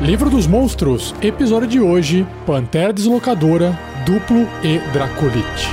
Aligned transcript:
Livro 0.00 0.30
dos 0.30 0.46
Monstros, 0.46 1.12
episódio 1.20 1.66
de 1.66 1.80
hoje: 1.80 2.24
Pantera 2.46 2.92
Deslocadora, 2.92 3.76
Duplo 4.06 4.46
e 4.62 4.78
Dracolite. 4.92 5.66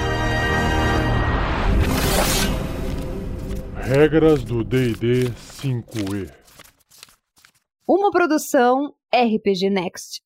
Regras 3.75 4.43
do 4.43 4.64
DD 4.64 5.30
5E. 5.30 6.32
Uma 7.88 8.09
produção 8.09 8.96
RPG 9.14 9.70
Next. 9.70 10.21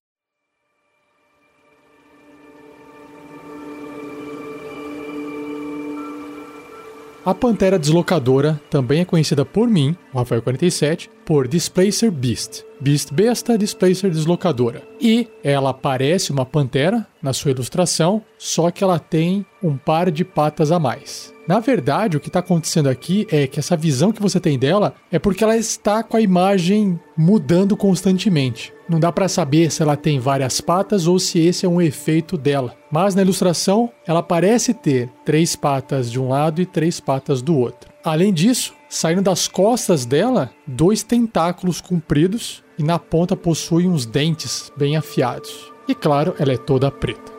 A 7.29 7.35
Pantera 7.35 7.77
Deslocadora 7.77 8.59
também 8.71 9.01
é 9.01 9.05
conhecida 9.05 9.45
por 9.45 9.67
mim, 9.67 9.95
o 10.11 10.17
Rafael47, 10.17 11.09
por 11.23 11.47
Displacer 11.47 12.09
Beast. 12.09 12.63
Beast 12.81 13.13
besta, 13.13 13.55
Displacer 13.55 14.09
Deslocadora. 14.09 14.81
E 14.99 15.27
ela 15.43 15.71
parece 15.71 16.31
uma 16.31 16.43
pantera 16.43 17.05
na 17.21 17.33
sua 17.33 17.51
ilustração, 17.51 18.21
só 18.37 18.71
que 18.71 18.83
ela 18.83 18.99
tem 18.99 19.45
um 19.61 19.77
par 19.77 20.09
de 20.11 20.23
patas 20.23 20.71
a 20.71 20.79
mais. 20.79 21.33
Na 21.47 21.59
verdade, 21.59 22.15
o 22.15 22.19
que 22.19 22.27
está 22.27 22.39
acontecendo 22.39 22.87
aqui 22.89 23.25
é 23.31 23.47
que 23.47 23.59
essa 23.59 23.75
visão 23.75 24.11
que 24.11 24.21
você 24.21 24.39
tem 24.39 24.57
dela 24.57 24.93
é 25.11 25.17
porque 25.17 25.43
ela 25.43 25.57
está 25.57 26.03
com 26.03 26.15
a 26.15 26.21
imagem 26.21 26.99
mudando 27.17 27.75
constantemente. 27.75 28.71
Não 28.87 28.99
dá 28.99 29.11
para 29.11 29.27
saber 29.27 29.71
se 29.71 29.81
ela 29.81 29.97
tem 29.97 30.19
várias 30.19 30.61
patas 30.61 31.07
ou 31.07 31.17
se 31.17 31.39
esse 31.39 31.65
é 31.65 31.69
um 31.69 31.81
efeito 31.81 32.37
dela. 32.37 32.75
Mas 32.91 33.15
na 33.15 33.23
ilustração, 33.23 33.91
ela 34.05 34.21
parece 34.21 34.75
ter 34.75 35.09
três 35.25 35.55
patas 35.55 36.11
de 36.11 36.19
um 36.19 36.29
lado 36.29 36.61
e 36.61 36.67
três 36.67 36.99
patas 36.99 37.41
do 37.41 37.57
outro. 37.57 37.89
Além 38.03 38.31
disso, 38.31 38.75
saindo 38.87 39.23
das 39.23 39.47
costas 39.47 40.05
dela, 40.05 40.51
dois 40.67 41.03
tentáculos 41.03 41.81
compridos 41.81 42.63
e 42.77 42.83
na 42.83 42.97
ponta 42.97 43.35
possui 43.35 43.87
uns 43.87 44.05
dentes 44.05 44.71
bem 44.77 44.95
afiados. 44.95 45.68
E 45.89 45.95
claro, 45.95 46.35
ela 46.37 46.53
é 46.53 46.57
toda 46.57 46.91
preta. 46.91 47.31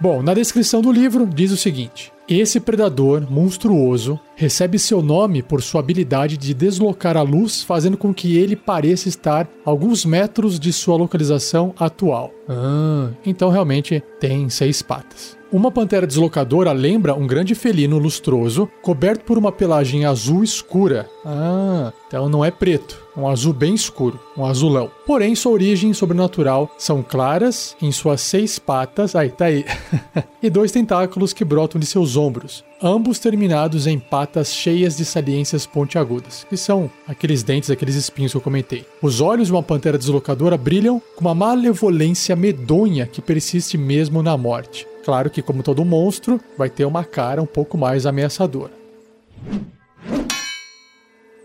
Bom, 0.00 0.22
na 0.22 0.32
descrição 0.32 0.80
do 0.80 0.90
livro 0.90 1.26
diz 1.26 1.52
o 1.52 1.58
seguinte: 1.58 2.10
esse 2.28 2.60
predador 2.60 3.26
monstruoso 3.30 4.20
recebe 4.36 4.78
seu 4.78 5.00
nome 5.00 5.42
por 5.42 5.62
sua 5.62 5.80
habilidade 5.80 6.36
de 6.36 6.52
deslocar 6.52 7.16
a 7.16 7.22
luz, 7.22 7.62
fazendo 7.62 7.96
com 7.96 8.12
que 8.12 8.36
ele 8.36 8.54
pareça 8.54 9.08
estar 9.08 9.48
alguns 9.64 10.04
metros 10.04 10.60
de 10.60 10.72
sua 10.72 10.96
localização 10.96 11.74
atual. 11.78 12.30
Ah, 12.48 13.10
então 13.24 13.48
realmente 13.48 14.02
tem 14.20 14.48
seis 14.50 14.82
patas. 14.82 15.38
Uma 15.50 15.70
pantera 15.70 16.06
deslocadora 16.06 16.72
lembra 16.72 17.14
um 17.14 17.26
grande 17.26 17.54
felino 17.54 17.96
lustroso, 17.96 18.68
coberto 18.82 19.24
por 19.24 19.38
uma 19.38 19.50
pelagem 19.50 20.04
azul 20.04 20.44
escura. 20.44 21.08
Ah, 21.24 21.90
então 22.06 22.28
não 22.28 22.44
é 22.44 22.50
preto, 22.50 23.02
um 23.16 23.26
azul 23.26 23.54
bem 23.54 23.74
escuro, 23.74 24.20
um 24.36 24.44
azulão. 24.44 24.90
Porém, 25.06 25.34
sua 25.34 25.52
origem 25.52 25.94
sobrenatural 25.94 26.70
são 26.76 27.02
claras 27.02 27.74
em 27.80 27.90
suas 27.90 28.20
seis 28.20 28.58
patas, 28.58 29.16
aí 29.16 29.30
tá 29.30 29.46
aí, 29.46 29.64
e 30.42 30.50
dois 30.50 30.70
tentáculos 30.70 31.32
que 31.32 31.46
brotam 31.46 31.80
de 31.80 31.86
seus 31.86 32.14
ombros, 32.18 32.62
ambos 32.82 33.18
terminados 33.18 33.86
em 33.86 33.98
patas 33.98 34.52
cheias 34.52 34.96
de 34.96 35.04
saliências 35.06 35.64
pontiagudas, 35.64 36.44
que 36.50 36.56
são 36.56 36.90
aqueles 37.06 37.42
dentes, 37.42 37.70
aqueles 37.70 37.94
espinhos 37.94 38.32
que 38.32 38.36
eu 38.36 38.42
comentei. 38.42 38.84
Os 39.00 39.22
olhos 39.22 39.46
de 39.46 39.52
uma 39.54 39.62
pantera 39.62 39.96
deslocadora 39.96 40.58
brilham 40.58 41.00
com 41.16 41.22
uma 41.22 41.34
malevolência 41.34 42.36
medonha 42.36 43.06
que 43.06 43.22
persiste 43.22 43.78
mesmo 43.78 44.22
na 44.22 44.36
morte. 44.36 44.86
Claro 45.04 45.30
que, 45.30 45.40
como 45.40 45.62
todo 45.62 45.84
monstro, 45.86 46.38
vai 46.58 46.68
ter 46.68 46.84
uma 46.84 47.02
cara 47.04 47.40
um 47.40 47.46
pouco 47.46 47.78
mais 47.78 48.04
ameaçadora. 48.04 48.72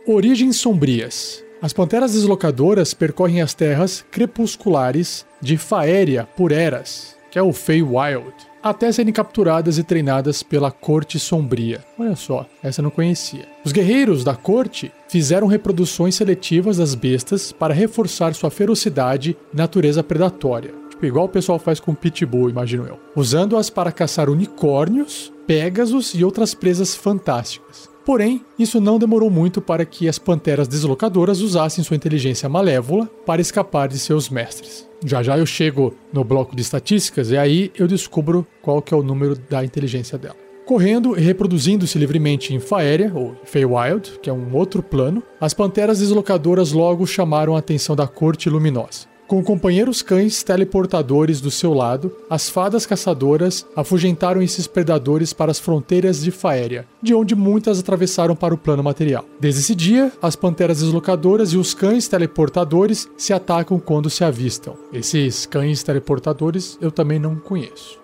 Origens 0.06 0.58
sombrias. 0.58 1.42
As 1.62 1.72
panteras 1.72 2.12
deslocadoras 2.12 2.94
percorrem 2.94 3.42
as 3.42 3.54
terras 3.54 4.04
crepusculares 4.12 5.26
de 5.40 5.56
Faéria 5.56 6.28
por 6.36 6.52
Eras, 6.52 7.16
que 7.32 7.40
é 7.40 7.42
o 7.42 7.54
Feywild, 7.54 8.34
até 8.64 8.92
serem 8.92 9.12
capturadas 9.12 9.78
e 9.78 9.84
treinadas 9.84 10.42
pela 10.42 10.72
Corte 10.72 11.20
Sombria. 11.20 11.84
Olha 12.00 12.16
só, 12.16 12.46
essa 12.64 12.80
eu 12.80 12.84
não 12.84 12.90
conhecia. 12.90 13.46
Os 13.66 13.72
guerreiros 13.72 14.24
da 14.24 14.36
corte 14.36 14.92
fizeram 15.10 15.48
reproduções 15.48 16.16
seletivas 16.16 16.78
das 16.78 16.96
bestas 16.96 17.52
para 17.52 17.74
reforçar 17.74 18.34
sua 18.34 18.50
ferocidade 18.50 19.38
e 19.54 19.58
natureza 19.58 20.02
predatória 20.02 20.84
tipo, 21.04 21.06
igual 21.06 21.26
o 21.26 21.30
pessoal 21.30 21.60
faz 21.60 21.80
com 21.80 21.94
pitbull, 21.94 22.50
imagino 22.50 22.86
eu. 22.86 23.00
Usando-as 23.16 23.70
para 23.70 23.92
caçar 23.92 24.30
unicórnios, 24.30 25.32
pégasos 25.46 26.14
e 26.14 26.24
outras 26.24 26.54
presas 26.54 26.96
fantásticas. 26.96 27.90
Porém, 28.06 28.44
isso 28.60 28.82
não 28.82 29.00
demorou 29.00 29.30
muito 29.30 29.62
para 29.62 29.86
que 29.86 30.10
as 30.10 30.20
panteras 30.20 30.68
deslocadoras 30.68 31.40
usassem 31.40 31.84
sua 31.84 31.96
inteligência 31.96 32.50
malévola 32.50 33.10
para 33.26 33.42
escapar 33.42 33.88
de 33.88 33.98
seus 33.98 34.30
mestres. 34.30 34.88
Já 35.06 35.24
já 35.24 35.38
eu 35.38 35.46
chego 35.46 35.94
no 36.12 36.24
bloco 36.24 36.56
de 36.56 36.62
estatísticas 36.62 37.32
e 37.32 37.38
aí 37.38 37.72
eu 37.78 37.88
descubro 37.88 38.46
qual 38.62 38.82
que 38.82 38.94
é 38.94 38.98
o 38.98 39.04
número 39.04 39.36
da 39.50 39.64
inteligência 39.64 40.18
dela. 40.18 40.36
Correndo 40.66 41.18
e 41.18 41.22
reproduzindo-se 41.22 41.98
livremente 41.98 42.54
em 42.54 42.60
Faéria, 42.60 43.12
ou 43.14 43.36
Feywild, 43.44 44.20
que 44.22 44.30
é 44.30 44.34
um 44.34 44.56
outro 44.56 44.82
plano, 44.82 45.22
as 45.40 45.54
panteras 45.54 46.00
deslocadoras 46.00 46.72
logo 46.72 47.06
chamaram 47.06 47.56
a 47.56 47.60
atenção 47.60 47.96
da 47.96 48.08
corte 48.08 48.50
luminosa. 48.50 49.13
Com 49.28 49.42
companheiros 49.42 50.02
cães 50.02 50.44
teleportadores 50.44 51.40
do 51.40 51.50
seu 51.50 51.74
lado, 51.74 52.14
as 52.30 52.50
fadas 52.50 52.86
caçadoras 52.86 53.66
afugentaram 53.76 54.42
esses 54.42 54.68
predadores 54.68 55.32
para 55.32 55.50
as 55.50 55.60
fronteiras 55.60 56.22
de 56.22 56.30
Faéria, 56.30 56.86
de 57.02 57.16
onde 57.16 57.34
muitas 57.34 57.80
atravessaram 57.80 58.36
para 58.36 58.54
o 58.54 58.58
plano 58.58 58.84
material. 58.84 59.26
Desde 59.40 59.62
esse 59.62 59.74
dia, 59.74 60.12
as 60.22 60.36
panteras 60.36 60.80
deslocadoras 60.80 61.54
e 61.54 61.58
os 61.58 61.74
cães 61.74 62.08
teleportadores 62.08 63.10
se 63.18 63.34
atacam 63.34 63.80
quando 63.80 64.10
se 64.10 64.24
avistam. 64.24 64.76
Esses 64.92 65.46
cães 65.46 65.82
teleportadores 65.84 66.78
eu 66.82 66.92
também 66.92 67.18
não 67.18 67.36
conheço. 67.36 68.00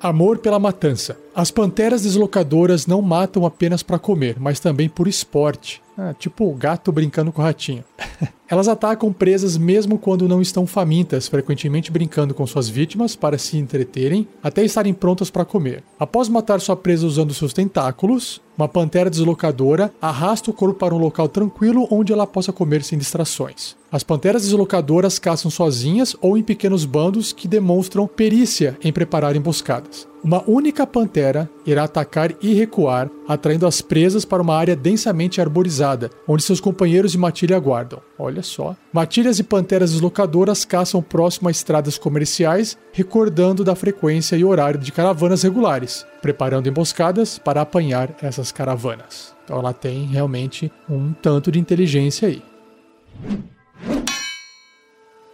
Amor 0.00 0.38
pela 0.38 0.60
matança. 0.60 1.18
As 1.34 1.50
panteras 1.50 2.02
deslocadoras 2.02 2.86
não 2.86 3.02
matam 3.02 3.44
apenas 3.44 3.82
para 3.82 3.98
comer, 3.98 4.36
mas 4.38 4.60
também 4.60 4.88
por 4.88 5.08
esporte. 5.08 5.82
Ah, 6.00 6.14
tipo 6.14 6.48
o 6.48 6.54
gato 6.54 6.92
brincando 6.92 7.32
com 7.32 7.42
o 7.42 7.44
ratinho. 7.44 7.82
Elas 8.48 8.68
atacam 8.68 9.12
presas 9.12 9.56
mesmo 9.56 9.98
quando 9.98 10.28
não 10.28 10.40
estão 10.40 10.64
famintas, 10.64 11.26
frequentemente 11.26 11.90
brincando 11.90 12.32
com 12.32 12.46
suas 12.46 12.68
vítimas 12.68 13.16
para 13.16 13.36
se 13.36 13.58
entreterem 13.58 14.28
até 14.40 14.64
estarem 14.64 14.94
prontas 14.94 15.28
para 15.28 15.44
comer. 15.44 15.82
Após 15.98 16.28
matar 16.28 16.60
sua 16.60 16.76
presa 16.76 17.04
usando 17.04 17.34
seus 17.34 17.52
tentáculos, 17.52 18.40
uma 18.58 18.66
pantera 18.66 19.08
deslocadora 19.08 19.94
arrasta 20.02 20.50
o 20.50 20.52
corpo 20.52 20.80
para 20.80 20.92
um 20.92 20.98
local 20.98 21.28
tranquilo 21.28 21.86
onde 21.92 22.12
ela 22.12 22.26
possa 22.26 22.52
comer 22.52 22.82
sem 22.82 22.98
distrações. 22.98 23.76
As 23.90 24.02
panteras 24.02 24.42
deslocadoras 24.42 25.18
caçam 25.18 25.50
sozinhas 25.50 26.14
ou 26.20 26.36
em 26.36 26.42
pequenos 26.42 26.84
bandos 26.84 27.32
que 27.32 27.48
demonstram 27.48 28.06
perícia 28.06 28.76
em 28.82 28.92
preparar 28.92 29.34
emboscadas. 29.36 30.06
Uma 30.22 30.42
única 30.46 30.86
pantera 30.86 31.48
irá 31.64 31.84
atacar 31.84 32.34
e 32.42 32.52
recuar, 32.52 33.08
atraindo 33.26 33.66
as 33.66 33.80
presas 33.80 34.24
para 34.24 34.42
uma 34.42 34.54
área 34.54 34.74
densamente 34.74 35.40
arborizada, 35.40 36.10
onde 36.26 36.42
seus 36.42 36.60
companheiros 36.60 37.12
de 37.12 37.18
matilha 37.18 37.56
aguardam. 37.56 38.00
Olha 38.18 38.42
só. 38.42 38.76
Matilhas 38.92 39.38
e 39.38 39.44
panteras 39.44 39.92
deslocadoras 39.92 40.64
caçam 40.64 41.00
próximo 41.00 41.48
a 41.48 41.52
estradas 41.52 41.96
comerciais, 41.96 42.76
recordando 42.92 43.62
da 43.62 43.76
frequência 43.76 44.36
e 44.36 44.44
horário 44.44 44.80
de 44.80 44.92
caravanas 44.92 45.44
regulares, 45.44 46.04
preparando 46.20 46.68
emboscadas 46.68 47.38
para 47.38 47.60
apanhar 47.60 48.14
essas 48.22 48.52
caravanas. 48.52 49.34
Então 49.44 49.58
ela 49.58 49.72
tem 49.72 50.04
realmente 50.04 50.70
um 50.88 51.12
tanto 51.12 51.50
de 51.50 51.58
inteligência 51.58 52.28
aí. 52.28 52.42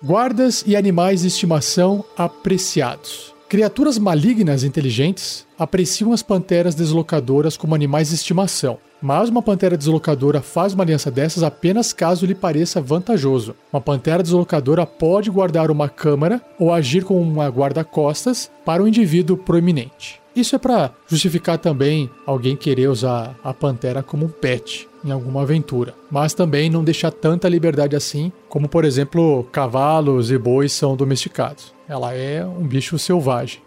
Guardas 0.02 0.62
e 0.66 0.76
animais 0.76 1.22
de 1.22 1.28
estimação 1.28 2.04
apreciados. 2.16 3.33
Criaturas 3.48 3.98
malignas 3.98 4.64
inteligentes 4.64 5.46
apreciam 5.58 6.12
as 6.12 6.22
panteras 6.22 6.74
deslocadoras 6.74 7.56
como 7.56 7.74
animais 7.74 8.08
de 8.08 8.14
estimação, 8.14 8.78
mas 9.00 9.28
uma 9.28 9.42
pantera 9.42 9.76
deslocadora 9.76 10.40
faz 10.40 10.72
uma 10.72 10.82
aliança 10.82 11.10
dessas 11.10 11.42
apenas 11.42 11.92
caso 11.92 12.24
lhe 12.24 12.34
pareça 12.34 12.80
vantajoso. 12.80 13.54
Uma 13.70 13.80
pantera 13.80 14.22
deslocadora 14.22 14.86
pode 14.86 15.30
guardar 15.30 15.70
uma 15.70 15.90
câmara 15.90 16.40
ou 16.58 16.72
agir 16.72 17.04
como 17.04 17.20
uma 17.20 17.46
guarda-costas 17.48 18.50
para 18.64 18.82
um 18.82 18.88
indivíduo 18.88 19.36
proeminente. 19.36 20.20
Isso 20.34 20.56
é 20.56 20.58
para 20.58 20.90
justificar 21.06 21.58
também 21.58 22.10
alguém 22.26 22.56
querer 22.56 22.88
usar 22.88 23.38
a 23.44 23.52
pantera 23.52 24.02
como 24.02 24.24
um 24.24 24.30
pet 24.30 24.88
em 25.04 25.12
alguma 25.12 25.42
aventura, 25.42 25.94
mas 26.10 26.32
também 26.32 26.70
não 26.70 26.82
deixar 26.82 27.12
tanta 27.12 27.48
liberdade 27.48 27.94
assim, 27.94 28.32
como 28.48 28.68
por 28.68 28.86
exemplo, 28.86 29.44
cavalos 29.52 30.30
e 30.30 30.38
bois 30.38 30.72
são 30.72 30.96
domesticados. 30.96 31.73
Ela 31.88 32.14
é 32.14 32.44
um 32.44 32.66
bicho 32.66 32.98
selvagem. 32.98 33.60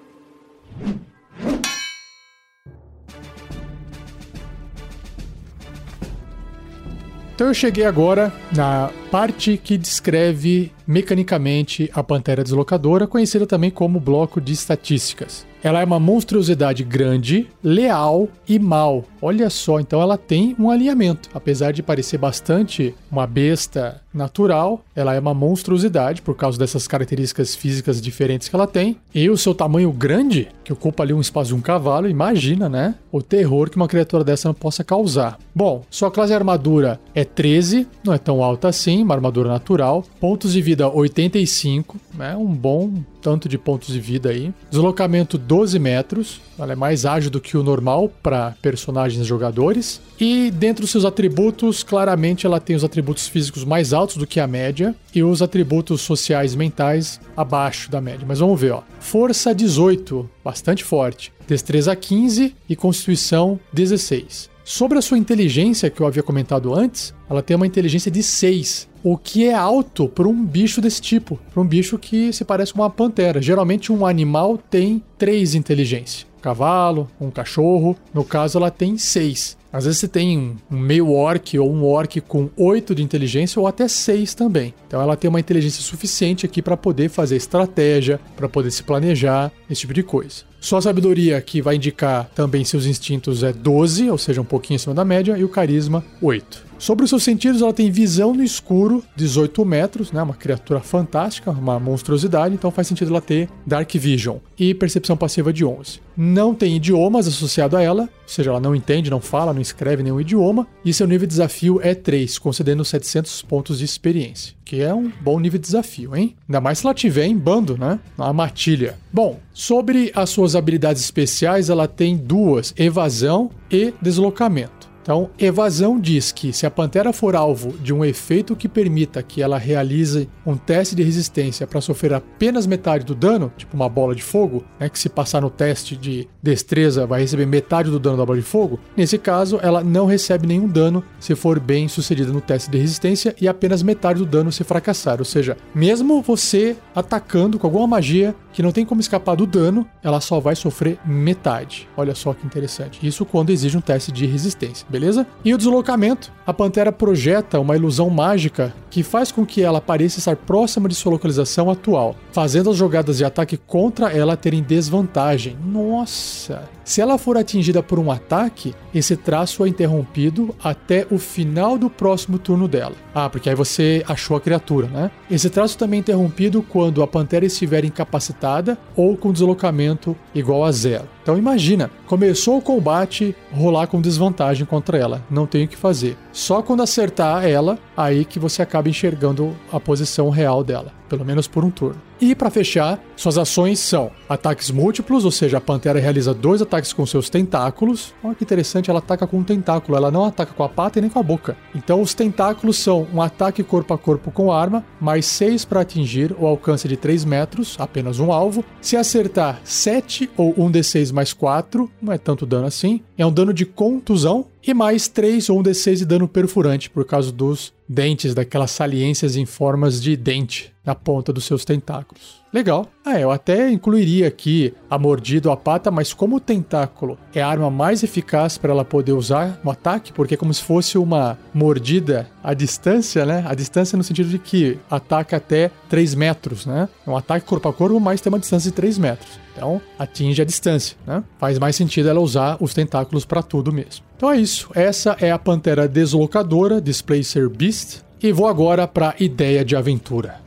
Então 7.37 7.45
eu 7.45 7.53
cheguei 7.53 7.85
agora 7.85 8.33
na 8.55 8.89
parte 9.11 9.61
que 9.63 9.77
descreve 9.77 10.71
mecanicamente 10.87 11.87
a 11.93 12.03
pantera 12.03 12.43
deslocadora, 12.43 13.05
conhecida 13.05 13.45
também 13.45 13.69
como 13.69 13.99
bloco 13.99 14.41
de 14.41 14.53
estatísticas. 14.53 15.45
Ela 15.61 15.81
é 15.81 15.85
uma 15.85 15.99
monstruosidade 15.99 16.83
grande, 16.83 17.47
leal 17.63 18.27
e 18.49 18.57
mal. 18.57 19.05
Olha 19.21 19.51
só, 19.51 19.79
então 19.79 20.01
ela 20.01 20.17
tem 20.17 20.55
um 20.57 20.71
alinhamento. 20.71 21.29
Apesar 21.31 21.73
de 21.73 21.83
parecer 21.83 22.17
bastante 22.17 22.95
uma 23.11 23.27
besta 23.27 24.01
natural, 24.17 24.83
ela 24.95 25.13
é 25.13 25.19
uma 25.19 25.33
monstruosidade 25.33 26.21
por 26.21 26.35
causa 26.35 26.57
dessas 26.57 26.87
características 26.87 27.55
físicas 27.55 28.01
diferentes 28.01 28.49
que 28.49 28.55
ela 28.55 28.67
tem. 28.67 28.97
E 29.13 29.29
o 29.29 29.37
seu 29.37 29.53
tamanho 29.53 29.91
grande, 29.91 30.49
que 30.63 30.73
ocupa 30.73 31.03
ali 31.03 31.13
um 31.13 31.21
espaço 31.21 31.49
de 31.49 31.55
um 31.55 31.61
cavalo, 31.61 32.09
imagina, 32.09 32.67
né? 32.67 32.95
O 33.11 33.21
terror 33.21 33.69
que 33.69 33.77
uma 33.77 33.87
criatura 33.87 34.23
dessa 34.23 34.53
possa 34.53 34.83
causar. 34.83 35.39
Bom, 35.53 35.83
sua 35.89 36.11
classe 36.11 36.29
de 36.29 36.35
armadura 36.35 36.99
é 37.13 37.23
13, 37.23 37.87
não 38.03 38.13
é 38.13 38.17
tão 38.17 38.43
alta 38.43 38.67
assim, 38.67 39.03
uma 39.03 39.15
armadura 39.15 39.49
natural. 39.49 40.03
Pontos 40.19 40.53
de 40.53 40.61
vida 40.61 40.89
85, 40.89 41.97
né? 42.15 42.35
Um 42.35 42.53
bom 42.53 42.91
tanto 43.21 43.49
de 43.49 43.57
pontos 43.57 43.93
de 43.93 43.99
vida 43.99 44.29
aí. 44.29 44.53
Deslocamento 44.71 45.37
12 45.37 45.77
metros, 45.79 46.41
ela 46.57 46.73
é 46.73 46.75
mais 46.75 47.05
ágil 47.05 47.29
do 47.29 47.41
que 47.41 47.57
o 47.57 47.63
normal 47.63 48.09
para 48.23 48.55
personagens 48.61 49.25
jogadores. 49.25 50.01
E 50.19 50.49
dentro 50.49 50.81
dos 50.81 50.91
seus 50.91 51.05
atributos, 51.05 51.83
claramente 51.83 52.45
ela 52.45 52.59
tem 52.59 52.75
os 52.75 52.83
atributos 52.83 53.27
físicos 53.27 53.63
mais 53.63 53.93
altos 53.93 54.17
do 54.17 54.25
que 54.25 54.39
a 54.39 54.47
média 54.47 54.95
e 55.13 55.21
os 55.23 55.41
atributos 55.41 56.01
sociais 56.01 56.55
mentais 56.55 57.19
abaixo 57.35 57.91
da 57.91 58.01
média. 58.01 58.25
Mas 58.27 58.39
vamos 58.39 58.59
ver, 58.59 58.71
ó. 58.71 58.81
Força 58.99 59.53
18, 59.53 60.29
bastante 60.43 60.83
forte. 60.83 61.31
Destreza 61.47 61.95
15 61.95 62.55
e 62.67 62.75
Constituição 62.75 63.59
16. 63.71 64.49
Sobre 64.63 64.97
a 64.97 65.01
sua 65.01 65.17
inteligência, 65.17 65.89
que 65.89 66.01
eu 66.01 66.07
havia 66.07 66.21
comentado 66.21 66.73
antes, 66.73 67.13
ela 67.29 67.41
tem 67.41 67.55
uma 67.55 67.67
inteligência 67.67 68.11
de 68.11 68.21
6 68.21 68.89
o 69.09 69.17
que 69.17 69.45
é 69.47 69.53
alto 69.53 70.09
para 70.09 70.27
um 70.27 70.45
bicho 70.45 70.81
desse 70.81 71.01
tipo, 71.01 71.39
para 71.53 71.61
um 71.61 71.65
bicho 71.65 71.97
que 71.97 72.33
se 72.33 72.43
parece 72.43 72.73
com 72.73 72.81
uma 72.81 72.89
pantera. 72.89 73.41
Geralmente 73.41 73.89
um 73.89 74.05
animal 74.05 74.57
tem 74.57 75.01
três 75.17 75.55
inteligência. 75.55 76.27
Um 76.37 76.41
cavalo, 76.41 77.09
um 77.19 77.31
cachorro, 77.31 77.95
no 78.13 78.25
caso 78.25 78.57
ela 78.57 78.69
tem 78.69 78.97
seis. 78.97 79.56
Às 79.71 79.85
vezes 79.85 79.99
você 79.99 80.07
tem 80.07 80.57
um 80.71 80.77
meio 80.77 81.11
orc 81.11 81.57
ou 81.59 81.71
um 81.71 81.83
orc 81.83 82.21
com 82.21 82.49
8 82.55 82.95
de 82.95 83.03
inteligência 83.03 83.59
ou 83.59 83.67
até 83.67 83.87
6 83.87 84.33
também. 84.33 84.73
Então 84.87 85.01
ela 85.01 85.15
tem 85.15 85.29
uma 85.29 85.39
inteligência 85.39 85.81
suficiente 85.81 86.45
aqui 86.45 86.61
para 86.61 86.77
poder 86.77 87.09
fazer 87.09 87.35
estratégia, 87.35 88.19
para 88.35 88.49
poder 88.49 88.71
se 88.71 88.83
planejar, 88.83 89.51
esse 89.69 89.81
tipo 89.81 89.93
de 89.93 90.03
coisa. 90.03 90.43
Sua 90.59 90.81
sabedoria, 90.81 91.39
que 91.39 91.61
vai 91.61 91.75
indicar 91.75 92.29
também 92.33 92.65
seus 92.65 92.85
instintos, 92.85 93.43
é 93.43 93.53
12, 93.53 94.09
ou 94.09 94.17
seja, 94.17 94.41
um 94.41 94.45
pouquinho 94.45 94.77
acima 94.77 94.95
da 94.95 95.05
média, 95.05 95.37
e 95.37 95.43
o 95.43 95.49
carisma, 95.49 96.03
8. 96.21 96.66
Sobre 96.79 97.03
os 97.03 97.09
seus 97.09 97.24
sentidos, 97.24 97.62
ela 97.62 97.74
tem 97.74 97.89
visão 97.89 98.33
no 98.33 98.44
escuro, 98.44 99.03
18 99.15 99.65
metros, 99.65 100.12
né? 100.12 100.21
Uma 100.21 100.35
criatura 100.35 100.79
fantástica, 100.79 101.50
uma 101.50 101.79
monstruosidade, 101.79 102.53
então 102.53 102.69
faz 102.69 102.88
sentido 102.88 103.09
ela 103.09 103.21
ter 103.21 103.50
Dark 103.65 103.91
Vision. 103.94 104.38
E 104.57 104.74
percepção 104.74 105.18
passiva 105.18 105.51
de 105.51 105.65
11. 105.65 106.00
Não 106.15 106.53
tem 106.53 106.75
idiomas 106.75 107.27
associado 107.27 107.77
a 107.77 107.81
ela, 107.81 108.03
ou 108.03 108.09
seja, 108.25 108.51
ela 108.51 108.59
não 108.59 108.75
entende, 108.75 109.09
não 109.09 109.21
fala, 109.21 109.53
não 109.53 109.62
escreve 109.62 110.03
nenhum 110.03 110.21
idioma. 110.21 110.68
E 110.85 110.94
seu 110.94 111.07
nível 111.07 111.27
de 111.27 111.31
desafio 111.31 111.79
é 111.81 111.95
3, 111.95 112.38
concedendo 112.38 112.85
700 112.85 113.41
pontos 113.44 113.80
de 113.80 113.85
experiência. 113.85 114.56
Que 114.63 114.81
é 114.81 114.94
um 114.94 115.12
bom 115.21 115.39
nível 115.39 115.59
de 115.59 115.65
desafio, 115.65 116.15
hein? 116.15 116.35
Ainda 116.47 116.62
mais 116.62 116.80
se 116.80 116.85
ela 116.85 116.94
tiver 116.94 117.25
em 117.25 117.38
bando, 117.38 117.77
né? 117.77 118.00
Na 118.18 118.31
matilha. 118.33 118.97
Bom, 119.12 119.39
sobre 119.53 120.12
as 120.13 120.30
suas 120.30 120.56
habilidades 120.56 121.01
especiais, 121.01 121.69
ela 121.69 121.88
tem 121.88 122.18
duas: 122.18 122.73
evasão 122.77 123.50
e 123.71 123.94
deslocamento. 124.01 124.76
Então, 125.07 125.30
evasão 125.39 125.98
diz 125.98 126.33
que 126.33 126.51
se 126.51 126.65
a 126.65 126.69
pantera 126.69 127.13
for 127.13 127.33
alvo 127.33 127.77
de 127.77 127.94
um 127.94 128.04
efeito 128.04 128.57
que 128.57 128.68
permita 128.68 129.24
que 129.24 129.42
ela 129.42 129.57
realize 129.57 130.27
um 130.45 130.57
teste 130.57 130.95
de 130.95 131.01
resistência 131.01 131.65
para 131.65 131.80
sofrer 131.80 132.13
apenas 132.13 132.68
metade 132.68 133.06
do 133.06 133.15
dano, 133.15 133.50
tipo 133.56 133.74
uma 133.74 133.88
bola 133.88 134.13
de 134.13 134.21
fogo, 134.21 134.65
né, 134.77 134.89
que 134.89 135.00
se 135.00 135.07
passar 135.07 135.39
no 135.42 135.50
teste 135.50 135.95
de 135.95 136.27
destreza 136.44 137.07
vai 137.07 137.21
receber 137.21 137.45
metade 137.45 137.89
do 137.89 138.01
dano 138.01 138.18
da 138.18 138.25
bola 138.25 138.38
de 138.38 138.44
fogo, 138.44 138.81
nesse 138.98 139.18
caso 139.18 139.57
ela 139.63 139.81
não 139.81 140.06
recebe 140.06 140.45
nenhum 140.45 140.68
dano 140.68 141.01
se 141.21 141.36
for 141.36 141.57
bem 141.57 141.88
sucedida 141.88 142.33
no 142.33 142.42
teste 142.42 142.69
de 142.69 142.77
resistência 142.77 143.33
e 143.39 143.48
apenas 143.48 143.81
metade 143.81 144.19
do 144.19 144.25
dano 144.25 144.51
se 144.51 144.65
fracassar. 144.65 145.19
Ou 145.19 145.25
seja, 145.25 145.56
mesmo 145.74 146.21
você 146.21 146.75
atacando 146.94 147.57
com 147.57 147.65
alguma 147.65 147.88
magia 147.88 148.36
que 148.51 148.62
não 148.62 148.74
tem 148.74 148.86
como 148.86 149.00
escapar 149.00 149.38
do 149.38 149.45
dano, 149.45 149.88
ela 150.04 150.19
só 150.19 150.42
vai 150.42 150.56
sofrer 150.56 151.00
metade. 151.06 151.88
Olha 151.95 152.13
só 152.13 152.33
que 152.33 152.45
interessante. 152.45 153.07
Isso 153.07 153.24
quando 153.24 153.51
exige 153.51 153.77
um 153.77 153.81
teste 153.81 154.12
de 154.12 154.25
resistência 154.25 154.86
beleza? 154.99 155.27
E 155.45 155.53
o 155.53 155.57
deslocamento, 155.57 156.31
a 156.45 156.51
Pantera 156.51 156.91
projeta 156.91 157.59
uma 157.59 157.75
ilusão 157.75 158.09
mágica 158.09 158.73
que 158.97 159.03
faz 159.03 159.31
com 159.31 159.45
que 159.45 159.61
ela 159.61 159.79
pareça 159.79 160.17
estar 160.17 160.35
próxima 160.35 160.89
de 160.89 160.95
sua 160.95 161.11
localização 161.11 161.69
atual, 161.69 162.15
fazendo 162.31 162.71
as 162.71 162.75
jogadas 162.75 163.17
de 163.17 163.25
ataque 163.25 163.55
contra 163.55 164.11
ela 164.11 164.35
terem 164.35 164.63
desvantagem. 164.63 165.55
Nossa! 165.63 166.67
Se 166.83 166.99
ela 166.99 167.19
for 167.19 167.38
atingida 167.38 167.83
por 167.83 167.99
um 167.99 168.09
ataque, 168.09 168.73
esse 168.95 169.15
traço 169.15 169.63
é 169.63 169.67
interrompido 169.69 170.55
até 170.63 171.05
o 171.11 171.19
final 171.19 171.77
do 171.77 171.91
próximo 171.91 172.39
turno 172.39 172.67
dela. 172.67 172.95
Ah, 173.13 173.29
porque 173.29 173.49
aí 173.49 173.55
você 173.55 174.03
achou 174.07 174.35
a 174.35 174.41
criatura, 174.41 174.88
né? 174.88 175.11
Esse 175.29 175.49
traço 175.49 175.77
também 175.77 175.97
é 175.97 175.99
interrompido 175.99 176.63
quando 176.63 177.03
a 177.03 177.07
pantera 177.07 177.45
estiver 177.45 177.85
incapacitada 177.85 178.79
ou 178.95 179.15
com 179.15 179.33
deslocamento 179.33 180.15
igual 180.33 180.63
a 180.63 180.71
zero. 180.71 181.09
Então 181.21 181.38
imagina, 181.38 181.91
começou 182.05 182.57
o 182.57 182.61
combate, 182.61 183.35
rolar 183.51 183.88
com 183.88 183.99
desvantagem 183.99 184.65
contra 184.65 184.97
ela. 184.97 185.21
Não 185.29 185.45
tem 185.45 185.65
o 185.65 185.67
que 185.67 185.75
fazer. 185.75 186.17
Só 186.31 186.61
quando 186.61 186.83
acertar 186.83 187.45
ela, 187.45 187.77
aí 187.97 188.23
que 188.23 188.38
você 188.38 188.61
acaba 188.61 188.88
enxergando 188.88 189.57
a 189.73 189.79
posição 189.79 190.29
real 190.29 190.63
dela, 190.63 190.94
pelo 191.07 191.25
menos 191.25 191.48
por 191.48 191.63
um 191.63 191.69
turno. 191.69 192.01
E 192.19 192.33
para 192.33 192.50
fechar, 192.50 193.00
suas 193.15 193.38
ações 193.38 193.80
são 193.80 194.12
ataques 194.27 194.71
múltiplos, 194.71 195.24
ou 195.24 195.31
seja, 195.31 195.57
a 195.57 195.62
pantera 195.62 196.00
realiza 196.00 196.33
dois 196.33 196.62
ataques 196.62 196.92
com 196.92 197.06
seus 197.06 197.30
tentáculos. 197.30 198.13
Olha 198.24 198.33
que 198.33 198.44
interessante, 198.44 198.89
ela 198.89 199.00
ataca 199.00 199.27
com 199.27 199.38
um 199.38 199.44
tentáculo, 199.44 199.98
ela 199.98 200.09
não 200.09 200.25
ataca 200.25 200.54
com 200.54 200.63
a 200.63 200.69
pata 200.69 200.98
e 200.98 201.01
nem 201.01 201.12
com 201.12 201.19
a 201.19 201.24
boca. 201.24 201.56
Então 201.75 202.01
os 202.01 202.13
tentáculos 202.13 202.77
são 202.77 203.07
um 203.13 203.21
ataque 203.21 203.63
corpo 203.63 203.94
a 203.94 203.98
corpo 203.98 204.31
com 204.31 204.51
arma, 204.51 204.83
mais 205.00 205.25
6 205.25 205.65
para 205.65 205.81
atingir 205.81 206.36
o 206.39 206.48
alcance 206.48 206.88
de 206.88 206.98
3 206.98 207.24
metros, 207.24 207.75
apenas 207.80 208.19
um 208.19 208.31
alvo. 208.31 208.65
Se 208.81 208.98
acertar 208.98 209.62
7 209.63 210.30
ou 210.36 210.54
1 210.57 210.71
d6 210.71 211.13
mais 211.13 211.33
4, 211.33 211.89
não 212.01 212.13
é 212.13 212.18
tanto 212.18 212.45
dano 212.45 212.65
assim, 212.65 213.01
é 213.18 213.25
um 213.25 213.31
dano 213.31 213.54
de 213.54 213.65
contusão 213.65 214.48
e 214.65 214.74
mais 214.74 215.07
3 215.07 215.50
ou 215.50 215.59
1 215.59 215.63
d6 215.63 215.95
de 215.98 216.06
dano 216.06 216.27
perfurante 216.27 216.89
por 216.89 217.06
causa 217.06 217.31
dos 217.31 217.74
dentes, 217.88 218.33
daquelas 218.33 218.71
saliências 218.71 219.36
em 219.36 219.45
formas 219.45 220.01
de 220.01 220.18
dente 220.18 220.74
na 220.87 220.95
ponta 220.95 221.33
dos 221.33 221.43
seus 221.43 221.65
tentáculos. 221.65 222.41
Legal. 222.53 222.87
Ah, 223.03 223.19
eu 223.19 223.29
até 223.29 223.69
incluiria 223.69 224.29
aqui 224.29 224.73
a 224.89 224.97
mordida 224.97 225.49
ou 225.49 225.53
a 225.53 225.57
pata, 225.57 225.91
mas 225.91 226.13
como 226.13 226.37
o 226.37 226.39
tentáculo 226.39 227.17
é 227.35 227.41
a 227.41 227.47
arma 227.47 227.69
mais 227.69 228.03
eficaz 228.03 228.57
para 228.57 228.71
ela 228.71 228.85
poder 228.85 229.11
usar 229.11 229.59
no 229.65 229.69
ataque, 229.69 230.13
porque 230.13 230.35
é 230.35 230.37
como 230.37 230.53
se 230.53 230.63
fosse 230.63 230.97
uma 230.97 231.37
mordida 231.53 232.25
à 232.41 232.53
distância, 232.53 233.25
né? 233.25 233.44
A 233.45 233.53
distância 233.53 233.97
no 233.97 234.03
sentido 234.03 234.29
de 234.29 234.39
que 234.39 234.79
ataca 234.89 235.35
até 235.35 235.69
3 235.89 236.15
metros, 236.15 236.65
né? 236.65 236.87
É 237.06 237.09
um 237.09 237.17
ataque 237.17 237.45
corpo 237.45 237.67
a 237.67 237.73
corpo, 237.73 237.99
mas 237.99 238.21
tem 238.21 238.31
uma 238.31 238.39
distância 238.39 238.71
de 238.71 238.75
3 238.75 238.97
metros. 238.97 239.39
Então, 239.53 239.81
atinge 239.99 240.41
a 240.41 240.45
distância, 240.45 240.95
né? 241.06 241.21
Faz 241.37 241.59
mais 241.59 241.75
sentido 241.75 242.07
ela 242.07 242.21
usar 242.21 242.57
os 242.61 242.73
tentáculos 242.73 243.25
para 243.25 243.44
tudo 243.44 243.73
mesmo. 243.73 244.06
Então 244.15 244.31
é 244.31 244.37
isso. 244.37 244.69
Essa 244.73 245.17
é 245.19 245.31
a 245.31 245.37
Pantera 245.37 245.85
Deslocadora, 245.87 246.79
Displacer 246.79 247.49
Beast. 247.49 248.07
E 248.23 248.31
vou 248.31 248.47
agora 248.47 248.87
para 248.87 249.15
ideia 249.19 249.63
de 249.63 249.75
aventura. 249.75 250.46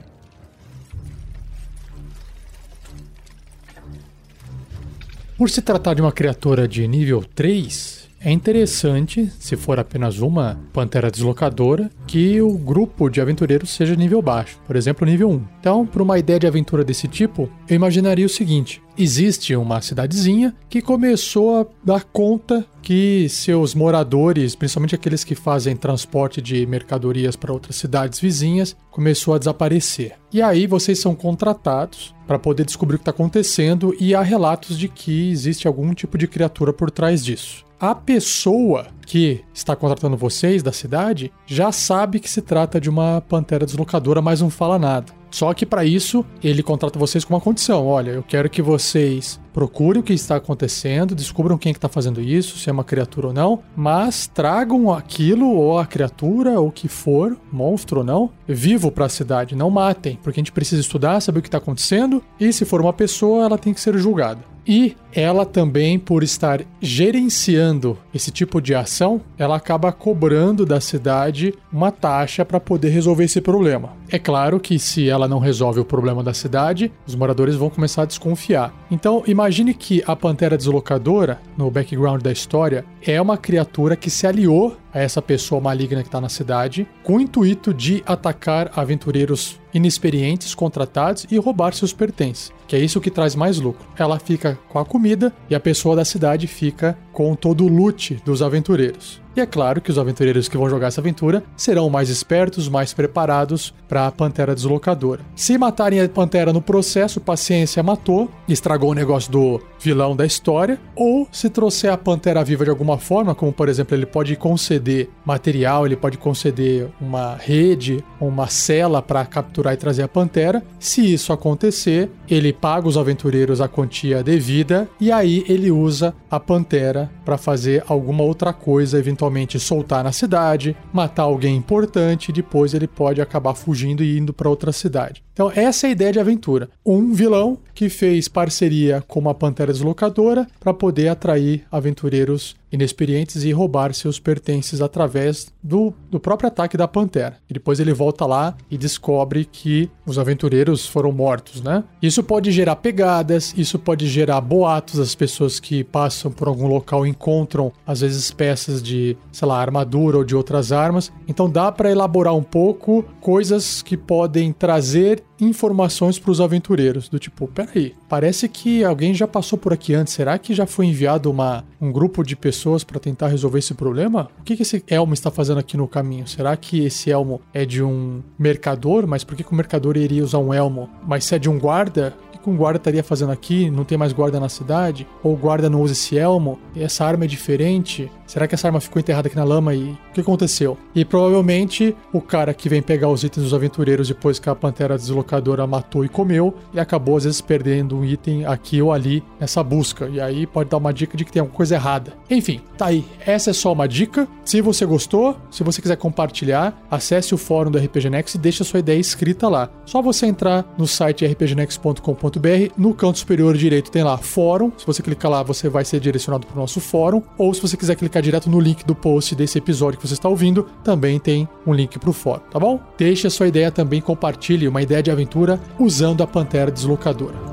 Por 5.41 5.49
se 5.49 5.63
tratar 5.63 5.95
de 5.95 6.03
uma 6.03 6.13
criatura 6.13 6.69
de 6.69 6.87
nível 6.87 7.25
3, 7.35 8.11
é 8.21 8.31
interessante, 8.31 9.33
se 9.39 9.57
for 9.57 9.79
apenas 9.79 10.19
uma 10.19 10.61
pantera 10.71 11.11
deslocadora, 11.11 11.91
que 12.07 12.43
o 12.43 12.59
grupo 12.59 13.09
de 13.09 13.23
aventureiros 13.23 13.71
seja 13.71 13.97
nível 13.97 14.21
baixo, 14.21 14.59
por 14.67 14.77
exemplo, 14.77 15.07
nível 15.07 15.31
1. 15.31 15.43
Então, 15.59 15.87
para 15.87 16.03
uma 16.03 16.19
ideia 16.19 16.39
de 16.39 16.47
aventura 16.47 16.85
desse 16.85 17.09
tipo, 17.09 17.49
eu 17.67 17.75
imaginaria 17.75 18.27
o 18.27 18.29
seguinte: 18.29 18.83
existe 19.03 19.55
uma 19.57 19.81
cidadezinha 19.81 20.55
que 20.69 20.83
começou 20.83 21.61
a 21.61 21.67
dar 21.85 22.05
conta 22.05 22.65
que 22.83 23.29
seus 23.29 23.75
moradores, 23.75 24.55
principalmente 24.55 24.95
aqueles 24.95 25.23
que 25.23 25.35
fazem 25.35 25.77
transporte 25.77 26.41
de 26.41 26.67
mercadorias 26.67 27.37
para 27.37 27.53
outras 27.53 27.77
cidades 27.77 28.19
vizinhas, 28.19 28.77
começou 28.91 29.35
a 29.35 29.39
desaparecer. 29.39 30.15
E 30.33 30.43
aí 30.43 30.67
vocês 30.67 30.99
são 30.99 31.15
contratados 31.15 32.15
para 32.27 32.39
poder 32.39 32.65
descobrir 32.65 32.97
o 32.97 32.99
que 32.99 33.03
está 33.03 33.11
acontecendo 33.11 33.95
e 34.01 34.15
há 34.15 34.23
relatos 34.23 34.79
de 34.79 34.89
que 34.89 35.31
existe 35.31 35.67
algum 35.67 35.93
tipo 35.95 36.17
de 36.17 36.27
criatura 36.27 36.73
por 36.73 36.91
trás 36.91 37.25
disso. 37.25 37.65
A 37.79 37.95
pessoa 37.95 38.89
que 39.11 39.45
está 39.53 39.75
contratando 39.75 40.17
vocês 40.17 40.63
da 40.63 40.71
cidade 40.71 41.33
já 41.45 41.73
sabe 41.73 42.21
que 42.21 42.31
se 42.31 42.41
trata 42.41 42.81
de 42.81 42.89
uma 42.89 43.21
pantera 43.21 43.67
deslocadora, 43.67 44.23
mas 44.23 44.41
não 44.41 44.49
fala 44.49 44.79
nada. 44.79 45.13
Só 45.33 45.53
que 45.53 45.67
para 45.67 45.85
isso 45.85 46.25
ele 46.43 46.63
contrata 46.63 46.97
vocês 46.97 47.25
com 47.25 47.35
uma 47.35 47.41
condição: 47.41 47.87
olha, 47.87 48.13
eu 48.13 48.23
quero 48.23 48.49
que 48.49 48.63
vocês 48.63 49.41
procurem 49.53 50.01
o 50.01 50.05
que 50.05 50.13
está 50.13 50.37
acontecendo, 50.37 51.13
descubram 51.13 51.59
quem 51.59 51.71
é 51.71 51.73
está 51.73 51.89
fazendo 51.89 52.21
isso, 52.21 52.57
se 52.57 52.71
é 52.71 52.73
uma 52.73 52.85
criatura 52.85 53.29
ou 53.29 53.33
não, 53.33 53.61
mas 53.75 54.29
tragam 54.29 54.93
aquilo 54.93 55.51
ou 55.51 55.77
a 55.77 55.87
criatura 55.87 56.61
ou 56.61 56.69
o 56.69 56.73
que 56.73 56.87
for, 56.87 57.37
monstro 57.51 57.99
ou 58.01 58.05
não, 58.05 58.31
vivo 58.47 58.93
para 58.93 59.07
a 59.07 59.09
cidade, 59.09 59.57
não 59.57 59.71
matem, 59.71 60.21
porque 60.23 60.39
a 60.39 60.43
gente 60.43 60.53
precisa 60.53 60.81
estudar, 60.81 61.21
saber 61.21 61.41
o 61.41 61.43
que 61.43 61.49
está 61.49 61.59
acontecendo 61.59 62.23
e 62.39 62.53
se 62.53 62.65
for 62.65 62.81
uma 62.81 62.93
pessoa, 62.93 63.45
ela 63.45 63.59
tem 63.59 63.75
que 63.75 63.81
ser 63.81 63.99
julgada. 63.99 64.51
E 64.67 64.97
ela 65.13 65.45
também, 65.45 65.99
por 65.99 66.23
estar 66.23 66.63
gerenciando 66.81 67.99
esse 68.15 68.31
tipo 68.31 68.61
de 68.61 68.75
ação, 68.75 69.00
ela 69.39 69.57
acaba 69.57 69.93
cobrando 69.93 70.67
da 70.67 70.81
cidade 70.81 71.55
uma 71.73 71.91
taxa 71.91 72.45
para 72.45 72.61
poder 72.61 72.91
resolver 72.91 73.25
esse 73.25 73.41
problema. 73.41 73.93
É 74.11 74.19
claro 74.19 74.59
que 74.59 74.79
se 74.79 75.09
ela 75.09 75.29
não 75.29 75.39
resolve 75.39 75.81
o 75.81 75.85
problema 75.85 76.23
da 76.23 76.35
cidade, 76.35 76.93
os 77.07 77.15
moradores 77.15 77.55
vão 77.55 77.71
começar 77.71 78.03
a 78.03 78.07
desconfiar. 78.07 78.73
Então, 78.91 79.23
imagine 79.27 79.73
que 79.73 80.03
a 80.07 80.17
pantera 80.17 80.57
deslocadora, 80.57 81.41
no 81.57 81.71
background 81.71 82.21
da 82.21 82.33
história, 82.33 82.85
é 83.07 83.21
uma 83.21 83.39
criatura 83.39 83.95
que 83.97 84.11
se 84.11 84.27
aliou 84.27 84.77
a 84.93 85.01
essa 85.01 85.23
pessoa 85.23 85.61
maligna 85.61 86.03
que 86.03 86.09
está 86.09 86.21
na 86.21 86.29
cidade, 86.29 86.87
com 87.03 87.17
o 87.17 87.21
intuito 87.21 87.73
de 87.73 88.03
atacar 88.07 88.71
aventureiros 88.75 89.61
inexperientes 89.73 90.55
contratados 90.55 91.27
e 91.31 91.39
roubar 91.39 91.73
seus 91.75 91.93
pertences, 91.93 92.53
que 92.67 92.75
é 92.75 92.79
isso 92.79 93.01
que 93.01 93.11
traz 93.11 93.35
mais 93.35 93.59
lucro. 93.59 93.87
Ela 93.97 94.19
fica 94.19 94.59
com 94.69 94.79
a 94.79 94.85
comida 94.85 95.33
e 95.49 95.55
a 95.55 95.61
pessoa 95.61 95.97
da 95.97 96.05
cidade 96.05 96.47
fica 96.47 96.99
com 97.13 97.35
todo 97.35 97.65
o 97.65 97.69
loot 97.69 98.21
dos 98.25 98.43
aventureiros. 98.43 99.21
E 99.41 99.43
é 99.43 99.47
claro 99.47 99.81
que 99.81 99.91
os 99.91 99.99
aventureiros 99.99 100.49
que 100.49 100.59
vão 100.59 100.69
jogar 100.69 100.89
essa 100.89 101.01
aventura 101.01 101.43
serão 101.57 101.89
mais 101.89 102.11
espertos, 102.11 102.69
mais 102.69 102.93
preparados 102.93 103.73
para 103.89 104.07
a 104.07 104.13
Pantera 104.13 104.55
Deslocadora. 104.55 105.23
Se 105.35 105.57
matarem 105.57 105.99
a 105.99 106.07
Pantera 106.11 106.53
no 106.53 106.61
processo, 106.61 107.23
paciência 107.23 107.83
matou, 107.83 108.31
estragou 108.47 108.91
o 108.91 108.95
negócio 108.95 109.33
do 109.33 109.59
vilão 109.81 110.15
da 110.15 110.27
história, 110.27 110.79
ou 110.95 111.27
se 111.33 111.49
trouxer 111.49 111.91
a 111.91 111.97
Pantera 111.97 112.45
viva 112.45 112.65
de 112.65 112.71
alguma 112.71 112.99
forma, 112.99 113.35
como 113.35 113.51
por 113.51 113.71
exemplo, 113.71 113.97
ele 113.97 114.05
pode 114.05 114.37
conceder 114.37 115.09
material, 115.25 115.87
ele 115.87 115.97
pode 115.97 116.19
conceder 116.19 116.89
uma 117.01 117.35
rede, 117.35 118.05
uma 118.21 118.47
cela 118.47 119.01
para 119.01 119.25
capturar 119.25 119.73
e 119.73 119.79
trazer 119.79 120.03
a 120.03 120.09
Pantera. 120.09 120.63
Se 120.79 121.15
isso 121.15 121.33
acontecer, 121.33 122.11
ele 122.29 122.53
paga 122.53 122.87
os 122.87 122.99
aventureiros 122.99 123.63
a 123.63 123.69
quantia 123.69 124.23
devida 124.23 124.87
e 125.01 125.11
aí 125.11 125.47
ele 125.49 125.71
usa 125.71 126.15
a 126.31 126.39
Pantera 126.39 127.11
para 127.25 127.39
fazer 127.39 127.83
alguma 127.89 128.23
outra 128.23 128.53
coisa, 128.53 128.99
eventualmente 128.99 129.30
soltar 129.59 130.05
na 130.05 130.13
cidade, 130.13 130.77
matar 130.93 131.23
alguém 131.25 131.57
importante, 131.57 132.33
depois 132.33 132.75
ele 132.75 132.87
pode 132.87 133.21
acabar 133.21 133.55
fugindo 133.55 134.03
e 134.03 134.19
indo 134.19 134.33
para 134.33 134.49
outra 134.49 134.73
cidade. 134.73 135.23
Então, 135.33 135.51
essa 135.55 135.87
é 135.87 135.89
a 135.89 135.93
ideia 135.93 136.13
de 136.13 136.21
aventura. 136.21 136.69
Um 136.85 137.13
vilão 137.13 137.59
que 137.75 137.89
fez 137.89 138.29
parceria 138.29 139.03
com 139.07 139.21
uma 139.21 139.35
pantera 139.35 139.73
deslocadora 139.73 140.47
para 140.59 140.75
poder 140.75 141.09
atrair 141.09 141.65
aventureiros 141.71 142.55
inexperientes 142.73 143.45
e 143.45 143.53
roubar 143.53 143.93
seus 143.95 144.19
pertences 144.19 144.81
através 144.81 145.53
do, 145.63 145.93
do 146.11 146.21
próprio 146.21 146.49
ataque 146.49 146.77
da 146.77 146.89
pantera. 146.89 147.37
E 147.49 147.55
depois 147.55 147.81
ele 147.81 147.93
volta 147.93 148.27
lá 148.27 148.57
e 148.71 148.79
descobre 148.79 149.45
que 149.45 149.91
os 150.07 150.19
aventureiros 150.19 150.87
foram 150.87 151.13
mortos, 151.13 151.61
né? 151.61 151.85
Isso 152.03 152.23
pode 152.23 152.51
gerar 152.51 152.77
pegadas, 152.77 153.55
isso 153.57 153.79
pode 153.79 154.07
gerar 154.09 154.41
boatos. 154.41 154.99
As 154.99 155.15
pessoas 155.15 155.61
que 155.61 155.85
passam 155.85 156.31
por 156.31 156.49
algum 156.49 156.67
local 156.67 157.07
encontram, 157.07 157.73
às 157.87 158.01
vezes, 158.01 158.31
peças 158.31 158.83
de, 158.83 159.17
sei 159.33 159.47
lá, 159.47 159.61
armadura 159.61 160.19
ou 160.19 160.25
de 160.25 160.35
outras 160.35 160.73
armas. 160.73 161.13
Então 161.29 161.49
dá 161.49 161.71
para 161.71 161.91
elaborar 161.91 162.35
um 162.35 162.43
pouco 162.43 163.05
coisas 163.21 163.83
que 163.83 163.97
podem 163.97 164.53
trazer 164.53 165.23
informações 165.41 166.19
para 166.19 166.31
os 166.31 166.41
aventureiros, 166.41 167.09
do 167.09 167.19
tipo, 167.19 167.49
peraí, 167.49 167.95
parece 168.09 168.49
que 168.49 168.85
alguém 168.85 169.15
já 169.15 169.27
passou 169.27 169.59
por 169.59 169.73
aqui 169.73 169.95
antes, 169.95 170.13
será 170.13 170.39
que 170.39 170.53
já 170.53 170.67
foi 170.67 170.87
enviado 170.87 171.31
uma, 171.31 171.65
um 171.81 171.91
grupo 171.91 172.23
de 172.23 172.37
pessoas 172.37 172.60
para 172.85 173.01
tentar 173.01 173.29
resolver 173.29 173.59
esse 173.59 173.75
problema? 173.75 174.29
O 174.39 174.43
que, 174.43 174.57
que 174.57 174.63
esse 174.63 174.83
elmo 174.89 175.15
está 175.15 175.31
fazendo 175.31 175.59
aqui 175.59 175.77
no 175.77 175.89
caminho? 175.89 176.27
Será 176.27 176.57
que 176.57 176.85
esse 176.85 177.11
elmo 177.11 177.41
é 177.53 177.65
de 177.65 177.83
um 177.83 178.23
mercador? 178.39 179.07
Mas 179.07 179.25
por 179.25 179.37
que, 179.37 179.45
que 179.45 179.53
o 179.53 179.57
mercador 179.57 179.97
iria 179.97 180.25
usar 180.25 180.39
um 180.39 180.53
elmo? 180.53 180.89
Mas 181.07 181.25
se 181.25 181.35
é 181.35 181.39
de 181.39 181.49
um 181.49 181.59
guarda, 181.59 182.15
que 182.43 182.51
um 182.51 182.57
guarda 182.57 182.79
estaria 182.79 183.05
fazendo 183.05 183.33
aqui? 183.33 183.71
Não 183.71 183.85
tem 183.85 183.99
mais 183.99 184.13
guarda 184.13 184.41
na 184.41 184.49
cidade? 184.49 185.07
Ou 185.23 185.35
o 185.35 185.37
guarda 185.37 185.69
não 185.69 185.83
usa 185.83 185.93
esse 185.93 186.17
elmo? 186.17 186.59
Essa 186.75 187.05
arma 187.05 187.25
é 187.25 187.29
diferente? 187.29 188.11
Será 188.31 188.47
que 188.47 188.55
essa 188.55 188.69
arma 188.69 188.79
ficou 188.79 189.01
enterrada 189.01 189.27
aqui 189.27 189.35
na 189.35 189.43
lama 189.43 189.75
e 189.75 189.91
o 189.91 190.13
que 190.15 190.21
aconteceu? 190.21 190.79
E 190.95 191.05
provavelmente 191.05 191.97
o 192.13 192.21
cara 192.21 192.55
que 192.55 192.69
vem 192.69 192.81
pegar 192.81 193.09
os 193.09 193.25
itens 193.25 193.43
dos 193.43 193.53
aventureiros 193.53 194.07
depois 194.07 194.39
que 194.39 194.49
a 194.49 194.55
pantera 194.55 194.97
deslocadora 194.97 195.67
matou 195.67 196.05
e 196.05 196.09
comeu 196.09 196.55
e 196.73 196.79
acabou 196.79 197.17
às 197.17 197.25
vezes 197.25 197.41
perdendo 197.41 197.99
um 197.99 198.05
item 198.05 198.47
aqui 198.47 198.81
ou 198.81 198.93
ali 198.93 199.21
nessa 199.41 199.65
busca. 199.65 200.09
E 200.09 200.21
aí 200.21 200.47
pode 200.47 200.71
dar 200.71 200.77
uma 200.77 200.93
dica 200.93 201.17
de 201.17 201.25
que 201.25 201.33
tem 201.33 201.41
alguma 201.41 201.57
coisa 201.57 201.75
errada. 201.75 202.13
Enfim, 202.31 202.61
tá 202.79 202.87
aí. 202.87 203.05
Essa 203.27 203.51
é 203.51 203.53
só 203.53 203.73
uma 203.73 203.89
dica. 203.89 204.29
Se 204.45 204.61
você 204.61 204.87
gostou, 204.87 205.37
se 205.51 205.65
você 205.65 205.83
quiser 205.83 205.97
compartilhar, 205.97 206.81
acesse 206.89 207.35
o 207.35 207.39
fórum 207.39 207.69
do 207.69 207.79
RPG 207.79 208.11
Next 208.11 208.39
e 208.39 208.41
deixe 208.41 208.63
a 208.63 208.65
sua 208.65 208.79
ideia 208.79 209.01
escrita 209.01 209.49
lá. 209.49 209.69
Só 209.85 210.01
você 210.01 210.27
entrar 210.27 210.65
no 210.79 210.87
site 210.87 211.27
rpgnext.com.br, 211.27 212.73
no 212.77 212.95
canto 212.95 213.19
superior 213.19 213.57
direito 213.57 213.91
tem 213.91 214.05
lá 214.05 214.19
fórum. 214.19 214.71
Se 214.79 214.87
você 214.87 215.03
clicar 215.03 215.33
lá, 215.33 215.43
você 215.43 215.69
vai 215.69 215.85
ser 215.85 215.99
direcionado 215.99 216.47
para 216.47 216.57
o 216.57 216.61
nosso 216.61 216.79
fórum. 216.79 217.21
Ou 217.37 217.53
se 217.53 217.61
você 217.61 217.77
quiser 217.77 217.97
clicar 217.97 218.20
direto 218.23 218.51
no 218.51 218.61
link 218.61 218.85
do 218.85 218.95
post 218.95 219.35
desse 219.35 219.59
episódio 219.59 219.99
que 219.99 220.07
você 220.07 220.15
está 220.15 220.29
ouvindo, 220.29 220.67
também 220.85 221.19
tem 221.19 221.49
um 221.67 221.73
link 221.73 221.99
para 221.99 222.11
o 222.11 222.13
fórum, 222.13 222.43
tá 222.51 222.59
bom? 222.59 222.81
Deixe 222.97 223.27
a 223.27 223.31
sua 223.31 223.49
ideia 223.49 223.71
também, 223.71 224.01
compartilhe 224.01 224.69
uma 224.69 224.83
ideia 224.83 225.03
de 225.03 225.11
aventura 225.11 225.61
usando 225.79 226.23
a 226.23 226.27
Pantera 226.27 226.71
Deslocadora. 226.71 227.51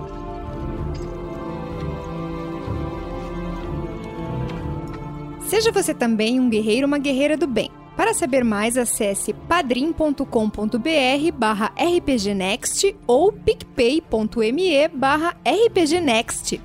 Seja 5.48 5.72
você 5.72 5.94
também 5.94 6.40
um 6.40 6.50
guerreiro 6.50 6.84
ou 6.84 6.88
uma 6.88 7.00
guerreira 7.00 7.38
do 7.38 7.48
bem. 7.48 7.72
Para 7.96 8.14
saber 8.14 8.44
mais, 8.44 8.78
acesse 8.78 9.34
padrim.com.br 9.34 10.22
barra 11.34 11.72
rpgnext 11.76 12.96
ou 13.08 13.32
picpay.me 13.32 14.88
barra 14.90 15.36
rpgnext. 15.44 16.60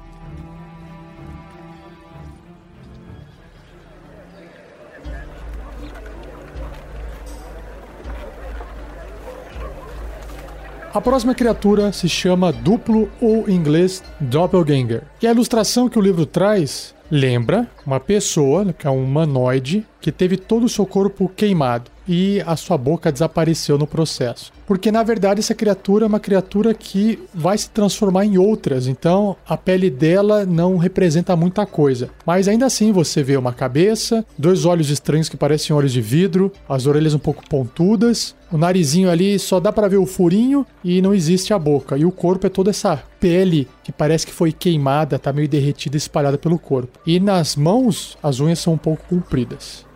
A 10.95 11.01
próxima 11.01 11.35
criatura 11.35 11.91
se 11.91 12.07
chama 12.07 12.53
Duplo 12.53 13.09
ou 13.19 13.49
em 13.49 13.55
inglês 13.55 14.05
Doppelganger. 14.21 15.03
E 15.23 15.27
a 15.27 15.31
ilustração 15.31 15.89
que 15.89 15.99
o 15.99 16.03
livro 16.03 16.27
traz 16.27 16.95
lembra 17.11 17.67
uma 17.87 17.99
pessoa, 17.99 18.75
que 18.75 18.87
é 18.87 18.91
um 18.91 19.03
humanoide, 19.03 19.87
que 20.03 20.13
teve 20.13 20.37
todo 20.37 20.65
o 20.65 20.69
seu 20.69 20.85
corpo 20.85 21.33
queimado 21.35 21.91
e 22.07 22.43
a 22.47 22.57
sua 22.57 22.77
boca 22.77 23.13
desapareceu 23.13 23.79
no 23.79 23.87
processo. 23.87 24.53
Porque 24.67 24.91
na 24.91 25.03
verdade 25.03 25.41
essa 25.41 25.55
criatura 25.55 26.05
é 26.05 26.09
uma 26.09 26.21
criatura 26.21 26.73
que 26.73 27.19
vai 27.35 27.59
se 27.59 27.69
transformar 27.71 28.25
em 28.25 28.39
outras, 28.39 28.87
então 28.87 29.37
a 29.47 29.57
pele 29.57 29.91
dela 29.91 30.47
não 30.47 30.77
representa 30.77 31.37
muita 31.37 31.67
coisa. 31.67 32.11
Mas 32.25 32.49
ainda 32.49 32.67
assim 32.67 32.93
você 32.93 33.23
vê 33.23 33.37
uma 33.37 33.53
cabeça, 33.53 34.25
dois 34.39 34.65
olhos 34.65 34.91
estranhos 34.91 35.29
que 35.29 35.37
parecem 35.37 35.75
olhos 35.75 35.93
de 35.93 36.01
vidro, 36.01 36.53
as 36.69 36.87
orelhas 36.87 37.15
um 37.15 37.19
pouco 37.19 37.47
pontudas, 37.49 38.35
o 38.51 38.59
narizinho 38.59 39.11
ali 39.11 39.39
só 39.39 39.59
dá 39.59 39.73
para 39.73 39.89
ver 39.89 39.97
o 39.97 40.07
furinho 40.07 40.67
e 40.85 41.01
não 41.01 41.15
existe 41.15 41.55
a 41.55 41.59
boca. 41.59 41.97
E 41.97 42.05
o 42.05 42.13
corpo 42.13 42.47
é 42.47 42.51
toda 42.51 42.71
essa 42.71 43.03
pele 43.19 43.67
que 43.83 43.91
parece 43.91 44.27
que 44.27 44.33
foi 44.33 44.53
queimada, 44.53 45.19
tá 45.19 45.33
meio 45.33 45.49
derretida 45.49 45.97
espalhada 45.97 46.37
pelo 46.37 46.59
corpo. 46.59 46.99
E 47.07 47.19
nas 47.19 47.57
mãos 47.57 48.17
as 48.23 48.41
unhas 48.41 48.59
são 48.59 48.75
um 48.75 48.79
pouco 48.79 49.05
compridas. 49.09 49.87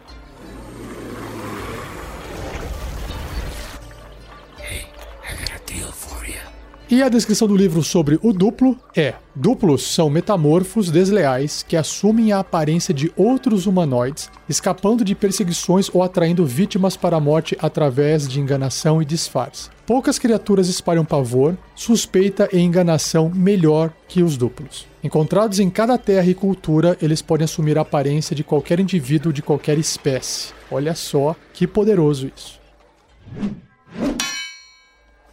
E 6.88 7.02
a 7.02 7.08
descrição 7.08 7.48
do 7.48 7.56
livro 7.56 7.82
sobre 7.82 8.16
o 8.22 8.32
duplo 8.32 8.78
é: 8.94 9.14
duplos 9.34 9.82
são 9.82 10.08
metamorfos 10.08 10.88
desleais 10.88 11.64
que 11.64 11.76
assumem 11.76 12.30
a 12.30 12.38
aparência 12.38 12.94
de 12.94 13.12
outros 13.16 13.66
humanoides, 13.66 14.30
escapando 14.48 15.04
de 15.04 15.12
perseguições 15.12 15.90
ou 15.92 16.00
atraindo 16.00 16.46
vítimas 16.46 16.96
para 16.96 17.16
a 17.16 17.20
morte 17.20 17.58
através 17.60 18.28
de 18.28 18.38
enganação 18.38 19.02
e 19.02 19.04
disfarce. 19.04 19.68
Poucas 19.84 20.16
criaturas 20.16 20.68
espalham 20.68 21.04
pavor, 21.04 21.58
suspeita 21.74 22.48
e 22.52 22.60
enganação 22.60 23.32
melhor 23.34 23.92
que 24.06 24.22
os 24.22 24.36
duplos. 24.36 24.86
Encontrados 25.02 25.58
em 25.58 25.68
cada 25.68 25.98
terra 25.98 26.30
e 26.30 26.34
cultura, 26.34 26.96
eles 27.02 27.20
podem 27.20 27.46
assumir 27.46 27.76
a 27.78 27.82
aparência 27.82 28.34
de 28.34 28.44
qualquer 28.44 28.78
indivíduo 28.78 29.32
de 29.32 29.42
qualquer 29.42 29.76
espécie. 29.76 30.52
Olha 30.70 30.94
só 30.94 31.34
que 31.52 31.66
poderoso 31.66 32.30
isso. 32.36 32.60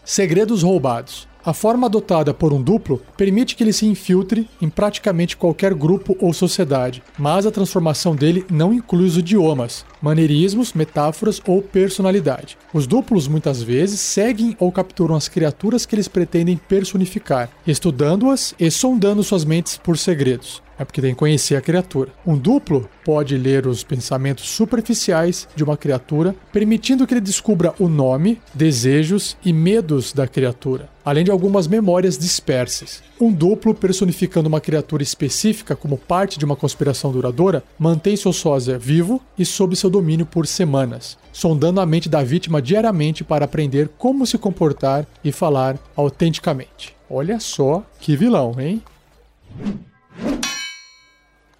Segredos 0.04 0.64
roubados. 0.64 1.32
A 1.46 1.52
forma 1.52 1.88
adotada 1.88 2.34
por 2.34 2.54
um 2.54 2.62
duplo 2.62 3.02
permite 3.18 3.54
que 3.54 3.64
ele 3.64 3.74
se 3.74 3.86
infiltre 3.86 4.50
em 4.62 4.70
praticamente 4.70 5.36
qualquer 5.36 5.74
grupo 5.74 6.16
ou 6.22 6.32
sociedade, 6.32 7.04
mas 7.20 7.46
a 7.46 7.52
transformação 7.52 8.16
dele 8.16 8.46
não 8.50 8.74
inclui 8.74 9.04
os 9.04 9.18
idiomas, 9.18 9.86
maneirismos, 10.02 10.72
metáforas 10.72 11.42
ou 11.46 11.62
personalidade. 11.62 12.58
Os 12.74 12.88
duplos 12.88 13.28
muitas 13.28 13.62
vezes 13.62 14.00
seguem 14.00 14.56
ou 14.58 14.72
capturam 14.72 15.16
as 15.16 15.28
criaturas 15.28 15.86
que 15.86 15.96
eles 15.96 16.08
pretendem 16.08 16.56
personificar, 16.56 17.50
estudando-as 17.68 18.56
e 18.58 18.72
sondando 18.72 19.22
suas 19.22 19.44
mentes 19.44 19.76
por 19.78 19.98
segredos. 19.98 20.64
É 20.78 20.84
porque 20.84 21.02
tem 21.02 21.14
que 21.14 21.20
conhecer 21.20 21.56
a 21.56 21.62
criatura. 21.62 22.12
Um 22.26 22.38
duplo 22.38 22.90
pode 23.06 23.38
ler 23.38 23.68
os 23.68 23.84
pensamentos 23.84 24.50
superficiais 24.50 25.48
de 25.56 25.64
uma 25.64 25.78
criatura, 25.78 26.36
permitindo 26.52 27.06
que 27.06 27.14
ele 27.14 27.22
descubra 27.22 27.74
o 27.80 27.88
nome, 27.88 28.42
desejos 28.54 29.38
e 29.44 29.54
medos 29.54 30.14
da 30.14 30.28
criatura, 30.28 30.90
além 31.06 31.24
de 31.24 31.32
algumas 31.32 31.68
memórias 31.68 32.18
dispersas. 32.18 33.04
Um 33.20 33.32
duplo 33.32 33.74
personificando 33.74 34.50
uma 34.50 34.60
criatura 34.60 35.04
específica 35.04 35.76
como 35.76 35.98
parte 35.98 36.40
de 36.40 36.46
uma 36.46 36.56
conspiração 36.56 37.12
duradoura 37.12 37.64
mantém 37.78 38.16
seu 38.16 38.34
sósia 38.34 38.78
vivo 38.78 39.22
e 39.38 39.46
sob 39.46 39.76
seu 39.76 39.90
domínio 39.90 40.26
por 40.26 40.48
semanas, 40.48 41.18
sondando 41.32 41.80
a 41.80 41.86
mente 41.86 42.10
da 42.10 42.24
vítima 42.24 42.62
diariamente 42.62 43.24
para 43.24 43.46
aprender 43.46 43.90
como 43.98 44.26
se 44.26 44.38
comportar 44.38 45.06
e 45.24 45.32
falar 45.32 45.78
autenticamente. 45.96 46.96
Olha 47.10 47.40
só 47.40 47.86
que 48.00 48.16
vilão, 48.18 48.60
hein? 48.60 48.82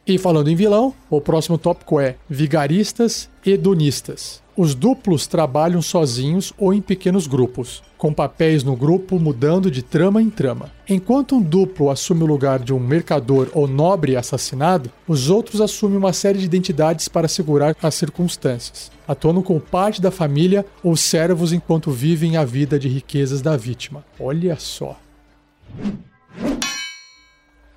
E 0.06 0.18
falando 0.18 0.50
em 0.50 0.56
vilão, 0.56 0.94
o 1.10 1.22
próximo 1.22 1.58
tópico 1.58 1.98
é 1.98 2.18
vigaristas 2.30 3.30
hedonistas. 3.46 4.44
Os 4.56 4.76
duplos 4.76 5.26
trabalham 5.26 5.82
sozinhos 5.82 6.54
ou 6.58 6.74
em 6.74 6.82
pequenos 6.82 7.26
grupos, 7.26 7.82
com 7.98 8.14
papéis 8.14 8.66
no 8.66 8.76
grupo 8.76 9.18
mudando 9.18 9.72
de 9.72 9.82
trama 9.82 10.22
em 10.22 10.30
trama. 10.30 10.70
Enquanto 10.90 11.36
um 11.36 11.42
duplo 11.42 11.90
assume 11.90 12.24
o 12.24 12.28
lugar 12.28 12.60
de 12.60 12.74
um 12.74 12.80
mercador 12.80 13.50
ou 13.54 13.66
nobre 13.66 14.18
assassinado, 14.18 14.92
os 15.08 15.30
outros 15.30 15.62
assumem 15.62 15.98
uma 15.98 16.12
série 16.12 16.38
de 16.38 16.46
identidades 16.46 17.08
para 17.08 17.30
segurar 17.30 17.74
as 17.82 17.96
circunstâncias, 17.96 18.92
atuando 19.08 19.42
como 19.42 19.62
parte 19.62 20.02
da 20.02 20.12
família 20.12 20.66
ou 20.84 20.98
servos 20.98 21.54
enquanto 21.54 21.90
vivem 21.90 22.36
a 22.36 22.44
vida 22.44 22.78
de 22.78 22.90
riquezas 22.90 23.42
da 23.42 23.56
vítima. 23.56 24.04
Olha 24.20 24.58
só. 24.60 25.00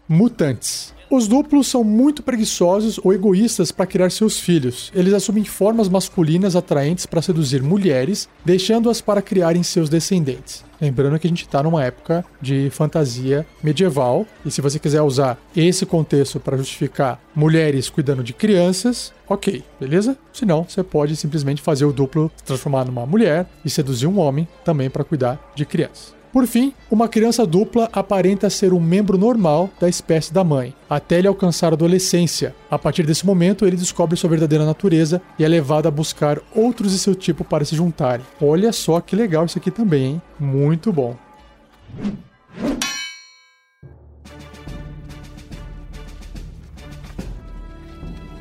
Mutantes. 0.09 0.96
Os 1.09 1.29
duplos 1.29 1.69
são 1.69 1.85
muito 1.85 2.21
preguiçosos 2.21 2.99
ou 3.03 3.13
egoístas 3.15 3.71
para 3.71 3.87
criar 3.87 4.11
seus 4.11 4.41
filhos. 4.41 4.91
Eles 4.93 5.15
assumem 5.15 5.45
formas 5.45 5.89
masculinas 5.89 6.57
atraentes 6.57 7.07
para 7.07 7.23
seduzir 7.23 7.63
mulheres, 7.63 8.29
deixando-as 8.45 9.01
para 9.01 9.23
criarem 9.23 9.63
seus 9.63 9.89
descendentes. 9.89 10.65
Lembrando 10.81 11.17
que 11.19 11.27
a 11.27 11.31
gente 11.31 11.43
está 11.43 11.63
numa 11.63 11.85
época 11.85 12.25
de 12.43 12.71
fantasia 12.71 13.47
medieval, 13.63 14.27
e 14.45 14.51
se 14.51 14.61
você 14.61 14.81
quiser 14.81 15.01
usar 15.01 15.39
esse 15.55 15.87
contexto 15.87 16.41
para 16.41 16.57
justificar 16.57 17.23
mulheres 17.35 17.89
cuidando 17.89 18.25
de 18.25 18.33
crianças, 18.33 19.13
ok, 19.29 19.63
beleza? 19.79 20.19
Se 20.33 20.45
não, 20.45 20.65
você 20.65 20.83
pode 20.83 21.15
simplesmente 21.15 21.63
fazer 21.63 21.85
o 21.85 21.93
duplo 21.93 22.33
se 22.37 22.43
transformar 22.43 22.85
numa 22.85 23.07
mulher 23.07 23.47
e 23.65 23.71
seduzir 23.71 24.09
um 24.09 24.19
homem 24.19 24.47
também 24.65 24.91
para 24.91 25.05
cuidar 25.05 25.53
de 25.55 25.65
crianças. 25.65 26.16
Por 26.37 26.47
fim, 26.47 26.75
uma 26.91 27.09
criança 27.09 27.47
dupla 27.47 27.89
aparenta 27.91 28.51
ser 28.51 28.75
um 28.75 28.79
membro 28.79 29.17
normal 29.17 29.71
da 29.81 29.89
espécie 29.89 30.35
da 30.35 30.45
mãe, 30.45 30.75
até 30.87 31.17
ele 31.19 31.27
alcançar 31.27 31.69
a 31.69 31.73
adolescência. 31.73 32.55
A 32.71 32.79
partir 32.79 33.07
desse 33.07 33.25
momento, 33.25 33.67
ele 33.67 33.75
descobre 33.75 34.19
sua 34.19 34.29
verdadeira 34.29 34.67
natureza 34.67 35.23
e 35.39 35.45
é 35.47 35.49
levado 35.49 35.87
a 35.87 35.91
buscar 35.91 36.39
outros 36.55 36.93
de 36.93 36.99
seu 36.99 37.15
tipo 37.15 37.43
para 37.43 37.65
se 37.65 37.75
juntarem. 37.75 38.27
Olha 38.39 38.71
só 38.71 39.01
que 39.01 39.17
legal 39.17 39.47
isso 39.47 39.57
aqui 39.57 39.71
também, 39.71 40.05
hein? 40.05 40.23
Muito 40.39 40.93
bom. 40.93 41.17